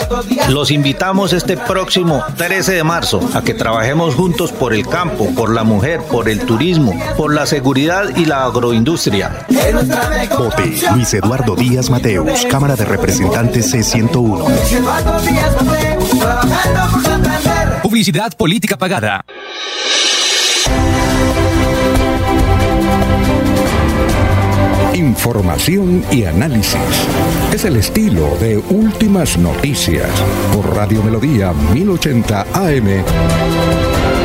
[0.49, 5.53] Los invitamos este próximo 13 de marzo a que trabajemos juntos por el campo, por
[5.53, 9.47] la mujer, por el turismo, por la seguridad y la agroindustria.
[10.37, 14.73] Vote Luis Eduardo Díaz Mateus, Cámara de Representantes C101.
[14.73, 17.83] Eduardo Díaz Mateus, trabajando por Santander.
[17.83, 19.27] Publicidad política pagada.
[24.95, 26.81] Información y análisis.
[27.53, 30.09] Es el estilo de Últimas Noticias
[30.55, 34.16] por Radio Melodía 1080 AM.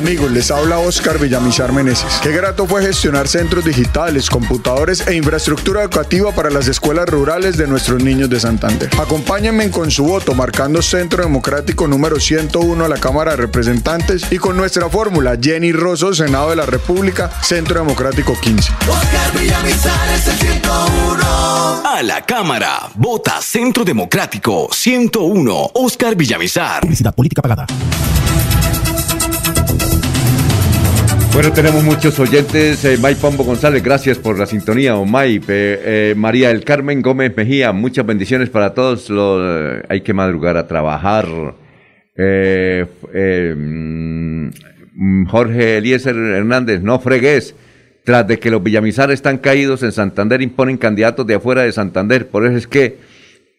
[0.00, 2.20] Amigos, les habla Oscar Villamizar Meneses.
[2.22, 7.66] Qué grato fue gestionar centros digitales, computadores e infraestructura educativa para las escuelas rurales de
[7.66, 8.88] nuestros niños de Santander.
[8.98, 14.38] Acompáñenme con su voto marcando Centro Democrático número 101 a la Cámara de Representantes y
[14.38, 18.72] con nuestra fórmula Jenny Rosso, Senado de la República, Centro Democrático 15.
[18.88, 21.82] Oscar Villamizar es el 101.
[21.84, 26.80] A la Cámara, vota Centro Democrático 101, Oscar Villamizar.
[26.80, 27.66] Publicidad política pagada.
[31.32, 32.84] Bueno, tenemos muchos oyentes.
[32.84, 34.96] Eh, May Pombo González, gracias por la sintonía.
[34.96, 39.08] O eh, María del Carmen Gómez Mejía, muchas bendiciones para todos.
[39.08, 41.26] Los, eh, hay que madrugar a trabajar.
[42.16, 42.84] Eh,
[43.56, 47.54] mm, Jorge Eliezer Hernández, no fregues.
[48.04, 52.28] Tras de que los Villamizar están caídos en Santander, imponen candidatos de afuera de Santander.
[52.28, 52.98] Por eso es que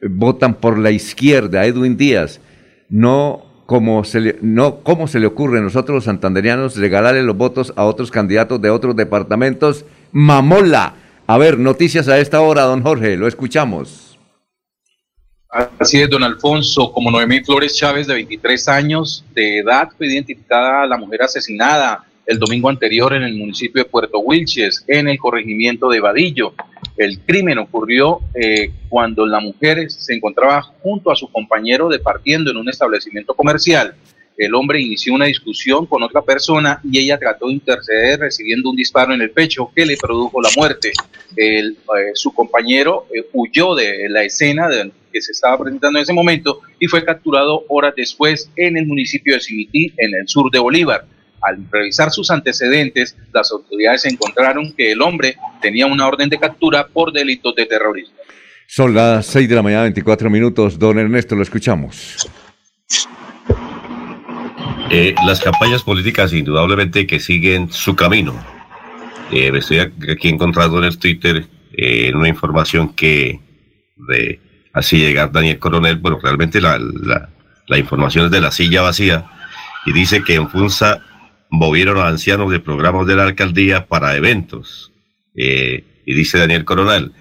[0.01, 2.41] votan por la izquierda, Edwin Díaz.
[2.89, 7.73] No como se no, ¿cómo se le ocurre a nosotros los santanderianos regalarle los votos
[7.75, 9.85] a otros candidatos de otros departamentos?
[10.11, 10.95] Mamola.
[11.27, 14.17] A ver, noticias a esta hora, don Jorge, lo escuchamos.
[15.79, 20.85] Así es, don Alfonso, como Noemí Flores Chávez, de 23 años de edad, fue identificada
[20.85, 25.89] la mujer asesinada el domingo anterior en el municipio de Puerto Wilches, en el corregimiento
[25.89, 26.53] de Vadillo.
[26.97, 32.57] El crimen ocurrió eh, cuando la mujer se encontraba junto a su compañero departiendo en
[32.57, 33.95] un establecimiento comercial.
[34.37, 38.75] El hombre inició una discusión con otra persona y ella trató de interceder recibiendo un
[38.75, 40.91] disparo en el pecho que le produjo la muerte.
[41.35, 44.67] El, eh, su compañero eh, huyó de la escena
[45.11, 49.35] que se estaba presentando en ese momento y fue capturado horas después en el municipio
[49.35, 51.05] de Cimití, en el sur de Bolívar.
[51.41, 56.87] Al revisar sus antecedentes, las autoridades encontraron que el hombre tenía una orden de captura
[56.87, 58.15] por delitos de terrorismo.
[58.67, 60.79] Son las 6 de la mañana, 24 minutos.
[60.79, 62.29] Don Ernesto, lo escuchamos.
[64.89, 68.33] Eh, las campañas políticas indudablemente que siguen su camino.
[69.31, 73.39] Eh, me estoy aquí encontrando en el Twitter eh, una información que
[74.09, 74.39] de
[74.73, 77.29] así llegar Daniel Coronel, bueno, realmente la, la,
[77.67, 79.25] la información es de la silla vacía
[79.85, 80.99] y dice que en Funza
[81.51, 84.91] movieron a ancianos de programas de la alcaldía para eventos.
[85.35, 87.11] Eh, y dice Daniel Coronel,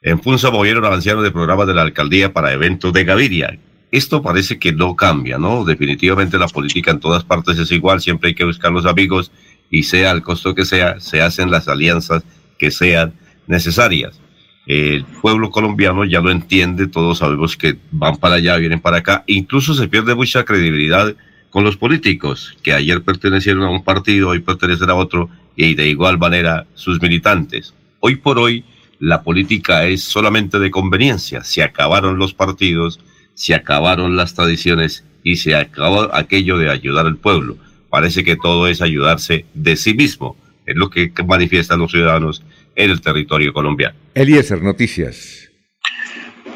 [0.00, 3.58] en Funza movieron a ancianos de programas de la alcaldía para eventos de Gaviria.
[3.90, 5.64] Esto parece que no cambia, ¿no?
[5.64, 9.32] Definitivamente la política en todas partes es igual, siempre hay que buscar los amigos
[9.70, 12.24] y sea al costo que sea, se hacen las alianzas
[12.58, 13.14] que sean
[13.48, 14.20] necesarias.
[14.66, 19.24] El pueblo colombiano ya lo entiende, todos sabemos que van para allá, vienen para acá,
[19.26, 21.14] incluso se pierde mucha credibilidad
[21.52, 25.86] con los políticos, que ayer pertenecieron a un partido, hoy pertenecen a otro, y de
[25.86, 27.74] igual manera sus militantes.
[28.00, 28.64] Hoy por hoy,
[28.98, 33.00] la política es solamente de conveniencia, se acabaron los partidos,
[33.34, 37.58] se acabaron las tradiciones y se acabó aquello de ayudar al pueblo.
[37.90, 42.42] Parece que todo es ayudarse de sí mismo, es lo que manifiestan los ciudadanos
[42.76, 43.94] en el territorio colombiano.
[44.14, 45.51] Eliezer, noticias.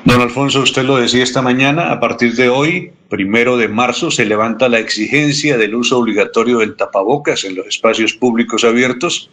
[0.06, 4.24] Don Alfonso, usted lo decía esta mañana, a partir de hoy, primero de marzo, se
[4.24, 9.32] levanta la exigencia del uso obligatorio del tapabocas en los espacios públicos abiertos,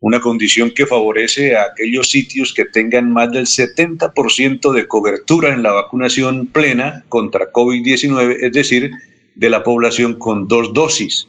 [0.00, 5.62] una condición que favorece a aquellos sitios que tengan más del 70% de cobertura en
[5.62, 8.90] la vacunación plena contra COVID-19, es decir,
[9.34, 11.28] de la población con dos dosis.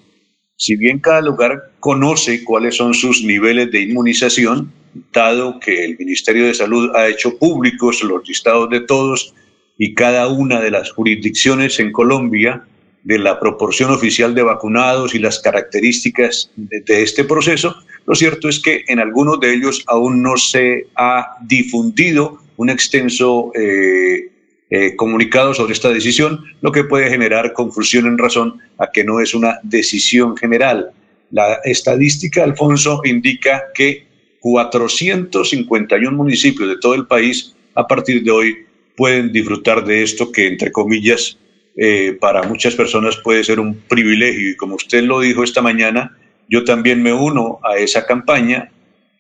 [0.61, 4.73] Si bien cada lugar conoce cuáles son sus niveles de inmunización,
[5.13, 9.33] dado que el Ministerio de Salud ha hecho públicos los listados de todos
[9.77, 12.65] y cada una de las jurisdicciones en Colombia
[13.05, 18.59] de la proporción oficial de vacunados y las características de, este proceso, lo cierto es
[18.59, 24.29] que en algunos de ellos aún no se ha difundido un extenso eh,
[24.69, 29.19] eh, comunicado sobre esta decisión, lo que puede generar confusión en razón a que no
[29.19, 30.91] es una decisión general.
[31.31, 34.05] La estadística, Alfonso, indica que
[34.39, 38.57] 451 municipios de todo el país a partir de hoy
[38.95, 41.37] pueden disfrutar de esto que, entre comillas,
[41.77, 44.51] eh, para muchas personas puede ser un privilegio.
[44.51, 46.17] Y como usted lo dijo esta mañana,
[46.49, 48.71] yo también me uno a esa campaña,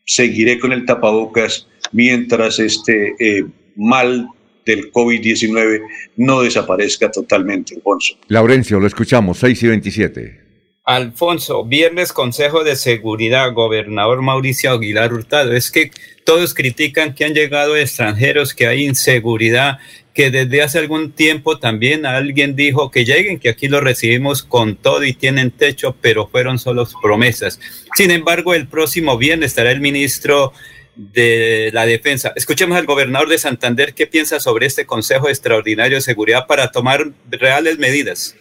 [0.05, 3.45] seguiré con el tapabocas mientras este eh,
[3.75, 4.27] mal
[4.65, 5.81] del COVID-19
[6.17, 8.15] no desaparezca totalmente, Alfonso.
[8.27, 10.49] Laurencio, lo escuchamos, 6 y 27.
[10.89, 15.53] Alfonso, viernes Consejo de Seguridad, gobernador Mauricio Aguilar Hurtado.
[15.53, 15.91] Es que
[16.23, 19.77] todos critican que han llegado extranjeros, que hay inseguridad,
[20.15, 24.75] que desde hace algún tiempo también alguien dijo que lleguen, que aquí los recibimos con
[24.75, 27.59] todo y tienen techo, pero fueron solo promesas.
[27.95, 30.53] Sin embargo, el próximo viernes estará el ministro
[30.95, 32.33] de la Defensa.
[32.35, 37.11] Escuchemos al gobernador de Santander qué piensa sobre este Consejo Extraordinario de Seguridad para tomar
[37.29, 38.35] reales medidas.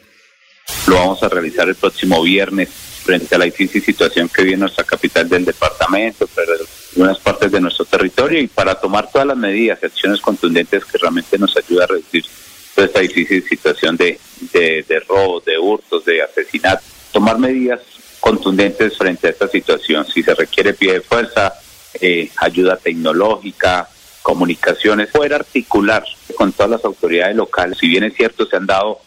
[0.86, 4.84] Lo vamos a realizar el próximo viernes frente a la difícil situación que vive nuestra
[4.84, 6.28] capital del departamento,
[7.22, 11.56] partes de nuestro territorio y para tomar todas las medidas acciones contundentes que realmente nos
[11.56, 12.24] ayuda a reducir
[12.74, 14.18] toda esta difícil situación de,
[14.52, 16.84] de, de robos, de hurtos, de asesinatos.
[17.12, 17.80] Tomar medidas
[18.20, 20.04] contundentes frente a esta situación.
[20.06, 21.54] Si se requiere pie de fuerza,
[22.00, 23.88] eh, ayuda tecnológica,
[24.22, 26.04] comunicaciones, poder articular
[26.36, 27.78] con todas las autoridades locales.
[27.78, 29.00] Si bien es cierto, se han dado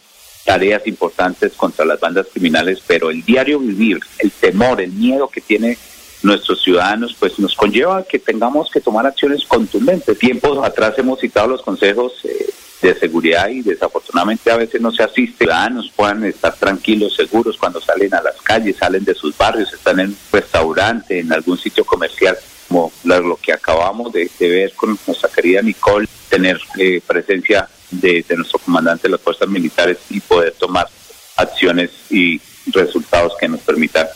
[0.45, 5.41] tareas importantes contra las bandas criminales, pero el diario vivir, el temor, el miedo que
[5.41, 5.77] tiene
[6.23, 10.17] nuestros ciudadanos, pues nos conlleva a que tengamos que tomar acciones contundentes.
[10.17, 12.49] Tiempos atrás hemos citado los consejos eh,
[12.81, 15.45] de seguridad y desafortunadamente a veces no se asiste.
[15.45, 19.99] Ciudadanos puedan estar tranquilos, seguros cuando salen a las calles, salen de sus barrios, están
[19.99, 22.37] en un restaurante, en algún sitio comercial
[22.67, 28.23] como lo que acabamos de, de, ver con nuestra querida Nicole, tener eh, presencia de,
[28.25, 30.87] de, nuestro comandante de las fuerzas militares y poder tomar
[31.35, 34.07] acciones y resultados que nos permitan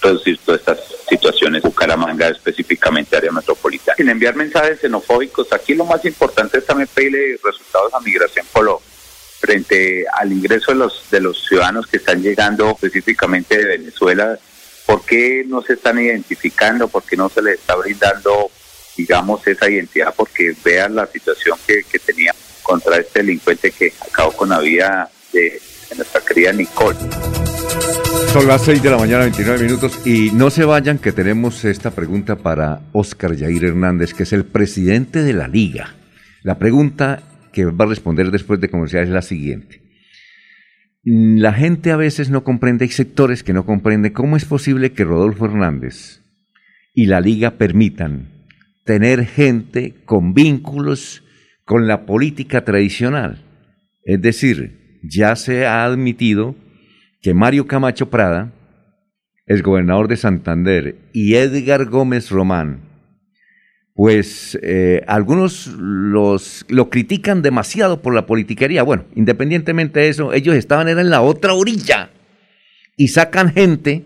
[0.00, 0.78] reducir todas estas
[1.08, 3.96] situaciones, Bucaramanga específicamente área metropolitana.
[3.96, 8.80] Sin enviar mensajes xenofóbicos, aquí lo más importante es también pedirle resultados a Migración Colo
[9.40, 14.38] frente al ingreso de los de los ciudadanos que están llegando específicamente de Venezuela
[14.90, 16.88] ¿Por qué no se están identificando?
[16.88, 18.50] ¿Por qué no se les está brindando,
[18.96, 20.12] digamos, esa identidad?
[20.16, 25.08] Porque vean la situación que, que tenía contra este delincuente que acabó con la vida
[25.32, 26.98] de, de nuestra querida Nicole.
[28.32, 31.90] Son las 6 de la mañana, 29 minutos, y no se vayan que tenemos esta
[31.90, 35.94] pregunta para Oscar Yair Hernández, que es el presidente de la liga.
[36.42, 37.22] La pregunta
[37.52, 39.82] que va a responder después de comercial es la siguiente.
[41.02, 45.04] La gente a veces no comprende, hay sectores que no comprenden cómo es posible que
[45.04, 46.20] Rodolfo Hernández
[46.94, 48.28] y la liga permitan
[48.84, 51.24] tener gente con vínculos
[51.64, 53.42] con la política tradicional.
[54.04, 56.54] Es decir, ya se ha admitido
[57.22, 58.52] que Mario Camacho Prada,
[59.46, 62.80] el gobernador de Santander, y Edgar Gómez Román,
[63.94, 68.82] pues eh, algunos los, lo critican demasiado por la politiquería.
[68.82, 72.10] Bueno, independientemente de eso, ellos estaban en la otra orilla
[72.96, 74.04] y sacan gente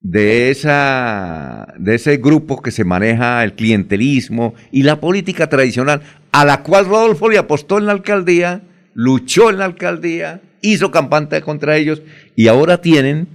[0.00, 6.44] de, esa, de ese grupo que se maneja el clientelismo y la política tradicional, a
[6.44, 8.62] la cual Rodolfo le apostó en la alcaldía,
[8.94, 12.02] luchó en la alcaldía, hizo campaña contra ellos
[12.36, 13.28] y ahora tienen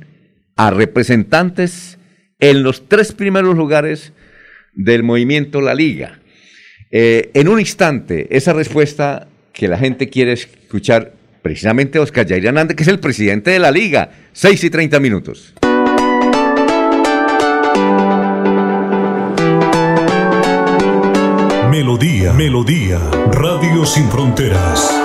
[0.56, 1.98] a representantes
[2.40, 4.14] en los tres primeros lugares
[4.74, 6.20] del movimiento La Liga.
[6.92, 12.76] Eh, en un instante, esa respuesta que la gente quiere escuchar precisamente Oscar Jair Hernández,
[12.76, 14.10] que es el presidente de la Liga.
[14.34, 15.54] 6 y 30 minutos.
[21.70, 23.00] Melodía, Melodía,
[23.32, 25.05] Radio Sin Fronteras.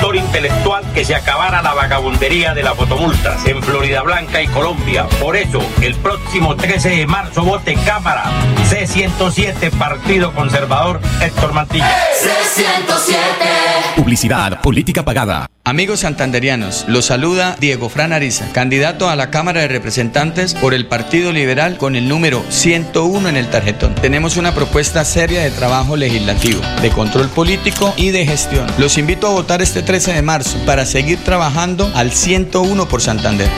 [0.15, 5.07] intelectual que se acabara la vagabundería de las fotomultas en Florida Blanca y Colombia.
[5.19, 8.31] Por eso, el próximo 13 de marzo vote Cámara
[8.69, 11.89] C107 Partido Conservador Héctor Mantilla.
[12.21, 13.95] C107.
[13.95, 15.47] Publicidad, política pagada.
[15.63, 20.87] Amigos santanderianos, los saluda Diego Fran Ariza, candidato a la Cámara de Representantes por el
[20.87, 23.93] Partido Liberal con el número 101 en el tarjetón.
[23.93, 28.65] Tenemos una propuesta seria de trabajo legislativo, de control político y de gestión.
[28.79, 33.49] Los invito a votar este 13 de marzo para seguir trabajando al 101 por Santander.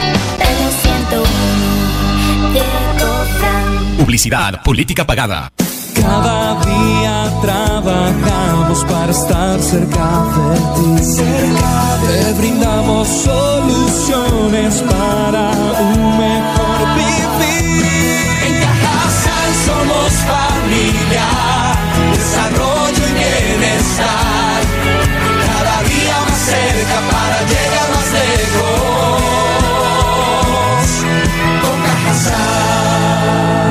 [3.98, 5.50] Publicidad, política pagada.
[5.94, 11.24] Cada día trabajamos para estar cerca de ti.
[12.06, 17.23] Te brindamos soluciones para un mejor vivir.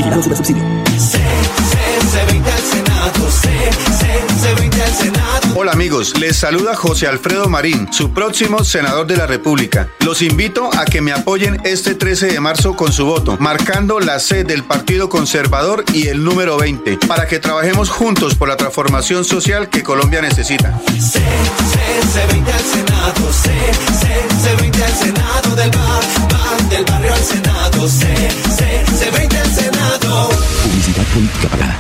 [0.03, 0.62] Vigilado sobre subsidio.
[0.99, 5.49] Se 20 al Senado, se 20 al Senado.
[5.55, 9.89] Hola amigos, les saluda José Alfredo Marín, su próximo senador de la República.
[10.01, 14.19] Los invito a que me apoyen este 13 de marzo con su voto, marcando la
[14.19, 19.24] C del Partido Conservador y el número 20, para que trabajemos juntos por la transformación
[19.24, 20.81] social que Colombia necesita.
[20.99, 26.31] Se 20 al Senado, se, se, se 20 al Senado del bar, bar,
[26.73, 28.15] del barrio al Senado, se,
[28.57, 30.28] se, se 20 al Senado.
[30.62, 31.77] Publicidad, política pagada.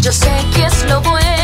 [0.00, 1.43] Yo sé que es lo bueno.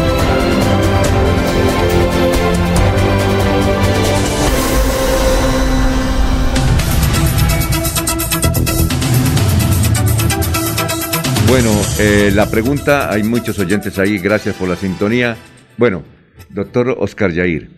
[11.51, 11.69] Bueno,
[11.99, 15.35] eh, la pregunta, hay muchos oyentes ahí, gracias por la sintonía.
[15.77, 16.01] Bueno,
[16.49, 17.69] doctor Oscar Yair,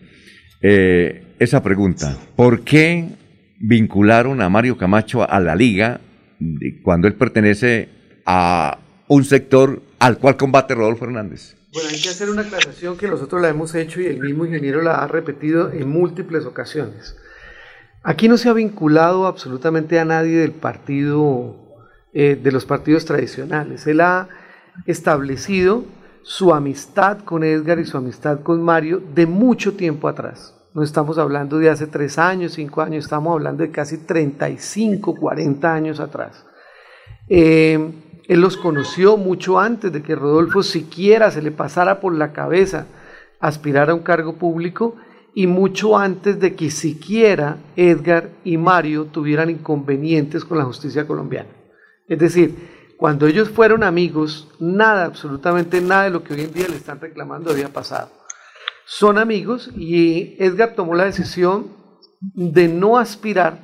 [0.62, 3.08] eh, esa pregunta, ¿por qué
[3.58, 6.00] vincularon a Mario Camacho a la liga
[6.84, 7.88] cuando él pertenece
[8.24, 8.78] a
[9.08, 11.56] un sector al cual combate Rodolfo Hernández?
[11.72, 14.82] Bueno, hay que hacer una aclaración que nosotros la hemos hecho y el mismo ingeniero
[14.82, 17.16] la ha repetido en múltiples ocasiones.
[18.04, 21.63] Aquí no se ha vinculado absolutamente a nadie del partido,
[22.14, 23.86] eh, de los partidos tradicionales.
[23.88, 24.28] Él ha
[24.86, 25.84] establecido
[26.22, 30.54] su amistad con Edgar y su amistad con Mario de mucho tiempo atrás.
[30.74, 35.74] No estamos hablando de hace tres años, cinco años, estamos hablando de casi 35, 40
[35.74, 36.46] años atrás.
[37.28, 37.92] Eh,
[38.28, 42.86] él los conoció mucho antes de que Rodolfo siquiera se le pasara por la cabeza
[43.40, 44.96] aspirar a un cargo público
[45.34, 51.63] y mucho antes de que siquiera Edgar y Mario tuvieran inconvenientes con la justicia colombiana.
[52.08, 52.54] Es decir,
[52.96, 57.00] cuando ellos fueron amigos, nada, absolutamente nada de lo que hoy en día le están
[57.00, 58.10] reclamando había pasado.
[58.86, 61.68] Son amigos y Edgar tomó la decisión
[62.20, 63.58] de no aspirar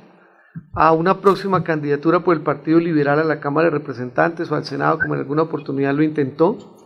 [0.73, 4.65] a una próxima candidatura por el Partido Liberal a la Cámara de Representantes o al
[4.65, 6.77] Senado, como en alguna oportunidad lo intentó,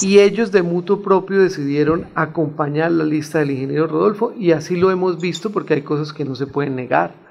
[0.00, 4.90] y ellos de mutuo propio decidieron acompañar la lista del ingeniero Rodolfo, y así lo
[4.90, 7.29] hemos visto porque hay cosas que no se pueden negar.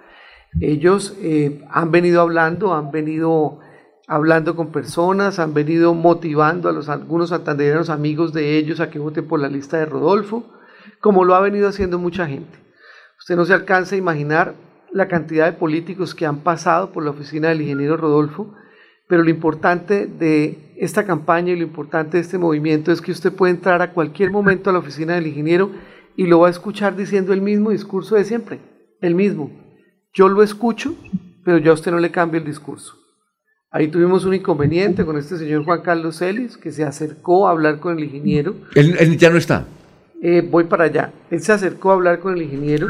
[0.60, 3.60] Ellos eh, han venido hablando, han venido
[4.08, 8.98] hablando con personas, han venido motivando a los algunos santandereanos amigos de ellos a que
[8.98, 10.46] voten por la lista de Rodolfo,
[11.00, 12.58] como lo ha venido haciendo mucha gente.
[13.20, 14.56] Usted no se alcanza a imaginar
[14.92, 18.56] la cantidad de políticos que han pasado por la oficina del ingeniero Rodolfo,
[19.08, 23.32] pero lo importante de esta campaña y lo importante de este movimiento es que usted
[23.32, 25.70] puede entrar a cualquier momento a la oficina del ingeniero
[26.16, 28.60] y lo va a escuchar diciendo el mismo discurso de siempre,
[29.02, 29.69] el mismo.
[30.14, 30.96] Yo lo escucho,
[31.44, 32.96] pero yo a usted no le cambio el discurso.
[33.72, 37.80] Ahí tuvimos un inconveniente con este señor Juan Carlos Celis, que se acercó a hablar
[37.80, 38.56] con el ingeniero.
[38.74, 39.66] Él, él ya no está.
[40.22, 41.14] Eh, voy para allá.
[41.30, 42.88] Él se acercó a hablar con el ingeniero,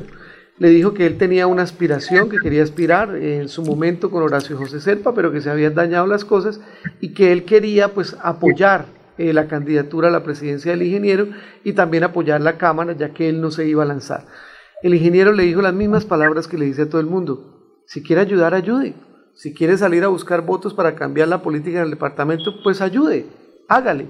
[0.58, 4.24] le dijo que él tenía una aspiración, que quería aspirar eh, en su momento con
[4.24, 6.60] Horacio José Serpa, pero que se habían dañado las cosas
[7.00, 8.86] y que él quería pues apoyar
[9.18, 11.28] eh, la candidatura a la presidencia del ingeniero
[11.64, 14.26] y también apoyar la Cámara, ya que él no se iba a lanzar.
[14.82, 17.84] El ingeniero le dijo las mismas palabras que le dice a todo el mundo.
[17.86, 18.94] Si quiere ayudar, ayude.
[19.34, 23.26] Si quiere salir a buscar votos para cambiar la política en el departamento, pues ayude,
[23.68, 24.06] hágale.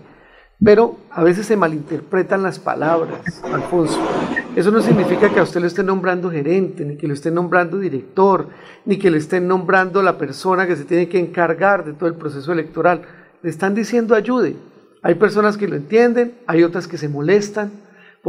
[0.64, 4.00] Pero a veces se malinterpretan las palabras, Alfonso.
[4.56, 7.80] Eso no significa que a usted lo estén nombrando gerente, ni que lo estén nombrando
[7.80, 8.50] director,
[8.86, 12.16] ni que le estén nombrando la persona que se tiene que encargar de todo el
[12.16, 13.04] proceso electoral.
[13.41, 14.56] Le están diciendo ayude.
[15.02, 17.72] Hay personas que lo entienden, hay otras que se molestan.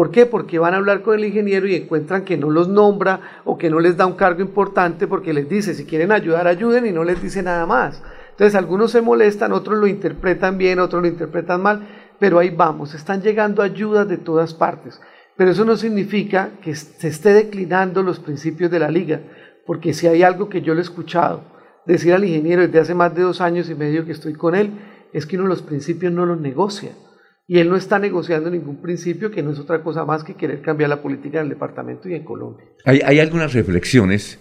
[0.01, 0.25] ¿Por qué?
[0.25, 3.69] Porque van a hablar con el ingeniero y encuentran que no los nombra o que
[3.69, 7.05] no les da un cargo importante porque les dice, si quieren ayudar, ayuden y no
[7.05, 8.03] les dice nada más.
[8.31, 11.87] Entonces algunos se molestan, otros lo interpretan bien, otros lo interpretan mal,
[12.19, 14.99] pero ahí vamos, están llegando ayudas de todas partes.
[15.37, 19.21] Pero eso no significa que se esté declinando los principios de la liga,
[19.67, 21.43] porque si hay algo que yo le he escuchado
[21.85, 24.71] decir al ingeniero desde hace más de dos años y medio que estoy con él,
[25.13, 26.93] es que uno los principios no los negocia.
[27.51, 30.63] Y él no está negociando ningún principio que no es otra cosa más que querer
[30.63, 32.65] cambiar la política del departamento y en Colombia.
[32.85, 34.39] Hay, hay algunas reflexiones.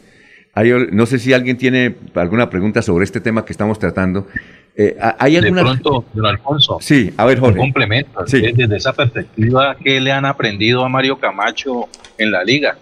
[0.53, 4.27] Hay, no sé si alguien tiene alguna pregunta sobre este tema que estamos tratando.
[4.75, 5.63] Eh, ¿Hay alguna...
[5.63, 6.77] De pronto, don Alfonso.
[6.81, 7.57] Sí, a ver, Jorge.
[7.57, 8.27] Un complemento.
[8.27, 8.43] Sí.
[8.53, 12.77] Desde esa perspectiva, ¿qué le han aprendido a Mario Camacho en la liga?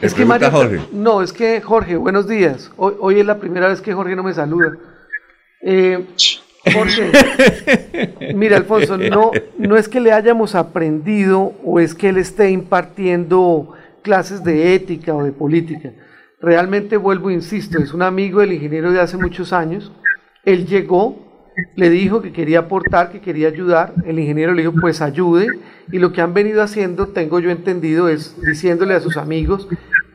[0.00, 0.50] Es que Mario,
[0.90, 2.72] no, es que Jorge, buenos días.
[2.78, 4.72] Hoy, hoy, es la primera vez que Jorge no me saluda.
[5.60, 6.02] Eh,
[6.72, 12.50] Jorge, mira Alfonso, no, no es que le hayamos aprendido o es que él esté
[12.50, 15.92] impartiendo clases de ética o de política.
[16.40, 19.92] Realmente vuelvo, insisto, es un amigo del ingeniero de hace muchos años.
[20.44, 23.94] Él llegó, le dijo que quería aportar, que quería ayudar.
[24.04, 25.46] El ingeniero le dijo, pues ayude.
[25.90, 29.68] Y lo que han venido haciendo, tengo yo entendido, es diciéndole a sus amigos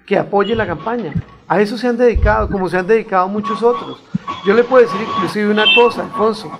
[0.05, 1.13] que apoyen la campaña.
[1.49, 4.03] A eso se han dedicado, como se han dedicado muchos otros.
[4.45, 6.51] Yo le puedo decir inclusive una cosa, Alfonso.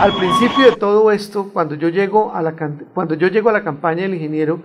[0.00, 2.54] Al principio de todo esto, cuando yo llego a la,
[2.94, 4.62] cuando yo llego a la campaña del ingeniero,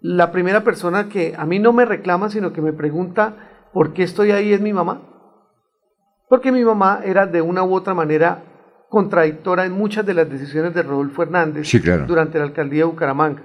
[0.00, 4.02] la primera persona que a mí no me reclama, sino que me pregunta por qué
[4.02, 5.02] estoy ahí es mi mamá.
[6.30, 8.42] Porque mi mamá era de una u otra manera
[8.88, 12.06] contradictora en muchas de las decisiones de Rodolfo Hernández sí, claro.
[12.06, 13.42] durante la alcaldía de Bucaramanga.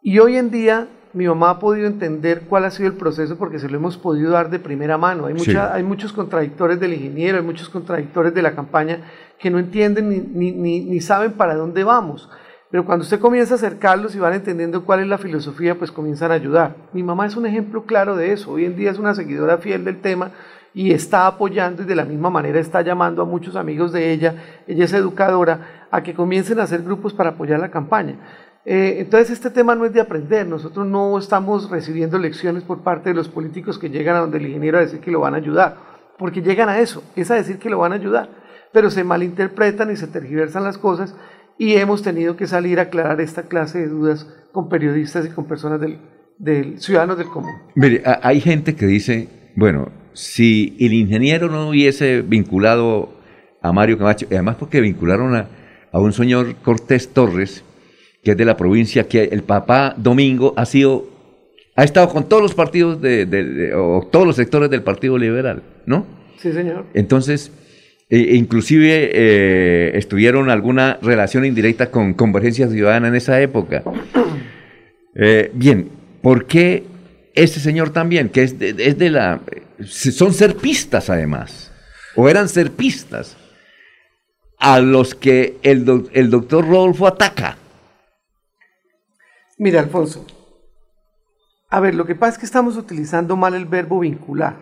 [0.00, 3.58] Y hoy en día mi mamá ha podido entender cuál ha sido el proceso porque
[3.58, 5.26] se lo hemos podido dar de primera mano.
[5.26, 5.72] Hay, mucha, sí.
[5.72, 9.00] hay muchos contradictores del ingeniero, hay muchos contradictores de la campaña
[9.38, 12.30] que no entienden ni, ni, ni, ni, saben para dónde vamos.
[12.70, 16.30] Pero cuando usted comienza a acercarlos y van entendiendo cuál es la filosofía, pues comienzan
[16.30, 16.76] a ayudar.
[16.92, 18.52] Mi mamá es un ejemplo claro de eso.
[18.52, 20.30] Hoy en día es una seguidora fiel del tema
[20.72, 24.62] y está apoyando y de la misma manera está llamando a muchos amigos de ella,
[24.68, 28.16] ella es educadora, a que comiencen a hacer grupos para apoyar la campaña.
[28.64, 33.10] Eh, entonces este tema no es de aprender, nosotros no estamos recibiendo lecciones por parte
[33.10, 35.38] de los políticos que llegan a donde el ingeniero a decir que lo van a
[35.38, 35.78] ayudar,
[36.18, 38.28] porque llegan a eso, es a decir que lo van a ayudar,
[38.72, 41.16] pero se malinterpretan y se tergiversan las cosas
[41.56, 45.46] y hemos tenido que salir a aclarar esta clase de dudas con periodistas y con
[45.46, 45.98] personas del,
[46.38, 47.52] del ciudadanos del común.
[47.74, 53.14] Mire, hay gente que dice, bueno, si el ingeniero no hubiese vinculado
[53.62, 55.48] a Mario Camacho, y además porque vincularon a,
[55.92, 57.64] a un señor Cortés Torres,
[58.22, 61.08] que es de la provincia, que el papá Domingo ha sido,
[61.76, 65.16] ha estado con todos los partidos de, de, de o todos los sectores del Partido
[65.16, 66.06] Liberal, ¿no?
[66.36, 66.86] Sí, señor.
[66.94, 67.52] Entonces,
[68.10, 73.84] e inclusive eh, estuvieron alguna relación indirecta con Convergencia Ciudadana en esa época.
[75.14, 75.90] Eh, bien,
[76.20, 76.84] ¿por qué
[77.34, 79.40] este señor también, que es de, es de la...
[79.84, 81.72] Son serpistas además,
[82.16, 83.36] o eran serpistas,
[84.58, 87.56] a los que el, do, el doctor Rodolfo ataca?
[89.62, 90.24] Mira, Alfonso,
[91.68, 94.56] a ver, lo que pasa es que estamos utilizando mal el verbo vincular.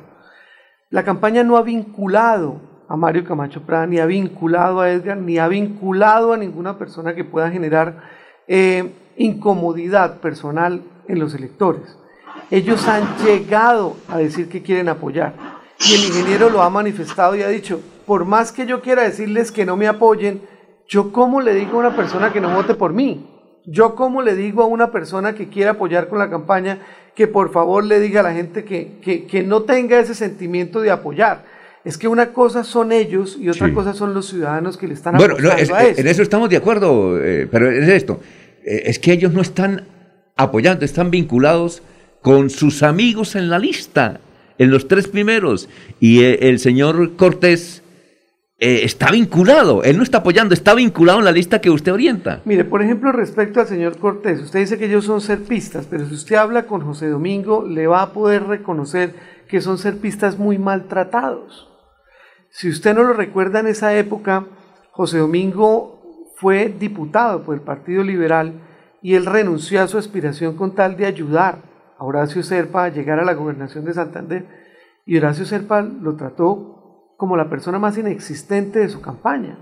[0.91, 5.39] La campaña no ha vinculado a Mario Camacho Prada, ni ha vinculado a Edgar, ni
[5.39, 8.03] ha vinculado a ninguna persona que pueda generar
[8.49, 11.97] eh, incomodidad personal en los electores.
[12.51, 15.33] Ellos han llegado a decir que quieren apoyar
[15.79, 19.53] y el ingeniero lo ha manifestado y ha dicho, por más que yo quiera decirles
[19.53, 20.43] que no me apoyen,
[20.89, 23.38] yo cómo le digo a una persona que no vote por mí,
[23.71, 26.79] yo cómo le digo a una persona que quiere apoyar con la campaña
[27.15, 30.81] que por favor le diga a la gente que, que, que no tenga ese sentimiento
[30.81, 31.45] de apoyar
[31.85, 33.73] es que una cosa son ellos y otra sí.
[33.73, 36.01] cosa son los ciudadanos que le están bueno, no, es, a eso.
[36.01, 38.21] En eso estamos de acuerdo, eh, pero es esto,
[38.65, 39.87] eh, es que ellos no están
[40.37, 41.83] apoyando, están vinculados
[42.21, 44.21] con sus amigos en la lista,
[44.59, 45.69] en los tres primeros,
[46.01, 47.83] y eh, el señor Cortés
[48.59, 52.43] está vinculado, él no está apoyando, está vinculado en la lista que usted orienta.
[52.45, 56.15] Mire, por ejemplo, respecto al señor Cortés, usted dice que ellos son serpistas, pero si
[56.15, 59.15] usted habla con José Domingo, le va a poder reconocer
[59.49, 61.69] que son serpistas muy maltratados.
[62.51, 64.47] Si usted no lo recuerda en esa época,
[64.91, 68.55] José Domingo fue diputado por el Partido Liberal
[69.01, 71.59] y él renunció a su aspiración con tal de ayudar
[71.97, 74.47] a Horacio Serpa a llegar a la gobernación de Santander.
[75.07, 76.78] Y Horacio Serpa lo trató
[77.19, 79.59] como la persona más inexistente de su campaña.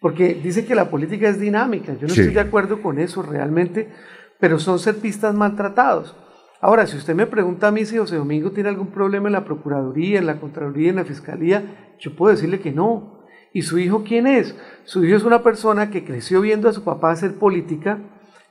[0.00, 1.92] Porque dice que la política es dinámica.
[1.94, 2.22] Yo no Sí.
[2.22, 3.92] estoy de acuerdo con eso realmente,
[4.40, 6.16] pero son serpistas maltratados.
[6.62, 9.44] Ahora, si usted me pregunta a mí si José Domingo tiene algún problema en la
[9.44, 13.20] Procuraduría, en la Contraloría, en la Fiscalía, yo puedo decirle que no.
[13.52, 14.56] ¿Y su hijo quién es?
[14.84, 17.98] Su hijo es una persona que creció viendo a su papá hacer política,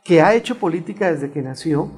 [0.04, 1.90] que ha hecho política desde que nació,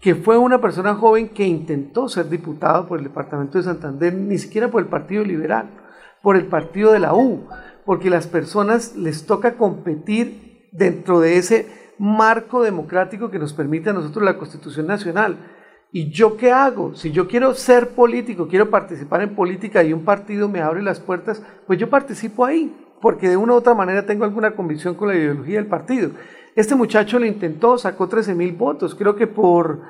[0.00, 4.38] que fue una persona joven que intentó ser diputado por el departamento de Santander, ni
[4.38, 5.68] siquiera por el Partido Liberal,
[6.22, 7.46] por el partido de la U,
[7.84, 11.66] porque las personas les toca competir dentro de ese
[11.98, 15.36] marco democrático que nos permite a nosotros la Constitución Nacional.
[15.92, 16.94] ¿Y yo qué hago?
[16.94, 21.00] Si yo quiero ser político, quiero participar en política y un partido me abre las
[21.00, 25.08] puertas, pues yo participo ahí, porque de una u otra manera tengo alguna convicción con
[25.08, 26.10] la ideología del partido.
[26.56, 29.80] Este muchacho lo intentó, sacó 13 mil votos, creo que por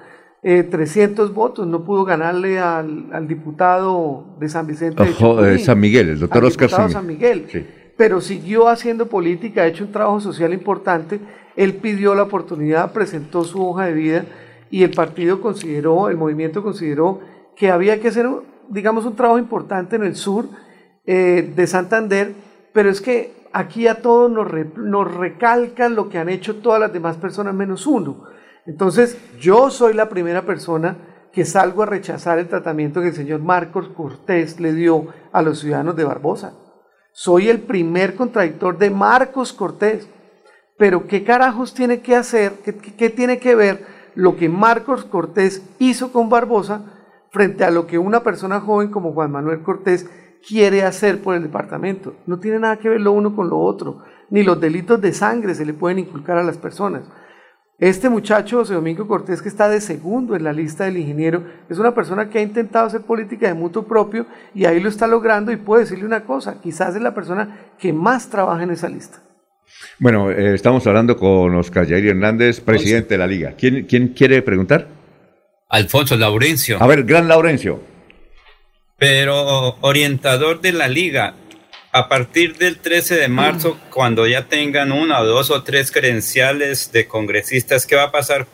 [0.43, 6.11] eh, 300 votos no pudo ganarle al, al diputado de San Vicente de San Miguel,
[6.11, 7.47] el doctor al Oscar San Miguel.
[7.51, 7.67] Sí.
[7.97, 11.21] Pero siguió haciendo política, ha hecho un trabajo social importante.
[11.57, 14.25] Él pidió la oportunidad, presentó su hoja de vida
[14.71, 17.21] y el partido consideró, el movimiento consideró
[17.57, 18.27] que había que hacer,
[18.71, 20.47] digamos, un trabajo importante en el sur
[21.05, 22.33] eh, de Santander,
[22.73, 26.81] pero es que aquí a todos nos, re- nos recalcan lo que han hecho todas
[26.81, 28.25] las demás personas menos uno.
[28.67, 33.41] Entonces, yo soy la primera persona que salgo a rechazar el tratamiento que el señor
[33.41, 36.55] Marcos Cortés le dio a los ciudadanos de Barbosa.
[37.13, 40.09] Soy el primer contradictor de Marcos Cortés.
[40.79, 42.53] Pero ¿qué carajos tiene que hacer?
[42.65, 46.83] ¿Qué, qué- qué tiene que ver lo que Marcos Cortés hizo con Barbosa
[47.31, 50.09] frente a lo que una persona joven como Juan Manuel Cortés
[50.47, 52.17] quiere hacer por el departamento?
[52.27, 54.03] No tiene nada que ver lo uno con lo otro.
[54.31, 57.03] Ni los delitos de sangre se le pueden inculcar a las personas.
[57.81, 61.79] Este muchacho, José Domingo Cortés, que está de segundo en la lista del ingeniero, es
[61.79, 65.51] una persona que ha intentado hacer política de mutuo propio y ahí lo está logrando
[65.51, 69.23] y puedo decirle una cosa, quizás es la persona que más trabaja en esa lista.
[69.99, 73.55] Bueno, eh, estamos hablando con Oscar Jair Hernández, presidente de la liga.
[73.57, 74.89] ¿Quién, quién quiere preguntar?
[75.71, 76.83] Alfonso Laurencio.
[76.83, 77.81] A ver, Gran Laurencio.
[79.01, 81.35] Pero orientador de la liga,
[81.91, 86.93] a partir del 13 de marzo, cuando ya tengan una o dos o tres credenciales
[86.93, 88.47] de congresistas, ¿qué va a pasar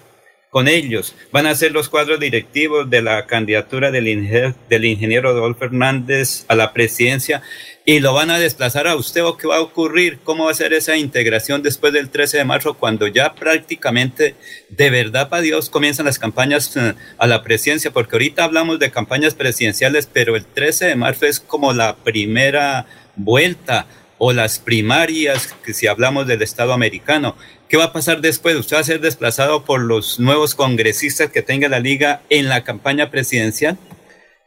[0.51, 1.15] con ellos?
[1.33, 6.45] ¿Van a ser los cuadros directivos de la candidatura del, inge- del ingeniero Rodolfo Hernández
[6.49, 7.43] a la presidencia
[7.85, 10.19] y lo van a desplazar a usted o qué va a ocurrir?
[10.25, 14.35] ¿Cómo va a ser esa integración después del 13 de marzo cuando ya prácticamente
[14.71, 17.91] de verdad para Dios comienzan las campañas eh, a la presidencia?
[17.93, 22.87] Porque ahorita hablamos de campañas presidenciales, pero el 13 de marzo es como la primera
[23.15, 23.87] vuelta
[24.19, 27.37] o las primarias, que si hablamos del Estado americano.
[27.69, 28.57] ¿Qué va a pasar después?
[28.57, 32.65] ¿Usted va a ser desplazado por los nuevos congresistas que tenga la liga en la
[32.65, 33.77] campaña presidencial?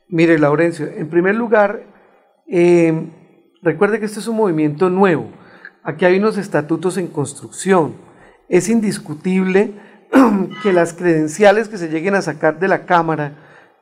[0.07, 1.83] Mire, Laurencio, en primer lugar,
[2.47, 2.93] eh,
[3.61, 5.29] recuerde que este es un movimiento nuevo.
[5.83, 7.95] Aquí hay unos estatutos en construcción.
[8.47, 9.73] Es indiscutible
[10.63, 13.33] que las credenciales que se lleguen a sacar de la Cámara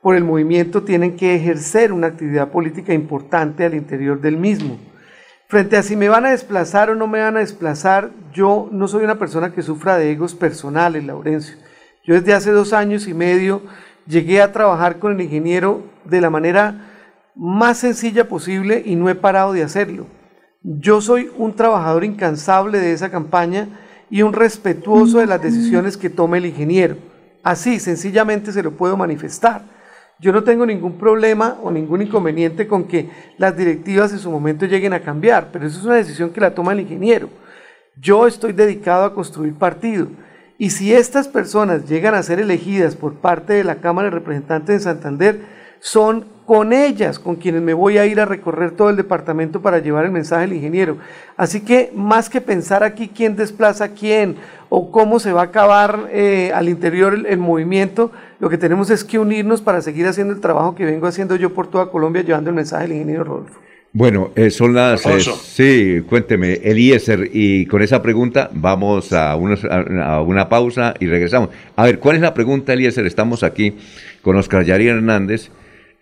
[0.02, 4.78] por el movimiento tienen que ejercer una actividad política importante al interior del mismo.
[5.50, 8.86] Frente a si me van a desplazar o no me van a desplazar, yo no
[8.86, 11.56] soy una persona que sufra de egos personales, Laurencio.
[12.04, 13.62] Yo desde hace dos años y medio
[14.06, 16.90] llegué a trabajar con el ingeniero de la manera
[17.34, 20.04] más sencilla posible y no he parado de hacerlo.
[20.62, 23.68] Yo soy un trabajador incansable de esa campaña
[24.10, 26.98] y un respetuoso de las decisiones que tome el ingeniero.
[27.42, 29.77] Así, sencillamente se lo puedo manifestar.
[30.20, 34.66] Yo no tengo ningún problema o ningún inconveniente con que las directivas en su momento
[34.66, 37.28] lleguen a cambiar, pero eso es una decisión que la toma el ingeniero.
[37.96, 40.08] Yo estoy dedicado a construir partido.
[40.58, 44.74] Y si estas personas llegan a ser elegidas por parte de la Cámara de Representantes
[44.74, 45.40] de Santander,
[45.80, 49.80] son con ellas con quienes me voy a ir a recorrer todo el departamento para
[49.80, 50.96] llevar el mensaje del ingeniero.
[51.36, 54.36] Así que más que pensar aquí quién desplaza a quién
[54.70, 58.88] o cómo se va a acabar eh, al interior el, el movimiento, lo que tenemos
[58.90, 62.22] es que unirnos para seguir haciendo el trabajo que vengo haciendo yo por toda Colombia
[62.22, 63.60] llevando el mensaje del ingeniero Rodolfo.
[63.92, 65.04] Bueno, eh, son las...
[65.06, 70.94] eh, sí, cuénteme, Eliezer, y con esa pregunta vamos a, unos- a- a una pausa
[70.98, 71.50] y regresamos.
[71.76, 73.06] A ver, ¿cuál es la pregunta, Eliezer?
[73.06, 73.76] Estamos aquí
[74.22, 75.50] con Oscar Yari Hernández,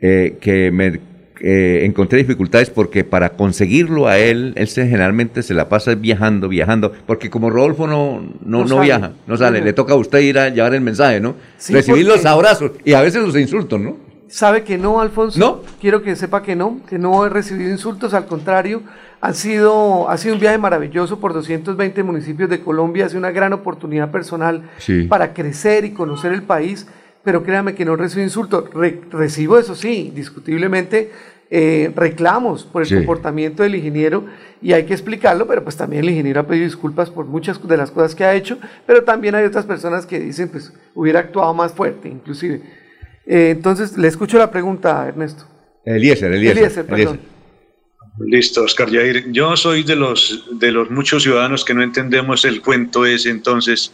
[0.01, 1.01] eh, que me
[1.41, 6.49] eh, encontré dificultades porque para conseguirlo a él, él se, generalmente se la pasa viajando,
[6.49, 10.39] viajando, porque como Rodolfo no, no, No viaja, no sale, le toca a usted ir
[10.39, 11.35] a llevar el mensaje, ¿no?
[11.59, 13.97] Sí, Recibir los abrazos y a veces los insultos, ¿no?
[14.29, 15.39] ¿Sabe que no, Alfonso?
[15.39, 15.61] ¿No?
[15.81, 18.83] Quiero que sepa que no, que no he recibido insultos, al contrario,
[19.21, 23.31] Han sido, ha sido un viaje maravilloso por 220 municipios de Colombia, ha sido una
[23.31, 25.05] gran oportunidad personal Sí.
[25.05, 26.87] para crecer y conocer el país,
[27.27, 28.73] pero créame que no recibo insultos.
[28.73, 31.11] Re- recibo, eso sí, discutiblemente,
[31.51, 32.95] eh, reclamos por el Sí.
[32.95, 34.25] comportamiento del ingeniero
[34.63, 37.77] y hay que explicarlo, pero pues también el ingeniero ha pedido disculpas por muchas de
[37.77, 41.53] las cosas que ha hecho, pero también hay otras personas que dicen, pues hubiera actuado
[41.53, 42.63] más fuerte, inclusive.
[43.27, 45.45] Eh, entonces, le escucho la pregunta, Ernesto.
[45.85, 46.57] Eliezer, Eliezer.
[46.59, 47.21] Eliezer, perdón.
[48.25, 49.31] Listo, Oscar Jair.
[49.33, 53.93] Yo soy de los, de los muchos ciudadanos que no entendemos el cuento ese entonces,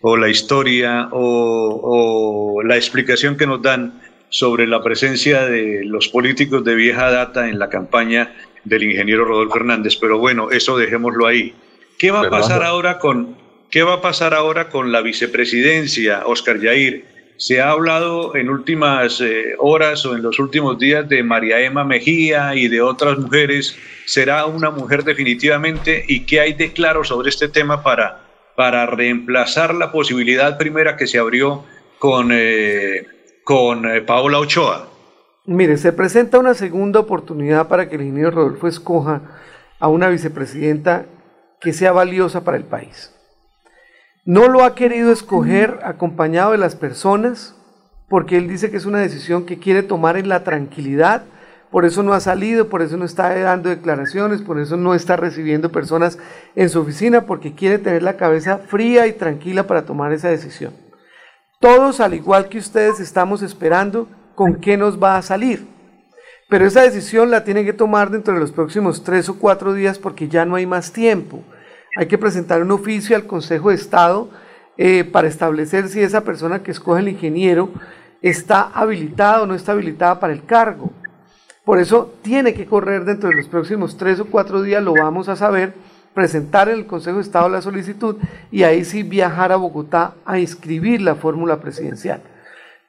[0.00, 4.00] o la historia, o, o la explicación que nos dan
[4.30, 8.34] sobre la presencia de los políticos de vieja data en la campaña
[8.64, 9.96] del ingeniero Rodolfo Hernández.
[9.96, 11.54] Pero bueno, eso dejémoslo ahí.
[11.98, 13.36] ¿Qué va a pasar ahora con,
[13.70, 17.04] qué va a pasar ahora con la vicepresidencia, Oscar Jair?
[17.36, 21.84] Se ha hablado en últimas eh, horas o en los últimos días de María Emma
[21.84, 23.76] Mejía y de otras mujeres.
[24.06, 26.04] ¿Será una mujer definitivamente?
[26.08, 28.27] ¿Y qué hay de claro sobre este tema para,
[28.58, 31.62] para reemplazar la posibilidad primera que se abrió
[32.00, 33.06] con, eh,
[33.44, 34.88] con eh, Paola Ochoa?
[35.46, 39.22] Mire, se presenta una segunda oportunidad para que el ingeniero Rodolfo escoja
[39.78, 41.06] a una vicepresidenta
[41.60, 43.14] que sea valiosa para el país.
[44.24, 47.54] No lo ha querido escoger acompañado de las personas
[48.08, 51.22] porque él dice que es una decisión que quiere tomar en la tranquilidad,
[51.70, 55.16] por eso no ha salido, por eso no está dando declaraciones, por eso no está
[55.16, 56.18] recibiendo personas
[56.54, 60.72] en su oficina, porque quiere tener la cabeza fría y tranquila para tomar esa decisión.
[61.60, 65.66] Todos, al igual que ustedes, estamos esperando con qué nos va a salir.
[66.48, 69.98] Pero esa decisión la tienen que tomar dentro de los próximos tres o cuatro días
[69.98, 71.42] porque ya no hay más tiempo.
[71.96, 74.30] Hay que presentar un oficio al Consejo de Estado
[74.78, 77.70] eh, para establecer si esa persona que escoge el ingeniero
[78.22, 80.92] está habilitada o no está habilitada para el cargo.
[81.68, 85.28] Por eso tiene que correr dentro de los próximos tres o cuatro días, lo vamos
[85.28, 85.74] a saber,
[86.14, 88.16] presentar en el Consejo de Estado la solicitud
[88.50, 92.22] y ahí sí viajar a Bogotá a inscribir la fórmula presidencial.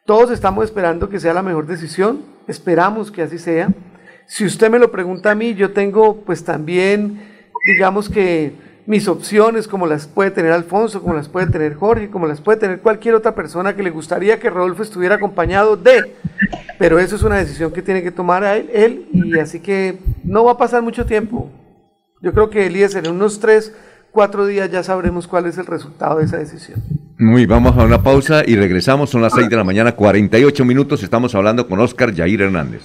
[0.05, 3.67] Todos estamos esperando que sea la mejor decisión, esperamos que así sea.
[4.27, 7.19] Si usted me lo pregunta a mí, yo tengo pues también,
[7.75, 8.53] digamos que
[8.85, 12.57] mis opciones, como las puede tener Alfonso, como las puede tener Jorge, como las puede
[12.59, 16.15] tener cualquier otra persona que le gustaría que Rodolfo estuviera acompañado de.
[16.77, 20.43] Pero eso es una decisión que tiene que tomar él, él y así que no
[20.43, 21.51] va a pasar mucho tiempo.
[22.21, 23.73] Yo creo que Elías en unos tres,
[24.11, 26.81] cuatro días ya sabremos cuál es el resultado de esa decisión.
[27.17, 29.09] Muy, vamos a una pausa y regresamos.
[29.09, 31.03] Son las 6 de la mañana, 48 minutos.
[31.03, 32.83] Estamos hablando con Oscar Yair Hernández.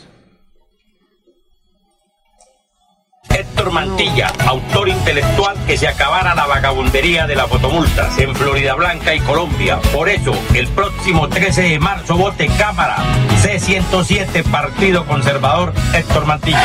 [3.65, 9.15] Héctor Mantilla, autor intelectual que se acabara la vagabundería de las fotomultas en Florida Blanca
[9.15, 9.81] y Colombia.
[9.91, 12.99] Por eso, el próximo 13 de marzo vote Cámara
[13.43, 16.63] C107 Partido Conservador Héctor Mantilla.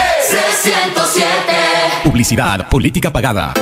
[2.03, 3.53] Publicidad, política pagada.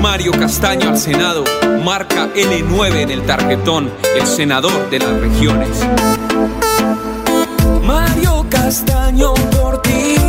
[0.00, 1.42] Mario Castaño al Senado,
[1.84, 5.84] marca L9 en el tarjetón, el senador de las regiones.
[7.82, 10.19] Mario Castaño por ti,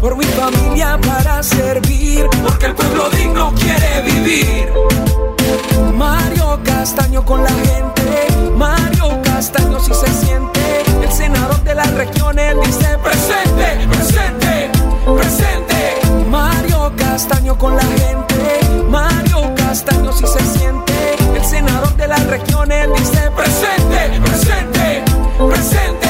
[0.00, 4.72] por mi familia para servir, porque el pueblo digno quiere vivir.
[5.94, 12.54] Mario Castaño con la gente, Mario Castaño si se siente, el senador de las regiones
[12.64, 14.70] dice presente, presente,
[15.04, 16.26] presente.
[16.30, 22.88] Mario Castaño con la gente, Mario Castaño si se siente, el senador de las regiones
[22.96, 25.04] dice presente, presente,
[25.46, 26.09] presente.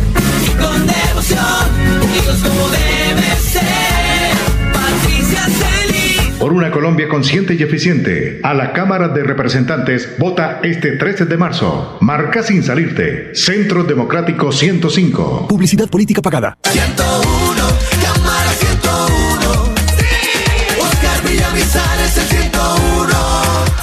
[6.41, 11.37] Por una Colombia consciente y eficiente, a la Cámara de Representantes vota este 13 de
[11.37, 11.99] marzo.
[12.01, 13.35] Marca sin salirte.
[13.35, 15.45] Centro Democrático 105.
[15.47, 16.57] Publicidad política pagada.
[16.63, 17.50] 101,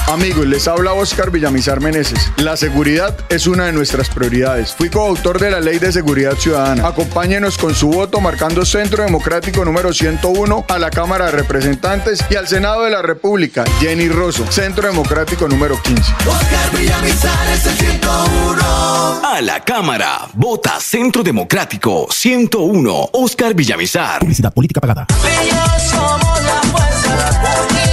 [0.09, 2.31] Amigos, les habla Oscar Villamizar Meneses.
[2.37, 4.73] La seguridad es una de nuestras prioridades.
[4.73, 6.87] Fui coautor de la Ley de Seguridad Ciudadana.
[6.87, 12.35] Acompáñenos con su voto marcando Centro Democrático número 101 a la Cámara de Representantes y
[12.35, 13.63] al Senado de la República.
[13.79, 16.01] Jenny Rosso, Centro Democrático número 15.
[16.27, 19.21] Oscar Villamizar es el 101.
[19.23, 20.27] A la Cámara.
[20.33, 23.09] Vota Centro Democrático 101.
[23.13, 24.21] Oscar Villamizar.
[24.21, 25.05] Publicidad política pagada.
[25.23, 27.41] Ellos somos la fuerza.
[27.43, 27.88] promesa.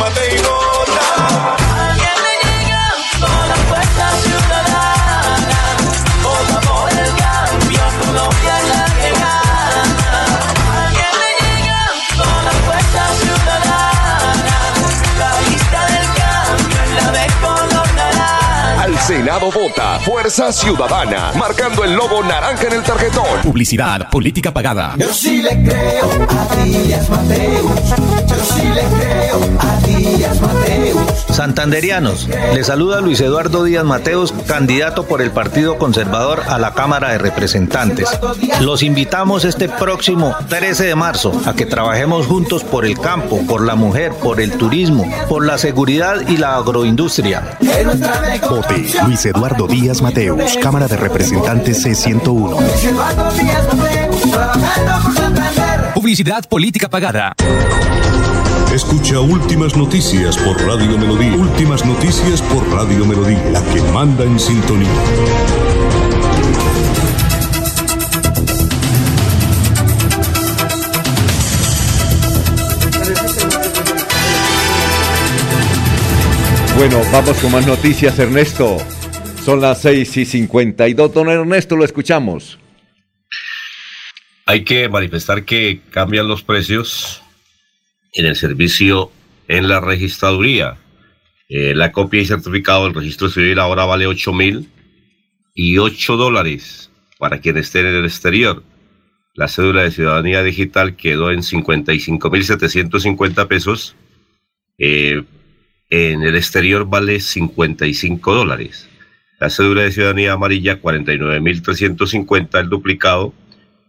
[0.00, 0.59] Ven, súmate
[19.30, 23.42] Senado vota Fuerza Ciudadana, marcando el logo naranja en el tarjetón.
[23.44, 24.94] Publicidad, política pagada.
[24.96, 27.70] Yo sí le creo a Díaz Mateus.
[28.26, 31.26] Yo sí le creo a Díaz Mateus.
[31.30, 37.10] Santanderianos, le saluda Luis Eduardo Díaz Mateos, candidato por el Partido Conservador a la Cámara
[37.10, 38.08] de Representantes.
[38.60, 43.64] Los invitamos este próximo 13 de marzo a que trabajemos juntos por el campo, por
[43.64, 47.56] la mujer, por el turismo, por la seguridad y la agroindustria.
[48.48, 52.60] Vote Luis Eduardo Díaz Mateus, Cámara de Representantes C101.
[52.60, 55.92] Luis Eduardo Díaz Mateus, trabajando por Santander.
[55.94, 57.34] Publicidad, política pagada.
[58.74, 61.34] Escucha Últimas Noticias por Radio Melodía.
[61.34, 64.88] Últimas Noticias por Radio Melodía, la que manda en sintonía.
[76.76, 78.78] Bueno, vamos con más noticias, Ernesto.
[79.44, 81.14] Son las 6 y 52.
[81.14, 82.58] Don Ernesto, lo escuchamos.
[84.44, 87.22] Hay que manifestar que cambian los precios
[88.12, 89.10] en el servicio
[89.48, 90.76] en la registraduría.
[91.48, 94.68] Eh, la copia y certificado del registro civil ahora vale 8 mil
[95.54, 98.62] y 8 dólares para quien esté en el exterior.
[99.34, 103.96] La cédula de ciudadanía digital quedó en 55 mil 750 pesos.
[104.76, 105.24] Eh,
[105.88, 108.89] en el exterior vale 55 dólares.
[109.40, 113.32] La cédula de ciudadanía amarilla 49.350 el duplicado.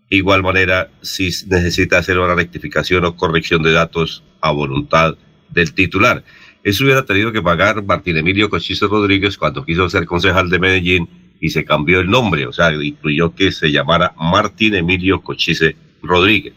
[0.09, 5.15] Igual manera, si necesita hacer una rectificación o corrección de datos a voluntad
[5.49, 6.23] del titular.
[6.63, 11.09] Eso hubiera tenido que pagar Martín Emilio Cochise Rodríguez cuando quiso ser concejal de Medellín
[11.41, 16.53] y se cambió el nombre, o sea, incluyó que se llamara Martín Emilio Cochise Rodríguez.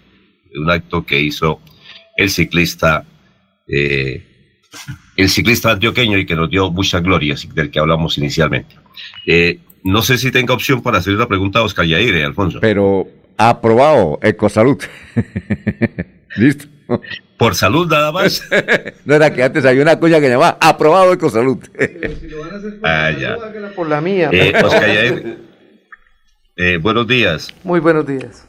[0.54, 1.60] Un acto que hizo
[2.16, 3.04] el ciclista
[3.66, 4.34] eh,
[5.16, 8.83] el ciclista antioqueño y que nos dio mucha gloria, del que hablamos inicialmente.
[9.26, 12.58] Eh, no sé si tenga opción para hacer una pregunta a Oscar Yair, eh, Alfonso.
[12.60, 14.82] Pero aprobado, Ecosalud.
[16.36, 16.66] ¿Listo?
[17.36, 18.46] Por salud nada más.
[19.04, 21.58] no era que antes había una cosa que llamaba aprobado Ecosalud.
[22.82, 23.36] ah, ya.
[23.74, 24.30] Por la mía.
[24.32, 25.38] Eh, Oscar Yair,
[26.56, 27.52] eh, buenos días.
[27.64, 28.46] Muy buenos días.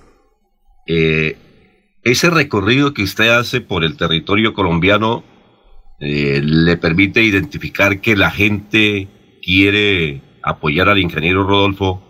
[0.85, 1.37] Eh,
[2.03, 5.23] ese recorrido que usted hace por el territorio colombiano
[5.99, 9.07] eh, le permite identificar que la gente
[9.41, 12.01] quiere apoyar al ingeniero Rodolfo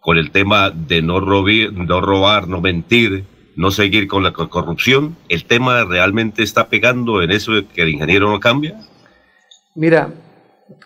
[0.00, 3.24] con el tema de no, robi- no robar, no mentir,
[3.56, 5.16] no seguir con la co- corrupción.
[5.28, 8.78] ¿El tema realmente está pegando en eso de que el ingeniero no cambia?
[9.74, 10.10] Mira,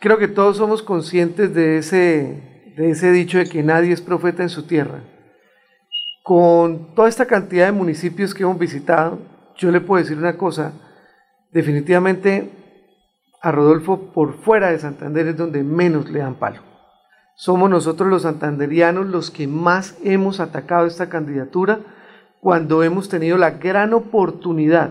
[0.01, 4.43] creo que todos somos conscientes de ese, de ese dicho de que nadie es profeta
[4.43, 5.03] en su tierra.
[6.23, 9.19] Con toda esta cantidad de municipios que hemos visitado,
[9.59, 10.73] yo le puedo decir una cosa,
[11.53, 12.51] definitivamente
[13.43, 16.61] a Rodolfo por fuera de Santander es donde menos le dan palo.
[17.35, 21.81] Somos nosotros los santanderianos los que más hemos atacado esta candidatura
[22.41, 24.91] cuando hemos tenido la gran oportunidad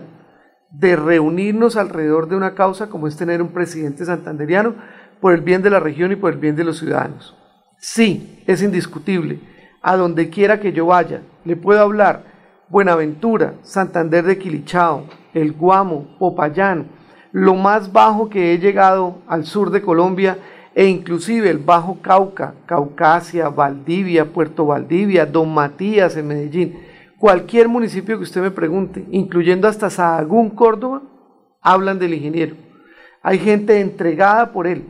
[0.70, 4.74] de reunirnos alrededor de una causa como es tener un presidente santanderiano
[5.20, 7.36] por el bien de la región y por el bien de los ciudadanos.
[7.78, 9.40] Sí, es indiscutible.
[9.82, 12.24] A donde quiera que yo vaya, le puedo hablar
[12.68, 16.86] Buenaventura, Santander de Quilichao, El Guamo, Popayán,
[17.32, 20.38] lo más bajo que he llegado al sur de Colombia
[20.74, 26.78] e inclusive el Bajo Cauca, Caucasia, Valdivia, Puerto Valdivia, Don Matías en Medellín,
[27.18, 31.02] cualquier municipio que usted me pregunte, incluyendo hasta Sahagún, Córdoba,
[31.60, 32.56] hablan del ingeniero.
[33.22, 34.84] Hay gente entregada por él,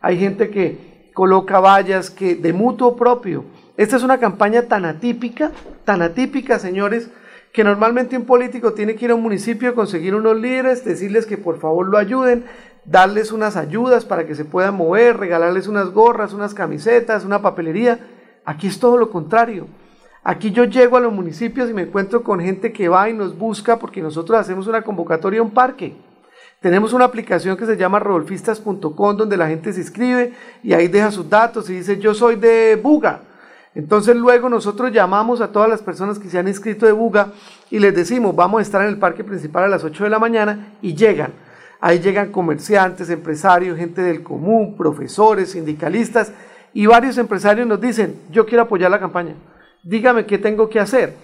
[0.00, 3.44] hay gente que coloca vallas que de mutuo propio.
[3.76, 5.52] Esta es una campaña tan atípica,
[5.84, 7.10] tan atípica, señores,
[7.52, 11.38] que normalmente un político tiene que ir a un municipio conseguir unos líderes, decirles que
[11.38, 12.44] por favor lo ayuden,
[12.84, 18.00] darles unas ayudas para que se puedan mover, regalarles unas gorras, unas camisetas, una papelería.
[18.44, 19.66] Aquí es todo lo contrario.
[20.22, 23.36] Aquí yo llego a los municipios y me encuentro con gente que va y nos
[23.36, 25.94] busca porque nosotros hacemos una convocatoria a un parque.
[26.60, 30.32] Tenemos una aplicación que se llama rodolfistas.com donde la gente se inscribe
[30.62, 33.20] y ahí deja sus datos y dice yo soy de Buga.
[33.74, 37.32] Entonces luego nosotros llamamos a todas las personas que se han inscrito de Buga
[37.70, 40.18] y les decimos vamos a estar en el parque principal a las 8 de la
[40.18, 41.32] mañana y llegan.
[41.84, 46.32] Ahí llegan comerciantes, empresarios, gente del común, profesores, sindicalistas
[46.72, 49.34] y varios empresarios nos dicen yo quiero apoyar la campaña
[49.84, 51.14] dígame qué tengo que hacer.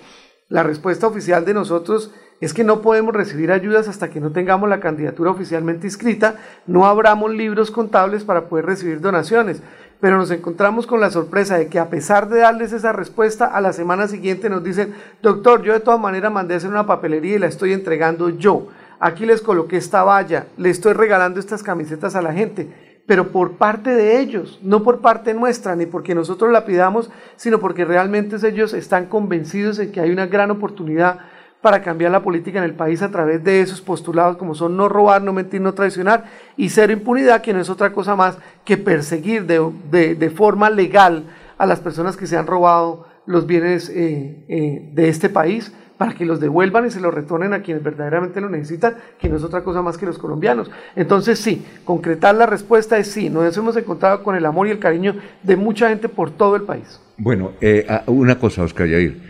[0.48, 4.68] La respuesta oficial de nosotros es que no podemos recibir ayudas hasta que no tengamos
[4.68, 9.62] la candidatura oficialmente inscrita, no abramos libros contables para poder recibir donaciones.
[10.00, 13.60] Pero nos encontramos con la sorpresa de que a pesar de darles esa respuesta, a
[13.60, 17.36] la semana siguiente nos dicen, doctor, yo de todas maneras mandé a hacer una papelería
[17.36, 18.68] y la estoy entregando yo.
[19.00, 22.68] Aquí les coloqué esta valla, le estoy regalando estas camisetas a la gente
[23.10, 27.58] pero por parte de ellos, no por parte nuestra, ni porque nosotros la pidamos, sino
[27.58, 31.18] porque realmente ellos están convencidos de que hay una gran oportunidad
[31.60, 34.88] para cambiar la política en el país a través de esos postulados como son no
[34.88, 38.76] robar, no mentir, no traicionar y cero impunidad, que no es otra cosa más que
[38.76, 41.24] perseguir de, de- forma legal
[41.58, 46.14] a las personas que se han robado los bienes eh, eh, de este país para
[46.14, 49.44] que los devuelvan y se los retornen a quienes verdaderamente lo necesitan, que no es
[49.44, 50.70] otra cosa más que los colombianos.
[50.96, 54.78] Entonces sí, concretar la respuesta es sí, nos hemos encontrado con el amor y el
[54.78, 56.98] cariño de mucha gente por todo el país.
[57.18, 59.20] Bueno, eh, ah, una cosa, Oscar Yair.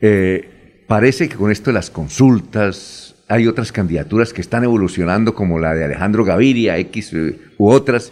[0.00, 5.60] Eh, parece que con esto de las consultas hay otras candidaturas que están evolucionando, como
[5.60, 8.10] la de Alejandro Gaviria, X eh, u otras,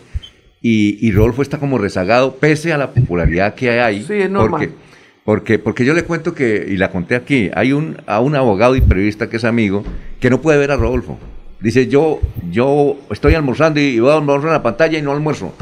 [0.62, 4.04] y, y Rodolfo está como rezagado, pese a la popularidad que hay.
[4.04, 4.60] Sí, es normal.
[4.60, 4.85] Porque,
[5.26, 8.76] porque, porque yo le cuento que, y la conté aquí, hay un, a un abogado
[8.76, 9.82] y periodista que es amigo
[10.20, 11.18] que no puede ver a Rodolfo.
[11.58, 15.52] Dice, yo, yo estoy almorzando y voy a almorzar en la pantalla y no almuerzo.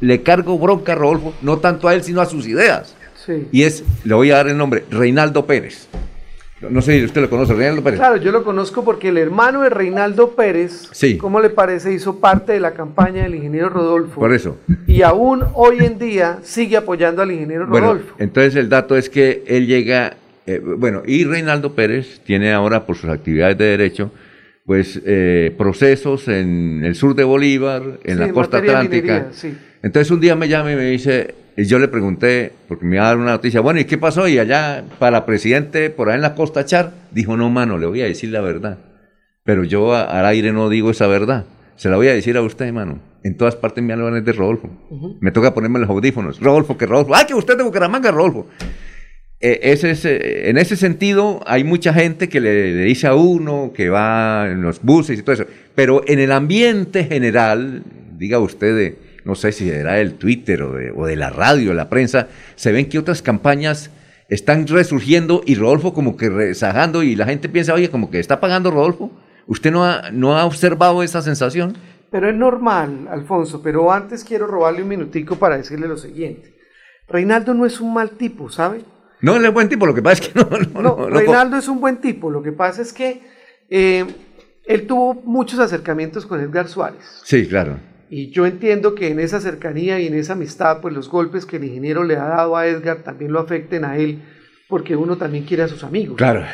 [0.00, 2.94] Le cargo bronca a Rodolfo, no tanto a él, sino a sus ideas.
[3.24, 3.48] Sí.
[3.52, 5.88] Y es, le voy a dar el nombre, Reinaldo Pérez.
[6.60, 7.98] No sé si usted lo conoce, Reinaldo Pérez.
[8.00, 11.18] Claro, yo lo conozco porque el hermano de Reinaldo Pérez, Sí.
[11.18, 11.92] ¿cómo le parece?
[11.92, 14.18] Hizo parte de la campaña del ingeniero Rodolfo.
[14.18, 14.56] Por eso.
[14.86, 18.14] Y aún hoy en día sigue apoyando al ingeniero Bueno, Rodolfo.
[18.18, 20.14] entonces el dato es que él llega,
[20.46, 24.10] eh, bueno, y Reinaldo Pérez tiene ahora por sus actividades de derecho,
[24.64, 29.12] pues eh, procesos en el sur de Bolívar, en Sí, la costa atlántica.
[29.12, 29.54] minería, sí.
[29.82, 33.04] Entonces un día me llama y me dice, y yo le pregunté, porque me iba
[33.04, 34.28] a dar una noticia, bueno, ¿y qué pasó?
[34.28, 38.02] Y allá, para presidente, por ahí en la costa Char, dijo, no, mano, le voy
[38.02, 38.78] a decir la verdad.
[39.44, 41.44] Pero yo a- al aire no digo esa verdad.
[41.76, 42.98] Se la voy a decir a usted, mano.
[43.22, 44.70] En todas partes me hablan de Rodolfo.
[45.20, 46.40] Me toca ponerme los audífonos.
[46.40, 47.14] Rodolfo, que Rodolfo.
[47.14, 48.46] ¡Ay, que usted es de Bucaramanga, Rodolfo!
[49.40, 53.14] Eh, ese es, eh, en ese sentido, hay mucha gente que le, le dice a
[53.14, 55.44] uno que va en los buses y todo eso.
[55.74, 57.82] Pero en el ambiente general,
[58.16, 61.74] diga usted, de, no sé si era del Twitter o de, o de la radio,
[61.74, 63.90] la prensa, se ven que otras campañas
[64.28, 68.40] están resurgiendo y Rodolfo como que rezagando y la gente piensa, oye, como que está
[68.40, 69.10] pagando Rodolfo.
[69.48, 71.76] ¿Usted no ha, no ha observado esa sensación?
[72.10, 76.54] Pero es normal, Alfonso, pero antes quiero robarle un minutico para decirle lo siguiente.
[77.08, 78.80] Reinaldo no es un mal tipo, ¿sabe?
[79.20, 80.44] No, él es buen tipo, lo que pasa es que no...
[80.50, 83.22] no, No, no- no- Reinaldo es un buen tipo, lo que pasa es que
[83.70, 84.04] eh,
[84.66, 87.20] él tuvo muchos acercamientos con Edgar Suárez.
[87.24, 87.78] Sí, claro.
[88.08, 91.56] Y yo entiendo que en esa cercanía y en esa amistad, pues los golpes que
[91.56, 94.22] el ingeniero le ha dado a Edgar también lo afecten a él,
[94.68, 96.16] porque uno también quiere a sus amigos.
[96.16, 96.44] Claro.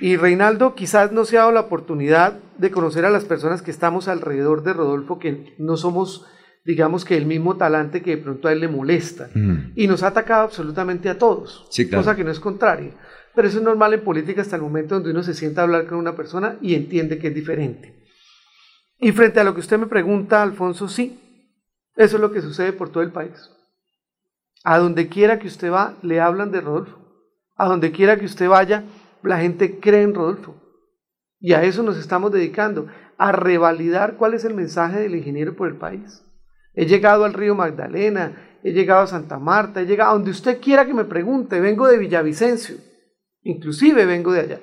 [0.00, 3.70] Y Reinaldo quizás no se ha dado la oportunidad de conocer a las personas que
[3.70, 6.26] estamos alrededor de Rodolfo, que no somos,
[6.64, 9.28] digamos que el mismo talante que de pronto a él le molesta.
[9.34, 9.72] Mm.
[9.74, 12.04] Y nos ha atacado absolutamente a todos, Sí, claro.
[12.04, 12.92] cosa que no es contraria.
[13.34, 15.86] Pero eso es normal en política hasta el momento donde uno se sienta a hablar
[15.86, 17.97] con una persona y entiende que es diferente.
[18.98, 21.20] Y frente a lo que usted me pregunta, Alfonso, sí,
[21.94, 23.50] eso es lo que sucede por todo el país.
[24.64, 26.98] A donde quiera que usted va, le hablan de Rodolfo.
[27.56, 28.84] A donde quiera que usted vaya,
[29.22, 30.54] la gente cree en Rodolfo.
[31.40, 35.68] Y a eso nos estamos dedicando, a revalidar cuál es el mensaje del ingeniero por
[35.68, 36.22] el país.
[36.74, 40.60] He llegado al río Magdalena, he llegado a Santa Marta, he llegado a donde usted
[40.60, 42.76] quiera que me pregunte, vengo de Villavicencio,
[43.42, 44.60] inclusive vengo de allá.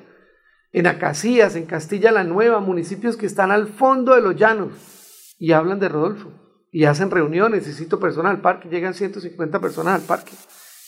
[0.75, 5.53] En Acacías, en Castilla la Nueva, municipios que están al fondo de los llanos y
[5.53, 6.33] hablan de Rodolfo
[6.69, 10.33] y hacen reuniones y cito personas al parque, llegan 150 personas al parque.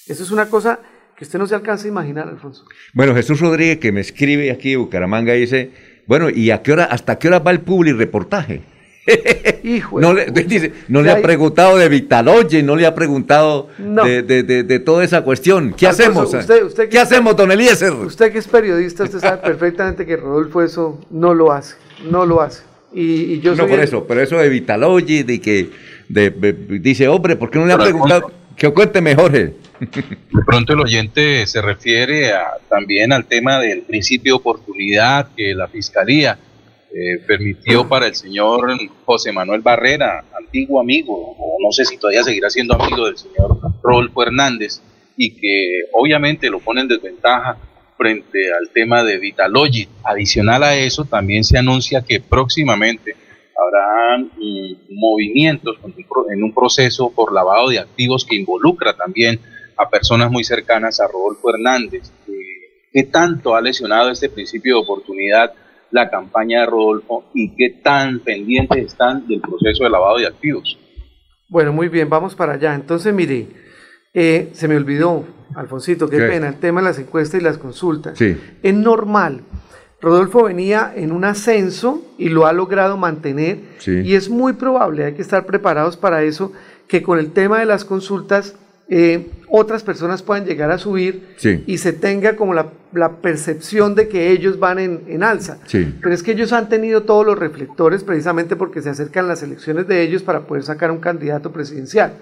[0.05, 0.81] Eso es una cosa
[1.15, 2.65] que usted no se alcanza a imaginar, Alfonso.
[2.93, 5.71] Bueno, Jesús Rodríguez que me escribe aquí de Bucaramanga dice,
[6.05, 8.63] bueno, ¿y a qué hora, hasta qué hora va el public reportaje?
[9.63, 14.03] Hijo No le, dice, no le ha preguntado de Vitaloye, no le ha preguntado No.
[14.03, 15.73] de, de- de- de toda esa cuestión.
[15.77, 16.33] ¿Qué Alfonso, hacemos?
[16.33, 17.93] usted- usted que ¿Qué hacemos, don Eliezer?
[17.93, 21.75] Usted que es periodista, usted sabe perfectamente que Rodolfo eso no lo hace,
[22.09, 22.63] no lo hace.
[22.93, 23.01] Y,
[23.33, 25.69] y yo no soy por el- eso, pero eso de Vitaloye, de que
[26.09, 28.31] de- de- dice, hombre, ¿por qué no le ha preguntado?
[28.55, 29.53] Que cuénteme, Jorge.
[29.79, 35.53] De pronto el oyente se refiere a- también al tema del principio de oportunidad que
[35.53, 36.37] la Fiscalía
[36.93, 38.67] eh, permitió para el señor
[39.05, 43.57] José Manuel Barrera, antiguo amigo, o no sé si todavía seguirá siendo amigo del señor
[43.83, 44.81] Rodolfo Hernández,
[45.15, 47.57] y que obviamente lo pone en desventaja
[47.97, 49.87] frente al tema de Vitalogy.
[50.03, 53.15] Adicional a eso, también se anuncia que próximamente
[53.57, 58.95] habrá mm, movimientos en un pro- en un proceso por lavado de activos que involucra
[58.95, 59.39] también
[59.75, 62.11] a personas muy cercanas a Rodolfo Hernández.
[62.27, 62.33] Eh,
[62.93, 65.53] ¿Qué tanto ha lesionado este principio de oportunidad
[65.91, 70.77] la campaña de Rodolfo y qué tan pendientes están del proceso de lavado de activos.
[71.47, 72.75] Bueno, muy bien, vamos para allá.
[72.75, 73.47] Entonces, mire,
[74.13, 75.23] eh, se me olvidó,
[75.55, 76.27] Alfonsito, qué ¿Qué?
[76.27, 78.17] pena, el tema de las encuestas y las consultas.
[78.17, 78.35] Sí.
[78.63, 79.41] Es normal.
[80.01, 84.01] Rodolfo venía en un ascenso y lo ha logrado mantener Sí.
[84.03, 86.51] y es muy probable, hay que estar preparados para eso,
[86.87, 88.55] que con el tema de las consultas
[88.89, 91.63] eh, otras personas puedan llegar a subir Sí.
[91.67, 95.57] y se tenga como la, la percepción de que ellos van en, en alza.
[95.65, 95.93] Sí.
[96.01, 99.87] Pero es que ellos han tenido todos los reflectores precisamente porque se acercan las elecciones
[99.87, 102.13] de ellos para poder sacar un candidato presidencial.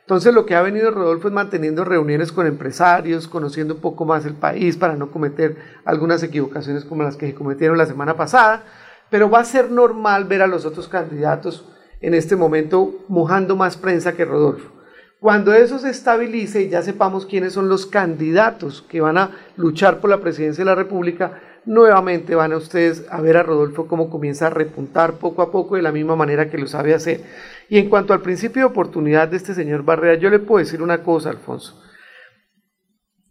[0.00, 4.26] Entonces lo que ha venido Rodolfo es manteniendo reuniones con empresarios, conociendo un poco más
[4.26, 8.64] el país para no cometer algunas equivocaciones como las que se cometieron la semana pasada,
[9.08, 11.66] pero va a ser normal ver a los otros candidatos
[12.00, 14.72] en este momento mojando más prensa que Rodolfo.
[15.20, 20.00] Cuando eso se estabilice y ya sepamos quiénes son los candidatos que van a luchar
[20.00, 24.08] por la presidencia de la República, nuevamente van a ustedes a ver a Rodolfo cómo
[24.08, 27.22] comienza a repuntar poco a poco de la misma manera que lo sabe hacer.
[27.68, 30.80] Y en cuanto al principio de oportunidad de este señor Barrera, yo le puedo decir
[30.80, 31.78] una cosa, Alfonso.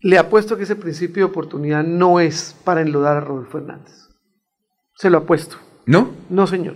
[0.01, 4.09] Le apuesto que ese principio de oportunidad no es para enlodar a Rodolfo Hernández.
[4.93, 5.57] Se lo apuesto.
[5.87, 6.11] ¿No?
[6.29, 6.75] No, señor.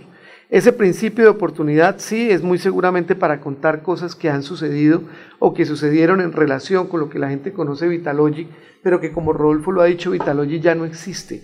[0.50, 5.02] Ese principio de oportunidad sí es muy seguramente para contar cosas que han sucedido
[5.38, 8.48] o que sucedieron en relación con lo que la gente conoce Vitalogy,
[8.82, 11.42] pero que como Rodolfo lo ha dicho, Vitalogy ya no existe.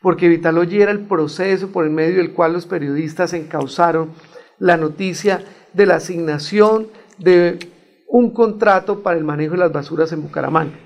[0.00, 4.10] Porque Vitalogy era el proceso por el medio del cual los periodistas encauzaron
[4.58, 5.42] la noticia
[5.72, 6.88] de la asignación
[7.18, 7.58] de
[8.06, 10.78] un contrato para el manejo de las basuras en Bucaramanga.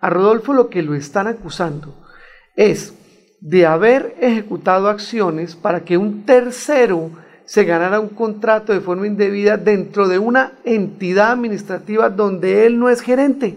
[0.00, 2.02] A Rodolfo lo que lo están acusando
[2.56, 2.94] es
[3.40, 7.10] de haber ejecutado acciones para que un tercero
[7.44, 12.88] se ganara un contrato de forma indebida dentro de una entidad administrativa donde él no
[12.90, 13.56] es gerente,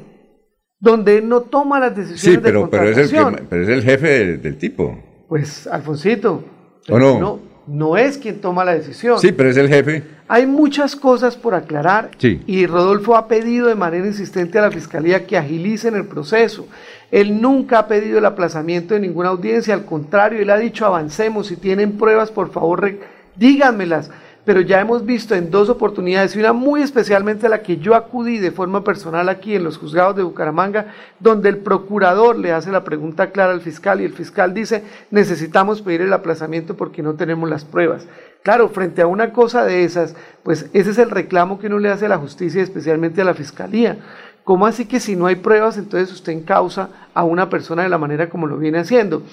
[0.79, 3.47] donde él no toma las decisiones Sí, pero, de pero, es el que- contratación.
[3.49, 4.97] pero es el jefe del, del tipo.
[5.27, 6.43] Pues, Alfonsito,
[6.89, 7.19] ¿O no?
[7.19, 9.19] no, no es quien toma la decisión.
[9.19, 10.03] Sí, pero es el jefe.
[10.27, 12.41] Hay muchas cosas por aclarar Sí.
[12.47, 16.67] y Rodolfo ha pedido de manera insistente a la Fiscalía que agilicen el proceso.
[17.13, 21.45] Él nunca ha pedido el aplazamiento de ninguna audiencia, al contrario, él ha dicho avancemos,
[21.45, 22.91] si tienen pruebas, por favor,
[23.35, 24.09] díganmelas.
[24.45, 27.93] Pero ya hemos visto en dos oportunidades, y una muy especialmente a la que yo
[27.93, 30.87] acudí de forma personal aquí en los juzgados de Bucaramanga,
[31.19, 35.83] donde el procurador le hace la pregunta clara al fiscal y el fiscal dice, necesitamos
[35.83, 38.07] pedir el aplazamiento porque no tenemos las pruebas.
[38.41, 41.89] Claro, frente a una cosa de esas, pues ese es el reclamo que uno le
[41.89, 43.99] hace a la justicia, especialmente a la fiscalía.
[44.43, 47.97] ¿Cómo así que si no hay pruebas, entonces usted encausa a una persona de la
[47.97, 49.23] manera como lo viene haciendo?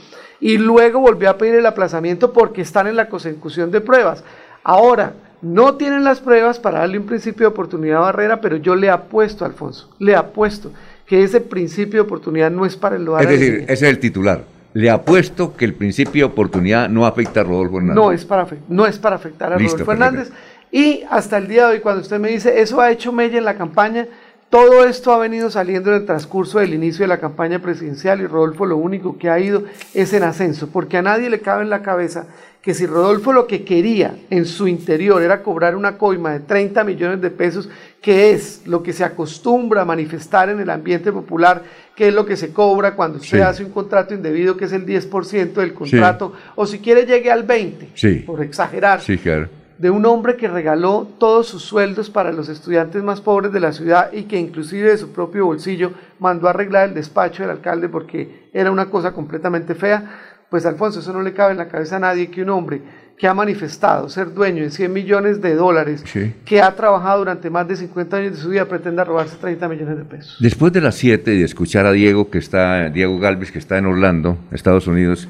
[0.40, 4.22] Y luego volvió a pedir el aplazamiento porque están en la consecución de pruebas.
[4.62, 8.76] Ahora, no tienen las pruebas para darle un principio de oportunidad a Barrera, pero yo
[8.76, 10.70] le apuesto, Alfonso, le apuesto
[11.06, 14.44] que ese principio de oportunidad no es para el Es decir, ese es el titular.
[14.72, 17.96] Le apuesto que el principio de oportunidad no afecta a Rodolfo Hernández.
[17.96, 20.16] No es para, no es para afectar a Listo, Rodolfo perfecto.
[20.16, 20.32] Hernández.
[20.70, 23.44] Y hasta el día de hoy, cuando usted me dice, eso ha hecho Mella en
[23.44, 24.06] la campaña,
[24.50, 28.26] todo esto ha venido saliendo en el transcurso del inicio de la campaña presidencial y
[28.26, 29.62] Rodolfo lo único que ha ido
[29.94, 32.26] es en ascenso, porque a nadie le cabe en la cabeza
[32.60, 36.84] que si Rodolfo lo que quería en su interior era cobrar una coima de 30
[36.84, 37.70] millones de pesos,
[38.02, 41.62] que es lo que se acostumbra a manifestar en el ambiente popular,
[41.94, 43.42] que es lo que se cobra cuando usted Sí.
[43.42, 47.44] hace un contrato indebido, que es el 10% del contrato, o si quiere llegue al
[47.46, 48.24] 20%, Sí.
[48.26, 49.48] por exagerar, Sí, claro.
[49.80, 53.72] De un hombre que regaló todos sus sueldos para los estudiantes más pobres de la
[53.72, 57.88] ciudad y que inclusive de su propio bolsillo mandó a arreglar el despacho del alcalde
[57.88, 60.20] porque era una cosa completamente fea,
[60.50, 62.82] pues Alfonso, eso no le cabe en la cabeza a nadie que un hombre
[63.16, 66.34] que ha manifestado ser dueño de 100 millones de dólares, Sí.
[66.44, 69.96] que ha trabajado durante más de 50 años de su vida, pretenda robarse 30 millones
[69.96, 70.36] de pesos.
[70.40, 73.78] Después de las 7 y de escuchar a Diego, que está, Diego Galvez, que está
[73.78, 75.28] en Orlando, Estados Unidos,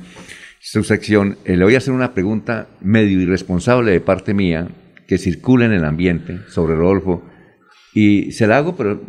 [0.63, 4.69] su sección, eh, le voy a hacer una pregunta medio irresponsable de parte mía,
[5.09, 7.23] que circula en el ambiente sobre Rodolfo,
[7.95, 9.01] y se la hago, pero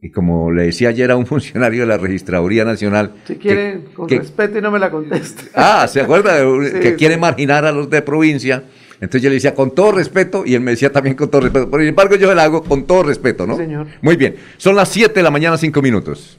[0.00, 4.06] y como le decía ayer a un funcionario de la Registraduría Nacional, Si quiere, con
[4.06, 5.44] que- respeto y no me la conteste.
[5.54, 6.38] Ah, ¿se acuerda?
[6.38, 6.96] Sí, que sí.
[6.96, 8.64] quiere marginar a los de provincia.
[9.00, 11.70] Entonces yo le decía con todo respeto y él me decía también con todo respeto.
[11.70, 13.56] Pero sin embargo yo le hago con todo respeto, ¿no?
[13.56, 13.86] señor.
[14.02, 14.34] Muy bien.
[14.58, 16.38] Son las 7 de la mañana, 5 minutos.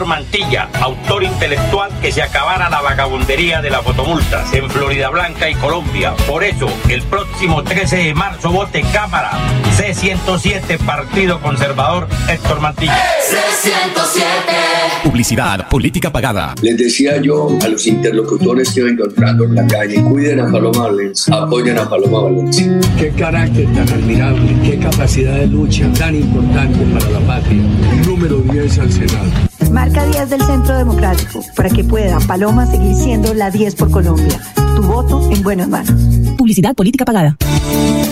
[0.00, 5.50] Héctor Mantilla, autor intelectual que se acabara la vagabundería de las fotomultas en Florida Blanca
[5.50, 6.14] y Colombia.
[6.26, 9.32] Por eso, el próximo 13 de marzo vote Cámara
[9.76, 12.96] C107 Partido Conservador Héctor Mantilla.
[13.30, 15.02] C107.
[15.02, 16.54] Publicidad, política pagada.
[16.62, 20.88] Les decía yo a los interlocutores que iba encontrando en la calle, cuiden a Paloma
[20.88, 22.80] Valencia, apoyen a Paloma Valencia.
[22.98, 27.62] Qué carácter tan admirable, qué capacidad de lucha tan importante para la patria.
[28.06, 29.49] Número 10 al Senado.
[29.70, 34.38] Marca 10 del Centro Democrático para que pueda Paloma seguir siendo la 10 por Colombia.
[34.80, 35.92] Tu voto en buenas manos.
[36.38, 37.36] Publicidad política pagada.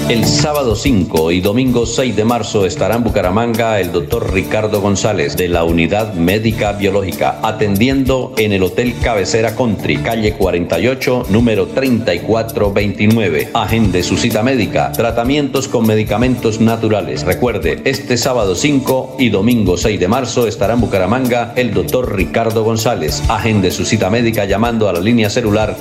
[0.08, 5.36] El sábado 5 y domingo 6 de marzo estará en Bucaramanga el doctor Ricardo González
[5.36, 13.50] de la Unidad Médica Biológica atendiendo en el Hotel Cabecera Country, calle 48, número 3429.
[13.52, 17.24] Agende su cita médica, tratamientos con medicamentos naturales.
[17.24, 22.64] Recuerde, este sábado 5 y domingo 6 de marzo estará en Bucaramanga el doctor Ricardo
[22.64, 23.22] González.
[23.28, 25.76] Agende su cita médica llamando a la línea celular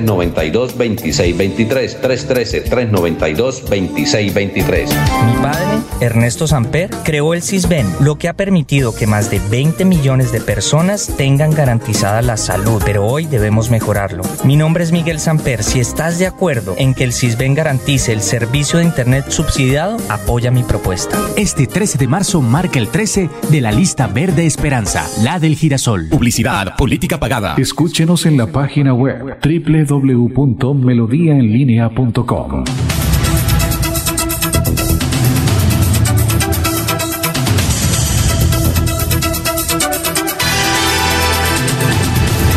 [0.00, 2.00] 313-392-2623.
[2.00, 4.88] 313-392-2623.
[5.26, 9.84] Mi padre, Ernesto Samper, creó el CISBEN, lo que ha permitido que más de 20
[9.84, 14.22] millones de personas tengan garantizada la salud, pero hoy debemos mejorarlo.
[14.44, 15.62] Mi nombre es Miguel Samper.
[15.62, 20.50] Si estás de acuerdo en que el CISBEN garantice el servicio de Internet subsidiado, apoya
[20.50, 21.18] mi propuesta.
[21.36, 26.08] Este 13 de marzo marca el 13 de la lista verde Esperanza, la del girasol.
[26.08, 27.54] Publicidad, política pagada.
[27.58, 29.38] Escúchenos en la página web
[29.82, 32.64] www.melodiaenlinea.com.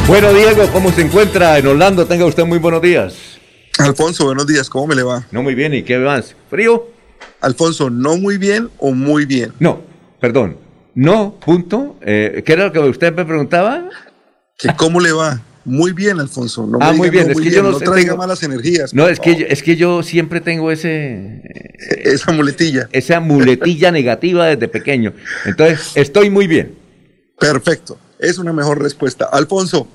[0.07, 2.05] Bueno, Diego, ¿cómo se encuentra en Orlando?
[2.05, 3.39] Tenga usted muy buenos días.
[3.79, 5.27] Alfonso, buenos días, ¿cómo me le va?
[5.31, 6.35] No muy bien, ¿y qué más?
[6.49, 6.87] ¿Frío?
[7.41, 9.51] Alfonso, ¿no muy bien o muy bien?
[9.59, 9.81] No,
[10.19, 10.57] perdón.
[10.95, 11.97] No, punto.
[12.01, 13.89] Eh, ¿Qué era lo que usted me preguntaba?
[14.57, 15.41] Que cómo le va.
[15.67, 16.65] Muy bien, Alfonso.
[16.65, 17.25] No me ah, diga muy bien.
[17.25, 18.93] no es que bien, yo no, traiga tengo- malas energías.
[18.93, 21.41] No, es que, yo, es que yo siempre tengo ese...
[22.03, 22.87] Esa muletilla.
[22.93, 25.13] Esa muletilla negativa desde pequeño.
[25.45, 26.73] Entonces, estoy muy bien.
[27.37, 27.99] Perfecto.
[28.17, 29.25] Es una mejor respuesta.
[29.25, 29.87] Alfonso,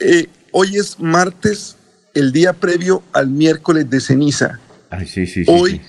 [0.00, 1.76] eh, hoy es martes,
[2.14, 4.60] el día previo al miércoles de ceniza.
[4.90, 5.50] Ay, sí, sí, sí.
[5.50, 5.80] Hoy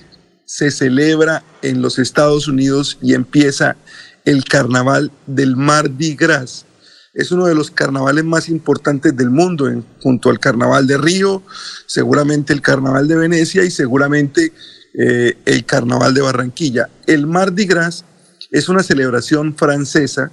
[0.44, 3.76] se celebra en los Estados Unidos y empieza
[4.24, 6.66] el carnaval del Mardi Gras.
[7.12, 9.68] Es uno de los carnavales más importantes del mundo,
[10.00, 11.42] junto al carnaval de Río,
[11.86, 14.52] seguramente el carnaval de Venecia y seguramente
[14.94, 16.88] eh, el carnaval de Barranquilla.
[17.06, 18.04] El Mardi Gras
[18.52, 20.30] es una celebración francesa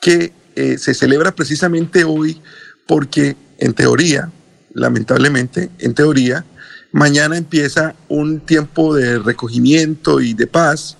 [0.00, 2.40] que eh, se celebra precisamente hoy
[2.86, 4.30] porque, en teoría,
[4.72, 6.44] lamentablemente, en teoría,
[6.92, 10.96] mañana empieza un tiempo de recogimiento y de paz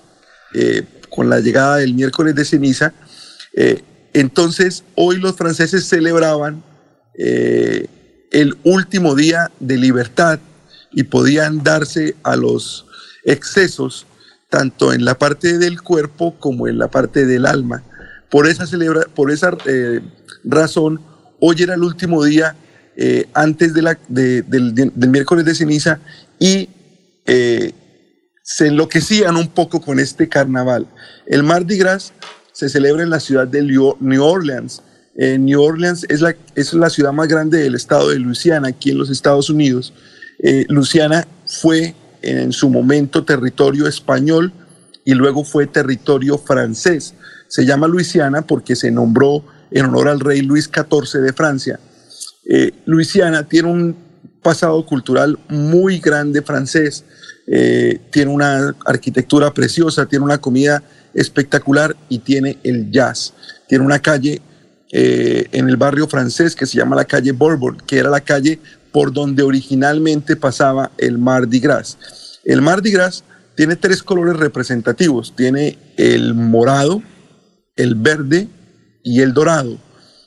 [0.55, 2.93] eh, con la llegada del miércoles de ceniza.
[4.12, 6.62] Entonces, hoy los franceses celebraban
[7.19, 7.87] eh,
[8.32, 10.39] el último día de libertad
[10.93, 12.87] y podían darse a los
[13.24, 14.07] excesos
[14.49, 17.85] tanto en la parte del cuerpo como en la parte del alma.
[18.31, 20.01] Por esa, celebra por esa eh,
[20.45, 21.01] razón,
[21.41, 22.57] hoy era el último día
[22.97, 26.01] eh, antes de la, de- del, del miércoles de ceniza
[26.39, 26.69] y
[28.43, 30.89] se enloquecían un poco con este carnaval.
[31.27, 32.12] El Mardi Gras
[32.53, 34.83] se celebra en la ciudad de New Orleans.
[35.17, 38.91] Eh, New Orleans es la, es la ciudad más grande del estado de Luisiana, aquí
[38.91, 39.93] en los Estados Unidos.
[40.39, 44.53] Eh, Luisiana fue en su momento territorio español
[45.05, 47.15] y luego fue territorio francés.
[47.49, 51.81] Se llama Luisiana porque se nombró en honor al rey Luis XIV de Francia.
[52.49, 53.97] Eh, Luisiana tiene un
[54.43, 57.05] pasado cultural muy grande francés,
[58.11, 60.83] tiene una arquitectura preciosa, tiene una comida
[61.15, 63.35] espectacular y tiene el jazz.
[63.69, 64.41] Tiene una calle
[64.93, 68.59] eh, en el barrio francés que se llama la calle Bourbon, que era la calle
[68.93, 71.97] por donde originalmente pasaba el Mardi Gras.
[72.45, 73.23] El Mardi Gras
[73.55, 77.03] tiene tres colores representativos, tiene el morado,
[77.77, 78.49] el verde
[79.05, 79.78] y el dorado.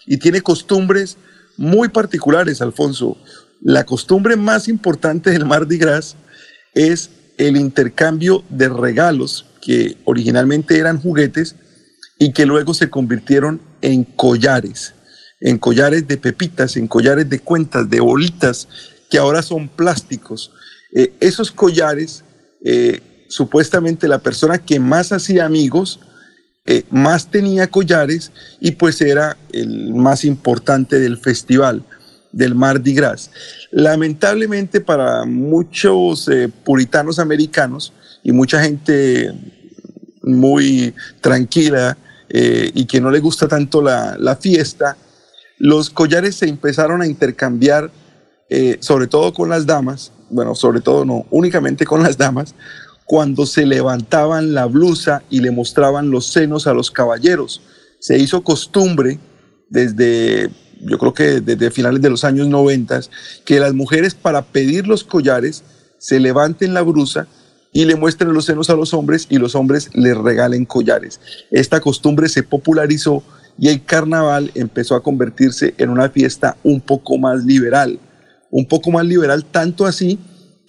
[0.05, 1.18] Y tiene costumbres
[1.57, 3.18] muy particulares, Alfonso.
[3.61, 6.15] La costumbre más importante del Mardi Gras
[6.73, 11.56] es el intercambio de regalos que originalmente eran juguetes
[12.19, 14.94] y que luego se convirtieron en collares,
[15.40, 18.68] en collares de pepitas, en collares de cuentas, de bolitas,
[19.10, 20.52] que ahora son plásticos.
[20.94, 22.26] Eh, esos collares,
[22.65, 22.99] eh,
[23.30, 26.02] supuestamente la persona que más hacía amigos,
[26.65, 31.85] eh, más tenía collares y pues era el más importante del festival
[32.34, 33.31] del Mardi Gras.
[33.72, 36.30] Lamentablemente para muchos
[36.64, 37.94] puritanos americanos
[38.24, 39.34] y mucha gente
[40.24, 41.98] muy tranquila
[42.30, 44.98] eh, y que no le gusta tanto la, la fiesta,
[45.60, 47.91] los collares se empezaron a intercambiar,
[48.50, 52.56] eh, sobre todo con las damas, bueno, sobre todo no, únicamente con las damas,
[53.06, 57.62] cuando se levantaban la blusa y le mostraban los senos a los caballeros.
[58.00, 59.20] Se hizo costumbre
[59.70, 60.50] desde,
[60.82, 63.02] yo creo que desde finales de los años 90,
[63.45, 65.64] que las mujeres para pedir los collares
[65.98, 67.28] se levanten la blusa
[67.74, 71.20] y le muestren los senos a los hombres y los hombres les regalen collares.
[71.50, 73.24] Esta costumbre se popularizó
[73.58, 78.00] y el carnaval empezó a convertirse en una fiesta un poco más liberal.
[78.52, 80.20] Un poco más liberal, tanto así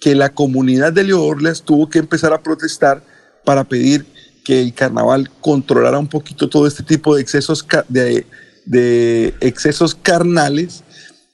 [0.01, 3.03] que la comunidad de New Orleans tuvo que empezar a protestar
[3.45, 4.05] para pedir
[4.43, 10.83] que el carnaval controlara un poquito todo este tipo de excesos, de, excesos carnales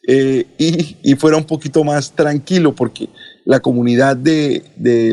[0.08, 0.46] eh,
[1.04, 3.10] y fuera un poquito más tranquilo, porque
[3.46, 4.64] la comunidad de,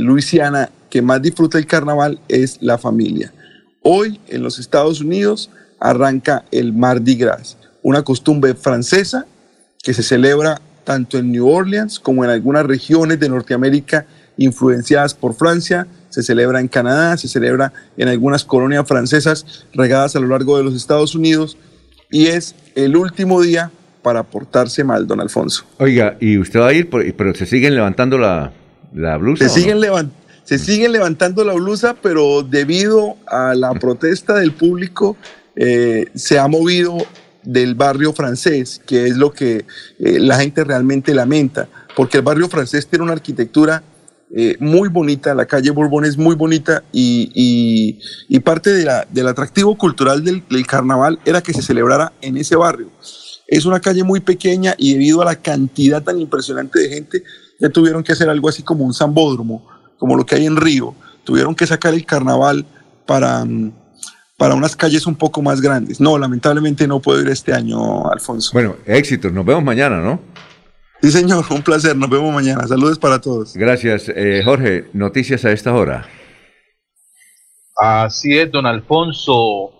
[0.00, 3.32] Luisiana que más disfruta el carnaval es la familia.
[3.82, 9.26] Hoy en los Estados Unidos arranca el Mardi Gras, una costumbre francesa
[9.82, 14.06] que se celebra tanto en New Orleans como en algunas regiones de Norteamérica
[14.38, 15.86] influenciadas por Francia.
[16.08, 20.64] Se celebra en Canadá, se celebra en algunas colonias francesas regadas a lo largo de
[20.64, 21.58] los Estados Unidos
[22.10, 23.70] y es el último día
[24.02, 25.64] para portarse mal, don Alfonso.
[25.78, 28.52] Oiga, ¿y usted va a ir, por- pero se siguen levantando la,
[28.94, 29.48] la blusa?
[29.48, 29.54] Se no?
[29.64, 30.10] siguen, levan-
[30.44, 35.16] se siguen levantando la blusa, pero debido a la protesta del público,
[35.56, 36.96] eh, se ha movido
[37.42, 39.64] del barrio francés, que es lo que
[39.98, 43.82] eh, la gente realmente lamenta, porque el barrio francés tiene una arquitectura
[44.36, 47.98] eh, muy bonita, la calle Borbón es muy bonita y, y-
[48.28, 52.36] y parte de la- del atractivo cultural del, del carnaval era que se celebrara en
[52.36, 52.90] ese barrio.
[53.48, 57.22] Es una calle muy pequeña y debido a la cantidad tan impresionante de gente,
[57.58, 59.66] ya tuvieron que hacer algo así como un zambódromo,
[59.96, 60.94] como lo que hay en Río.
[61.24, 62.66] Tuvieron que sacar el carnaval
[63.06, 63.72] para, mm,
[64.36, 65.98] para unas calles un poco más grandes.
[65.98, 68.50] No, lamentablemente no puedo ir este año, Alfonso.
[68.52, 69.32] Bueno, éxitos.
[69.32, 70.20] Nos vemos mañana, ¿no?
[71.00, 71.96] Sí, señor, un placer.
[71.96, 72.66] Nos vemos mañana.
[72.66, 73.54] Saludos para todos.
[73.54, 74.10] Gracias.
[74.14, 76.06] Eh, Jorge, noticias a esta hora.
[77.76, 79.72] Así es, don Alfonso.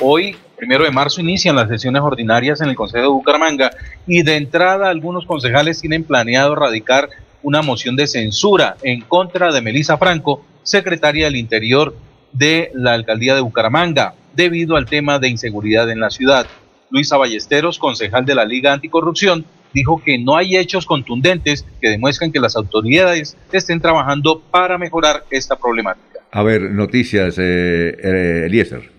[0.00, 3.70] Hoy, primero de marzo, inician las sesiones ordinarias en el Consejo de Bucaramanga
[4.06, 7.08] y de entrada algunos concejales tienen planeado radicar
[7.42, 11.94] una moción de censura en contra de Melisa Franco, secretaria del Interior
[12.32, 16.46] de la Alcaldía de Bucaramanga, debido al tema de inseguridad en la ciudad.
[16.90, 22.32] Luisa Ballesteros, concejal de la Liga Anticorrupción, dijo que no hay hechos contundentes que demuestren
[22.32, 26.20] que las autoridades estén trabajando para mejorar esta problemática.
[26.32, 28.97] A ver, noticias, eh, eh, Eliezer.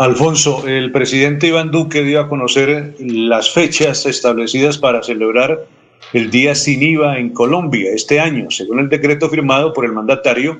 [0.00, 5.66] Alfonso, el presidente Iván Duque dio a conocer las fechas establecidas para celebrar
[6.14, 8.50] el Día Sin IVA en Colombia este año.
[8.50, 10.58] Según el decreto firmado por el mandatario,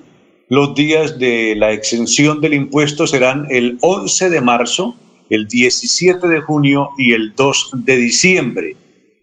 [0.50, 4.94] los días de la exención del impuesto serán el 11 de marzo,
[5.30, 8.76] el 17 de junio y el 2 de diciembre.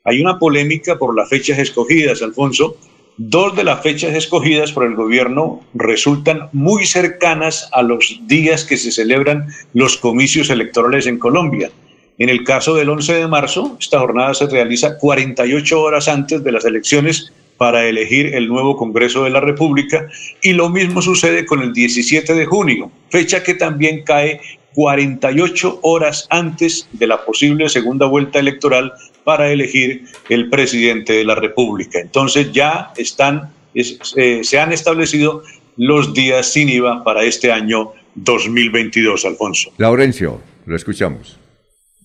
[0.04, 2.76] Hay una polémica por las fechas escogidas, Alfonso.
[3.20, 8.78] Dos de las fechas escogidas por el gobierno resultan muy cercanas a los días que
[8.78, 11.72] se celebran los comicios electorales en Colombia.
[12.20, 16.52] En el caso del 11 de marzo, esta jornada se realiza 48 horas antes de
[16.52, 20.08] las elecciones para elegir el nuevo Congreso de la República
[20.44, 24.40] y lo mismo sucede con el 17 de junio, fecha que también cae
[24.78, 28.94] 48 horas antes de la posible segunda vuelta electoral
[29.24, 32.00] para elegir el presidente de la República.
[32.00, 35.42] Entonces ya están, es- eh, se han establecido
[35.78, 39.72] los días sin IVA para este año 2022, Alfonso.
[39.80, 41.40] Laurencio, lo escuchamos.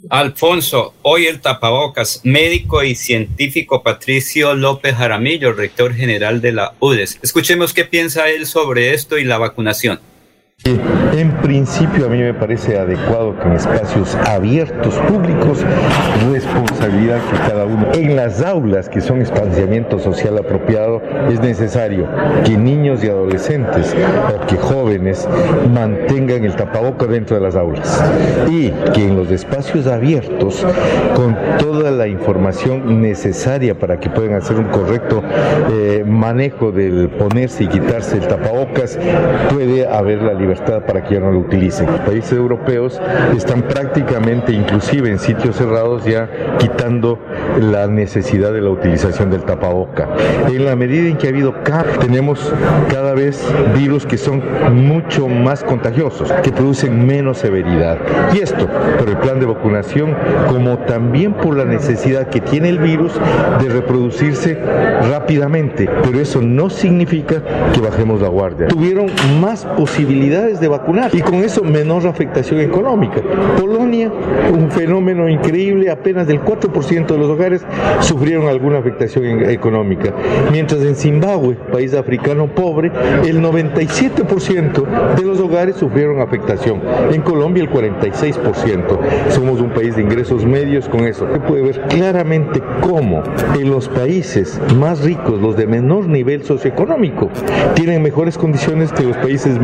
[0.09, 7.19] Alfonso, hoy el tapabocas, médico y científico Patricio López Jaramillo, rector general de la UDES.
[7.23, 10.01] Escuchemos qué piensa él sobre esto y la vacunación.
[10.65, 15.59] En principio a mí me parece adecuado que en espacios abiertos públicos,
[16.31, 17.89] responsabilidad que cada uno.
[17.95, 22.07] En las aulas, que son espaciamiento social apropiado, es necesario
[22.45, 23.93] que niños y adolescentes
[24.33, 25.29] o que jóvenes
[25.75, 28.01] mantengan el tapaboca dentro de las aulas
[28.49, 30.65] y que en los espacios abiertos,
[31.17, 35.25] con toda la información necesaria para que puedan hacer un correcto
[35.73, 38.97] eh, manejo del ponerse y quitarse el tapabocas,
[39.51, 41.87] puede haber la libertad para que ya no lo utilicen.
[42.07, 43.01] Países europeos
[43.37, 47.19] están prácticamente, inclusive en sitios cerrados, ya quitando
[47.61, 50.09] la necesidad de la utilización del tapaboca.
[50.49, 52.53] En la medida en que ha habido CAR, tenemos
[52.91, 53.47] cada vez
[53.77, 54.43] virus que son
[54.73, 57.99] mucho más contagiosos, que producen menos severidad.
[58.35, 58.67] Y esto
[58.99, 60.15] por el plan de vacunación,
[60.49, 63.13] como también por la necesidad que tiene el virus
[63.61, 64.59] de reproducirse
[65.09, 65.89] rápidamente.
[66.03, 67.43] Pero eso no significa
[67.73, 68.69] que bajemos la guardia.
[68.69, 69.07] Tuvieron
[69.41, 73.23] más posibilidad de vacunar y con eso menor afectación económica.
[73.59, 74.11] Polonia,
[74.53, 77.65] un fenómeno increíble, apenas del 4% de los hogares
[78.01, 80.13] sufrieron alguna afectación económica,
[80.51, 82.91] mientras en Zimbabue, país africano pobre,
[83.25, 86.81] el 97% de los hogares sufrieron afectación.
[87.13, 88.99] En Colombia el 46%.
[89.31, 91.27] Somos un país de ingresos medios con eso.
[91.33, 93.23] Se puede ver claramente cómo
[93.55, 97.31] en los países más ricos, los de menor nivel socioeconómico,
[97.75, 99.61] tienen mejores condiciones que los países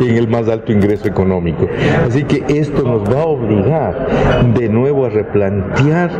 [0.00, 1.68] en el más alto ingreso económico.
[2.06, 4.06] Así que esto nos va a obligar
[4.54, 6.10] de nuevo a replantear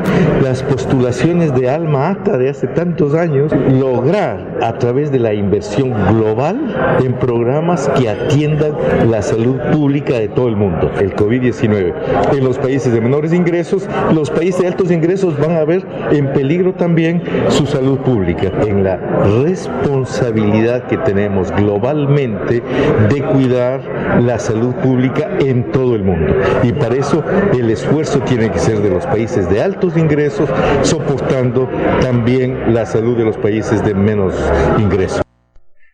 [0.43, 5.93] las postulaciones de Alma Ata de hace tantos años, lograr a través de la inversión
[6.09, 8.73] global en programas que atiendan
[9.11, 11.95] la salud pública de todo el mundo, el COVID-19.
[12.37, 16.33] En los países de menores ingresos, los países de altos ingresos van a ver en
[16.33, 18.97] peligro también su salud pública, en la
[19.45, 22.63] responsabilidad que tenemos globalmente
[23.09, 26.35] de cuidar la salud pública en todo el mundo.
[26.63, 30.49] Y para eso el esfuerzo tiene que ser de los países de altos ingresos,
[30.83, 31.69] soportando
[32.01, 34.35] también la salud de los países de menos
[34.79, 35.23] ingresos.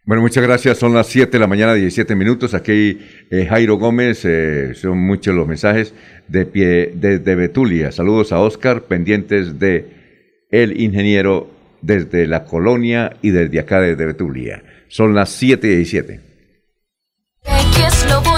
[0.05, 0.79] Bueno, muchas gracias.
[0.79, 2.55] Son las 7 de la mañana, 17 minutos.
[2.55, 2.99] Aquí
[3.31, 5.93] eh, Jairo Gómez, eh, son muchos los mensajes
[6.29, 7.93] de pie desde Betulia.
[7.93, 9.85] Saludos a Oscar, pendientes de
[10.51, 11.51] el ingeniero
[11.83, 14.63] desde la colonia y desde acá desde Betulia.
[14.89, 16.28] Son las 7 y 17.
[17.45, 18.38] ¿Qué es lo?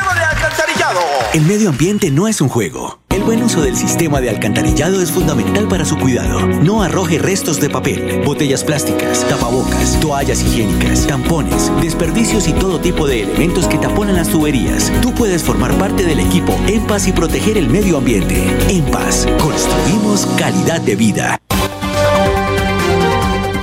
[1.33, 2.99] El medio ambiente no es un juego.
[3.09, 6.45] El buen uso del sistema de alcantarillado es fundamental para su cuidado.
[6.45, 13.07] No arroje restos de papel, botellas plásticas, tapabocas, toallas higiénicas, tampones, desperdicios y todo tipo
[13.07, 14.91] de elementos que taponan las tuberías.
[15.01, 18.45] Tú puedes formar parte del equipo En Paz y proteger el medio ambiente.
[18.67, 21.37] En Paz, construimos calidad de vida.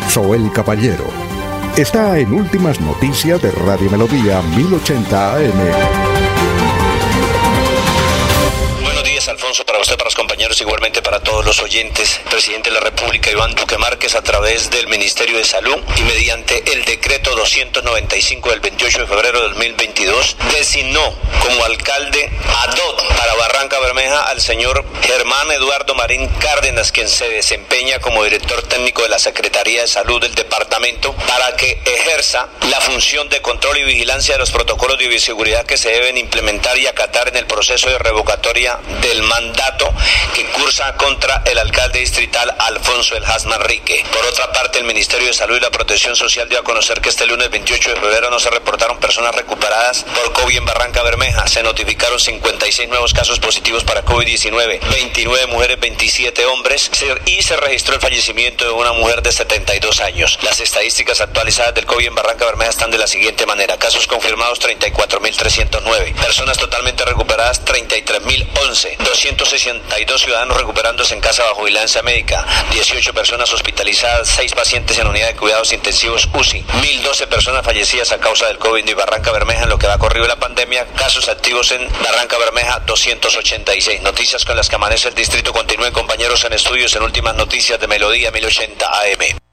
[0.08, 1.04] Soel Caballero
[1.76, 6.07] está en Últimas Noticias de Radio Melodía 1080 AM.
[9.48, 12.20] Alfonso, para para los compañeros, igualmente para todos los oyentes.
[12.28, 16.72] Presidente de la República, Iván Duque Márquez, a través del Ministerio de Salud y mediante
[16.72, 22.30] el decreto 295 del 28 de febrero de 2022, designó como alcalde
[22.64, 28.24] ad hoc para Barranca Bermeja al señor Germán Eduardo Marín Cárdenas, quien se desempeña como
[28.24, 33.40] director técnico de la Secretaría de Salud del departamento, para que ejerza la función de
[33.40, 37.36] control y vigilancia de los protocolos de bioseguridad que se deben implementar y acatar en
[37.36, 39.77] el proceso de revocatoria del mandato
[40.34, 44.04] que cursa contra el alcalde distrital Alfonso El Has Manrique.
[44.12, 47.08] Por otra parte, el Ministerio de Salud y la Protección Social dio a conocer que
[47.08, 51.46] este lunes 28 de febrero no se reportaron personas recuperadas por COVID en Barranca Bermeja.
[51.48, 56.90] Se notificaron 56 nuevos casos positivos para COVID-19, 29 mujeres, 27 hombres
[57.26, 60.38] y se registró el fallecimiento de una mujer de 72 años.
[60.42, 63.76] Las estadísticas actualizadas del COVID en Barranca Bermeja están de la siguiente manera.
[63.78, 66.14] Casos confirmados 34.309.
[66.14, 68.96] Personas totalmente recuperadas 33.011.
[69.74, 72.46] 262 ciudadanos recuperándose en casa bajo vigilancia médica.
[72.72, 74.28] 18 personas hospitalizadas.
[74.28, 76.62] 6 pacientes en unidad de cuidados intensivos UCI.
[76.62, 80.26] 1.012 personas fallecidas a causa del COVID y Barranca Bermeja en lo que va corrido
[80.26, 80.86] la pandemia.
[80.96, 84.02] Casos activos en Barranca Bermeja 286.
[84.02, 85.52] Noticias con las que amanece el distrito.
[85.52, 89.47] Continúen compañeros en estudios en últimas noticias de Melodía 1080 AM.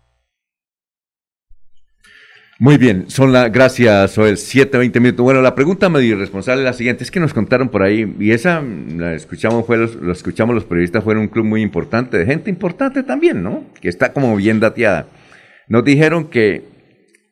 [2.57, 5.23] Muy bien, son las, gracias, Soel, 7, 20 minutos.
[5.25, 8.31] Bueno, la pregunta medio irresponsable es la siguiente, es que nos contaron por ahí, y
[8.31, 12.17] esa mm, la escuchamos, fue los, lo escuchamos los periodistas, fueron un club muy importante,
[12.17, 13.65] de gente importante también, ¿no?
[13.81, 15.07] Que está como bien dateada.
[15.67, 16.63] Nos dijeron que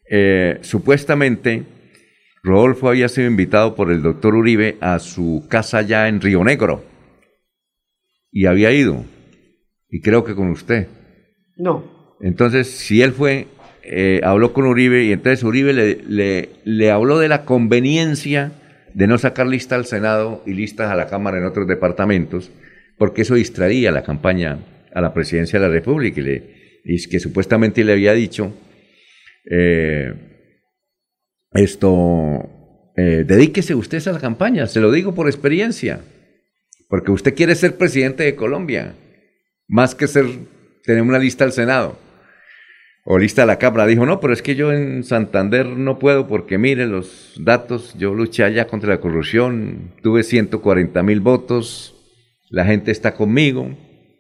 [0.10, 1.64] eh, supuestamente
[2.44, 6.84] Rodolfo había sido invitado por el doctor Uribe a su casa allá en Río Negro,
[8.30, 9.06] y había ido,
[9.90, 10.90] y creo que con usted.
[11.56, 12.18] No.
[12.20, 13.48] Entonces, si él fue,
[13.86, 18.54] eh, habló con Uribe y entonces Uribe le, le, habló de la conveniencia
[18.94, 22.50] de no sacar lista al Senado y listas a la Cámara en otros departamentos,
[22.98, 24.60] porque eso distraía la campaña
[24.94, 26.44] a la presidencia de la República y, le,
[27.10, 28.56] que supuestamente le había dicho
[29.52, 30.14] eh,
[31.52, 32.50] esto,
[32.96, 36.00] eh, dedíquese usted a la campaña, se lo digo por experiencia,
[36.88, 38.96] porque usted quiere ser presidente de Colombia.
[39.68, 40.26] más que ser,
[40.86, 41.98] tener una lista al Senado
[43.06, 43.86] o lista a la Cámara.
[43.86, 48.14] Dijo, no, pero es que yo en Santander no puedo porque mire los datos, yo
[48.14, 51.96] luché allá contra la corrupción, tuve 140 mil votos,
[52.50, 53.76] la gente está conmigo.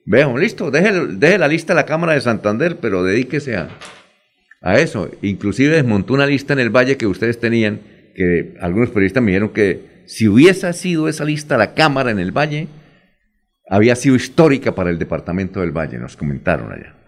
[0.05, 3.69] Veamos, listo, deje, la lista a la Cámara de Santander, pero dedíquese a,
[4.61, 5.09] a eso.
[5.21, 7.79] Inclusive desmontó una lista en el Valle que ustedes tenían,
[8.15, 12.31] que algunos periodistas me dijeron que si hubiese sido esa lista la Cámara en el
[12.31, 12.67] Valle,
[13.69, 17.02] había sido histórica para el departamento del Valle, nos comentaron allá.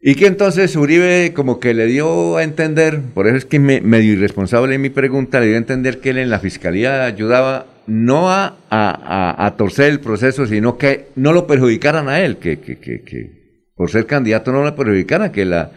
[0.00, 3.80] Y que entonces Uribe como que le dio a entender, por eso es que me,
[3.80, 7.66] medio irresponsable en mi pregunta, le dio a entender que él en la fiscalía ayudaba
[7.86, 12.36] no a, a- a- a torcer el proceso, sino que no lo perjudicaran a él,
[12.36, 15.70] que, que- que- que por ser candidato no lo perjudicaran, que la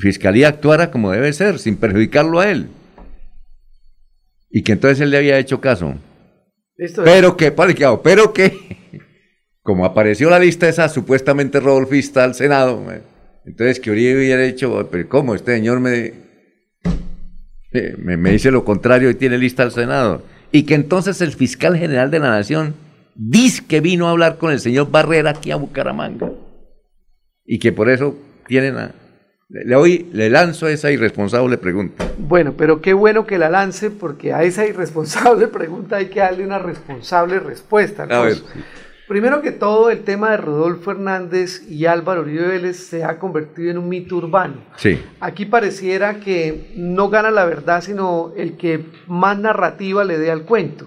[0.00, 2.68] fiscalía actuara como debe ser, sin perjudicarlo a él.
[4.50, 5.94] Y que entonces él le había hecho caso.
[6.76, 7.02] Listo.
[7.04, 8.52] Pero que, vale, que hago, pero que,
[9.62, 12.82] como apareció la lista esa supuestamente rodolfista al Senado,
[13.48, 15.34] entonces que Uribe hubiera dicho, pero ¿cómo?
[15.34, 16.12] Este señor me,
[17.72, 20.22] eh, me, me dice lo contrario y tiene lista al Senado.
[20.52, 22.74] Y que entonces el fiscal general de la Nación
[23.14, 26.30] dice que vino a hablar con el señor Barrera aquí a Bucaramanga.
[27.46, 28.14] Y que por eso
[28.46, 28.94] tienen a...
[29.48, 32.06] Le, le hoy le lanzo esa irresponsable pregunta.
[32.18, 36.44] Bueno, pero qué bueno que la lance porque a esa irresponsable pregunta hay que darle
[36.44, 38.02] una responsable respuesta.
[38.02, 38.36] A ver.
[39.08, 43.70] Primero que todo, el tema de Rodolfo Hernández y Álvaro Uribe Vélez se ha convertido
[43.70, 44.56] en un mito urbano.
[44.76, 45.02] Sí.
[45.18, 50.42] Aquí pareciera que no gana la verdad, sino el que más narrativa le dé al
[50.42, 50.86] cuento.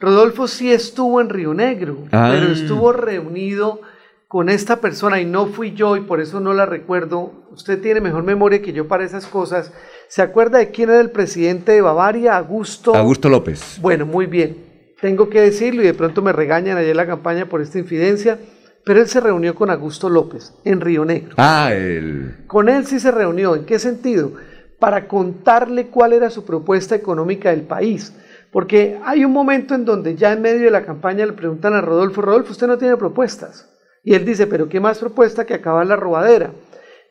[0.00, 2.30] Rodolfo sí estuvo en Río Negro, Ah.
[2.32, 3.80] pero estuvo reunido
[4.26, 7.32] con esta persona y no fui yo y por eso no la recuerdo.
[7.52, 9.72] Usted tiene mejor memoria que yo para esas cosas.
[10.08, 12.36] ¿Se acuerda de quién era el presidente de Bavaria?
[12.36, 12.94] Augusto.
[12.94, 13.78] Augusto López.
[13.80, 14.67] Bueno, muy bien.
[15.00, 18.38] Tengo que decirlo y de pronto me regañan ayer en la campaña por esta infidencia,
[18.84, 21.34] pero él se reunió con Augusto López en Río Negro.
[21.36, 22.44] Ah, el...
[22.46, 23.54] Con él sí se reunió.
[23.54, 24.32] ¿En qué sentido?
[24.80, 28.12] Para contarle cuál era su propuesta económica del país.
[28.50, 31.80] Porque hay un momento en donde ya en medio de la campaña le preguntan a
[31.80, 33.68] Rodolfo, Rodolfo, usted no tiene propuestas.
[34.02, 36.50] Y él dice, pero ¿qué más propuesta que acabar la robadera?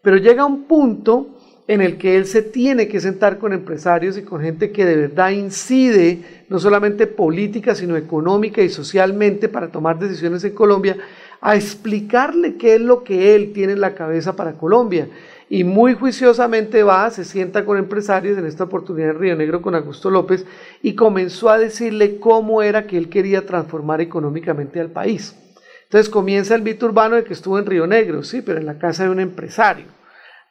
[0.01, 1.36] Pero llega un punto
[1.67, 4.95] en el que él se tiene que sentar con empresarios y con gente que de
[4.95, 10.97] verdad incide, no solamente política, sino económica y socialmente para tomar decisiones en Colombia,
[11.41, 15.09] a explicarle qué es lo que él tiene en la cabeza para Colombia.
[15.49, 19.75] Y muy juiciosamente va, se sienta con empresarios, en esta oportunidad en Río Negro con
[19.75, 20.45] Augusto López,
[20.81, 25.35] y comenzó a decirle cómo era que él quería transformar económicamente al país.
[25.83, 28.77] Entonces comienza el mito urbano de que estuvo en Río Negro, sí, pero en la
[28.77, 29.85] casa de un empresario.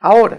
[0.01, 0.39] Ahora,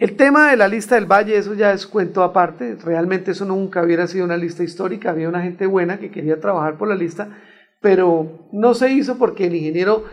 [0.00, 3.82] el tema de la lista del Valle, eso ya es cuento aparte, realmente eso nunca
[3.82, 7.28] hubiera sido una lista histórica, había una gente buena que quería trabajar por la lista,
[7.82, 10.04] pero no se hizo porque el ingeniero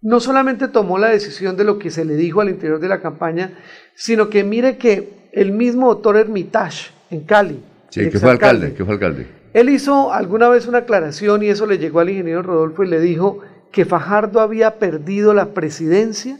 [0.00, 3.02] no solamente tomó la decisión de lo que se le dijo al interior de la
[3.02, 3.58] campaña,
[3.94, 8.84] sino que mire que el mismo doctor Hermitage en Cali, Sí, que fue alcalde, que
[8.84, 9.26] fue alcalde.
[9.52, 12.98] él hizo alguna vez una aclaración y eso le llegó al ingeniero Rodolfo y le
[12.98, 13.40] dijo
[13.70, 16.38] que Fajardo había perdido la presidencia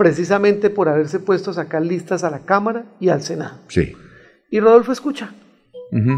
[0.00, 3.58] precisamente por haberse puesto a sacar listas a la Cámara y al Senado.
[3.68, 3.94] Sí.
[4.50, 5.34] Y Rodolfo escucha,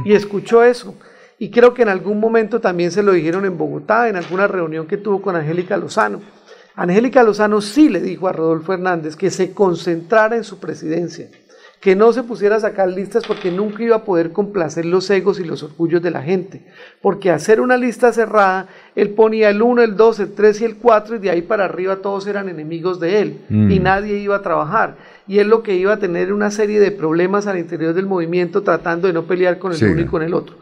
[0.04, 0.94] y escuchó eso.
[1.36, 4.86] Y creo que en algún momento también se lo dijeron en Bogotá, en alguna reunión
[4.86, 6.20] que tuvo con Angélica Lozano.
[6.76, 11.28] Angélica Lozano sí le dijo a Rodolfo Hernández que se concentrara en su presidencia,
[11.82, 15.40] que no se pusiera a sacar listas porque nunca iba a poder complacer los egos
[15.40, 16.64] y los orgullos de la gente,
[17.00, 20.76] porque hacer una lista cerrada, él ponía el 1, el 2, el 3 y el
[20.76, 23.70] 4 y de ahí para arriba todos eran enemigos de él Mm.
[23.72, 24.96] y nadie iba a trabajar.
[25.26, 28.62] Y él lo que iba a tener una serie de problemas al interior del movimiento
[28.62, 29.84] tratando de no pelear con el Sí.
[29.84, 30.56] uno y con el otro.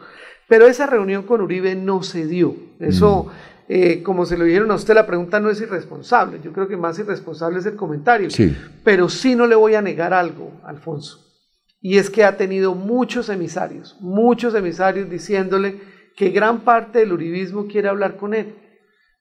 [0.47, 2.55] Pero esa reunión con Uribe no se dio.
[2.79, 3.27] Eso,
[3.73, 6.41] eh, como se lo dijeron a usted, la pregunta no es irresponsable.
[6.43, 8.29] Yo creo que más irresponsable es el comentario.
[8.29, 8.53] Sí.
[8.83, 11.25] Pero sí no le voy a negar algo, Alfonso.
[11.79, 15.79] Y es que ha tenido muchos emisarios, muchos emisarios diciéndole
[16.17, 18.55] que gran parte del uribismo quiere hablar con él.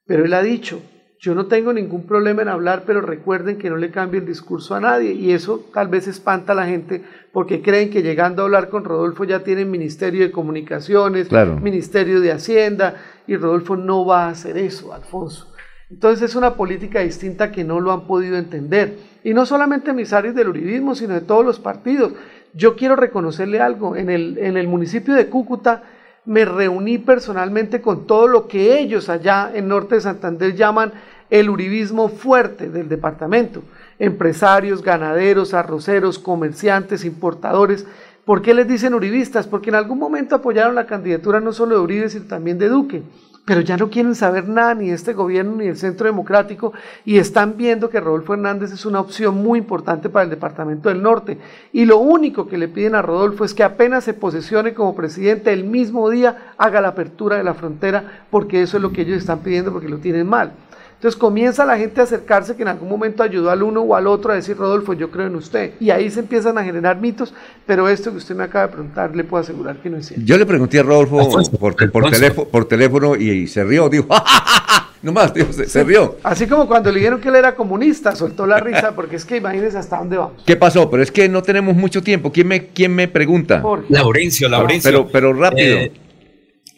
[0.04, 0.82] Pero él ha dicho,
[1.20, 4.74] yo no tengo ningún problema en hablar, pero recuerden que no le cambio el discurso
[4.74, 5.12] a nadie.
[5.12, 8.84] Y eso tal vez espanta a la gente porque creen que llegando a hablar con
[8.84, 11.60] Rodolfo ya tienen Ministerio de Comunicaciones, Claro.
[11.60, 12.96] Ministerio de Hacienda,
[13.30, 15.46] y Rodolfo no va a hacer eso, Alfonso.
[15.88, 18.98] Entonces es una política distinta que no lo han podido entender.
[19.22, 22.12] Y no solamente emisarios del uribismo, sino de todos los partidos.
[22.54, 23.94] Yo quiero reconocerle algo.
[23.94, 25.84] En el, en el municipio de Cúcuta
[26.24, 30.92] me reuní personalmente con todo lo que ellos allá en Norte de Santander llaman
[31.30, 33.62] el uribismo fuerte del departamento.
[34.00, 37.86] Empresarios, ganaderos, arroceros, comerciantes, importadores.
[38.30, 39.48] ¿Por qué les dicen uribistas?
[39.48, 43.02] Porque en algún momento apoyaron la candidatura no solo de Uribe, sino también de Duque.
[43.44, 46.72] pero ya no quieren saber nada ni de este gobierno ni del Centro Democrático
[47.04, 51.02] y están viendo que Rodolfo Hernández es una opción muy importante para el Departamento del
[51.02, 51.38] Norte.
[51.72, 55.52] Y lo único que le piden a Rodolfo es que apenas se posesione como presidente
[55.52, 59.18] el mismo día haga la apertura de la frontera, porque eso es lo que ellos
[59.18, 60.52] están pidiendo porque lo tienen mal.
[61.00, 64.06] Entonces comienza la gente a acercarse que en algún momento ayudó al uno o al
[64.06, 65.72] otro a decir, Rodolfo, yo creo en usted.
[65.80, 67.32] Y ahí se empiezan a generar mitos,
[67.64, 70.26] pero esto que usted me acaba de preguntar, le puedo asegurar que no es cierto.
[70.26, 71.16] Yo le pregunté a Rodolfo
[71.58, 74.90] por, por teléfono, por teléfono y, y se rió, dijo, ¡Ja, ja, ja, ja!
[75.00, 76.18] nomás, dijo, se, se rió.
[76.22, 79.38] Así como cuando le dijeron que él era comunista, soltó la risa, porque es que
[79.38, 80.42] imagínense hasta dónde vamos.
[80.44, 80.90] ¿Qué pasó?
[80.90, 82.30] Pero es que no tenemos mucho tiempo.
[82.30, 83.62] ¿Quién me, quién me pregunta?
[83.88, 84.90] Laurencio, Laurencio.
[84.90, 85.78] Pero, pero rápido.
[85.78, 85.92] Eh,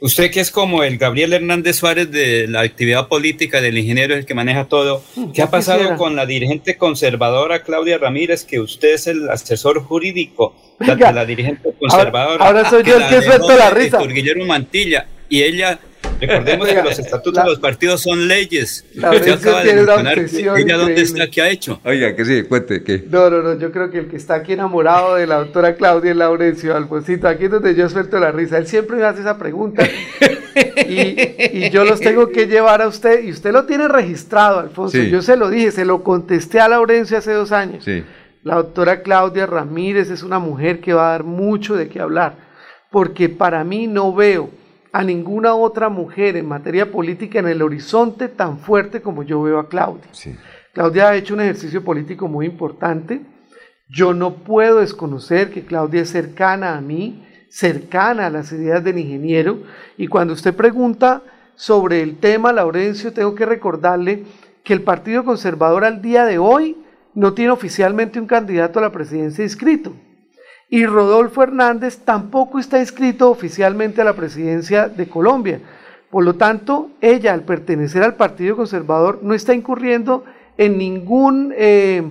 [0.03, 4.27] usted que es como el Gabriel Hernández Suárez de la actividad política del ingeniero, el
[4.27, 5.03] que maneja todo.
[5.33, 5.97] ¿Qué ha pasado quisiera.
[5.97, 11.25] con la dirigente conservadora Claudia Ramírez, que usted es el asesor jurídico la- de la
[11.25, 12.45] dirigente conservadora?
[12.45, 13.97] ahora soy yo el que la suelto la risa.
[13.99, 15.79] Héctor Guillermo Mantilla, y ella...
[16.23, 18.85] Recordemos que los estatutos de los partidos son leyes.
[18.95, 21.81] Laurencio Usted acaba de tiene una mencionar que dónde está, qué ha hecho.
[21.85, 23.05] Oiga, que sí, cuente que.
[23.11, 26.13] No, no, no, yo creo que el que está aquí enamorado de la doctora Claudia
[26.13, 27.27] es Laurencio Alfonsito.
[27.27, 28.59] Aquí es donde yo suelto la risa.
[28.59, 29.85] Él siempre me hace esa pregunta.
[30.87, 33.25] Y, y yo los tengo que llevar a usted.
[33.25, 34.97] Y usted lo tiene registrado, Alfonso.
[34.97, 35.11] Sí.
[35.11, 37.85] Yo se lo dije, se lo contesté a Laurencio hace dos años.
[37.85, 38.05] Sí.
[38.45, 42.35] La doctora Claudia Ramírez es una mujer que va a dar mucho de qué hablar,
[42.91, 44.51] porque para mí no veo
[44.93, 49.59] a ninguna otra mujer en materia política en el horizonte tan fuerte como yo veo
[49.59, 50.11] a Claudia.
[50.75, 53.23] Claudia ha hecho un ejercicio político muy importante.
[53.89, 58.99] Yo no puedo desconocer que Claudia es cercana a mí, cercana a las ideas del
[58.99, 59.63] ingeniero.
[59.97, 61.23] Y cuando usted pregunta
[61.55, 64.25] sobre el tema, Laurencio, tengo que recordarle
[64.63, 66.77] que el Partido Conservador al día de hoy
[67.15, 69.93] no tiene oficialmente un candidato a la presidencia inscrito.
[70.73, 75.61] Y Rodolfo Hernández tampoco está inscrito oficialmente a la presidencia de Colombia.
[76.09, 80.25] Por lo tanto, ella, al pertenecer al Partido Conservador, no está incurriendo
[80.57, 82.03] en ningún, eh,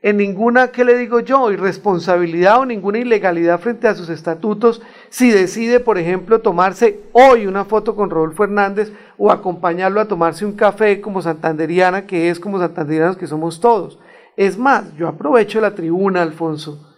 [0.00, 5.32] en ninguna, ¿qué le digo yo?, irresponsabilidad o ninguna ilegalidad frente a sus estatutos si
[5.32, 10.52] decide, por ejemplo, tomarse hoy una foto con Rodolfo Hernández o acompañarlo a tomarse un
[10.52, 13.98] café como santanderiana, que es como santanderianos que somos todos.
[14.36, 16.93] Es más, yo aprovecho la tribuna, Alfonso,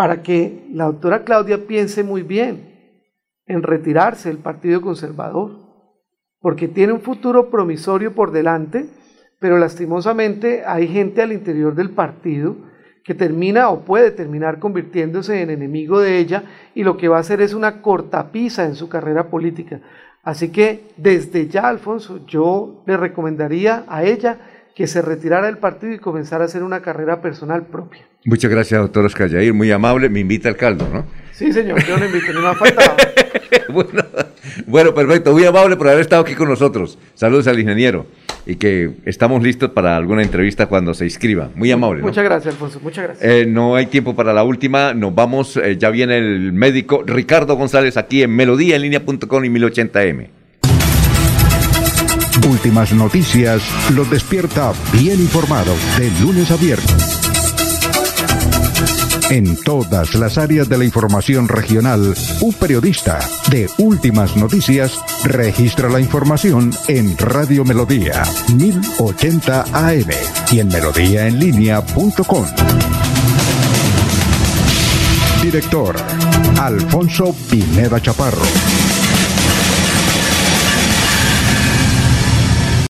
[0.00, 2.96] para que la doctora Claudia piense muy bien
[3.44, 5.58] en retirarse del Partido Conservador,
[6.40, 8.86] porque tiene un futuro promisorio por delante,
[9.40, 12.56] pero lastimosamente hay gente al interior del partido
[13.04, 17.20] que termina o puede terminar convirtiéndose en enemigo de ella y lo que va a
[17.20, 19.82] hacer es una cortapisa en su carrera política.
[20.22, 24.38] Así que desde ya, Alfonso, yo le recomendaría a ella
[24.80, 28.00] que se retirara del partido y comenzara a hacer una carrera personal propia.
[28.24, 29.52] Muchas gracias, doctor Oscar Yair.
[29.52, 30.08] Muy amable.
[30.08, 31.04] Me invita al caldo, ¿no?
[31.32, 32.96] Sí, señor, yo le invito, no me ha faltado.
[33.74, 34.02] bueno,
[34.66, 35.32] bueno, perfecto.
[35.32, 36.98] Muy amable por haber estado aquí con nosotros.
[37.12, 38.06] Saludos al ingeniero.
[38.46, 41.50] Y que estamos listos para alguna entrevista cuando se inscriba.
[41.54, 42.00] Muy amable.
[42.00, 42.06] ¿no?
[42.06, 43.30] Muchas gracias, Alfonso, muchas gracias.
[43.30, 44.94] Eh, no hay tiempo para la última.
[44.94, 45.58] Nos vamos.
[45.58, 50.39] eh, ya viene el médico Ricardo González aquí en melodíaenlínea.com y 1080m.
[52.60, 53.62] Últimas noticias
[53.94, 57.18] los despierta bien informados de lunes a viernes.
[59.30, 66.00] En todas las áreas de la información regional, un periodista de Últimas Noticias registra la
[66.00, 68.24] información en Radio Melodía
[68.54, 70.10] 1080 AM
[70.52, 72.44] y en melodíaenlínea.com.
[75.42, 75.96] Director
[76.58, 78.44] Alfonso Pineda Chaparro.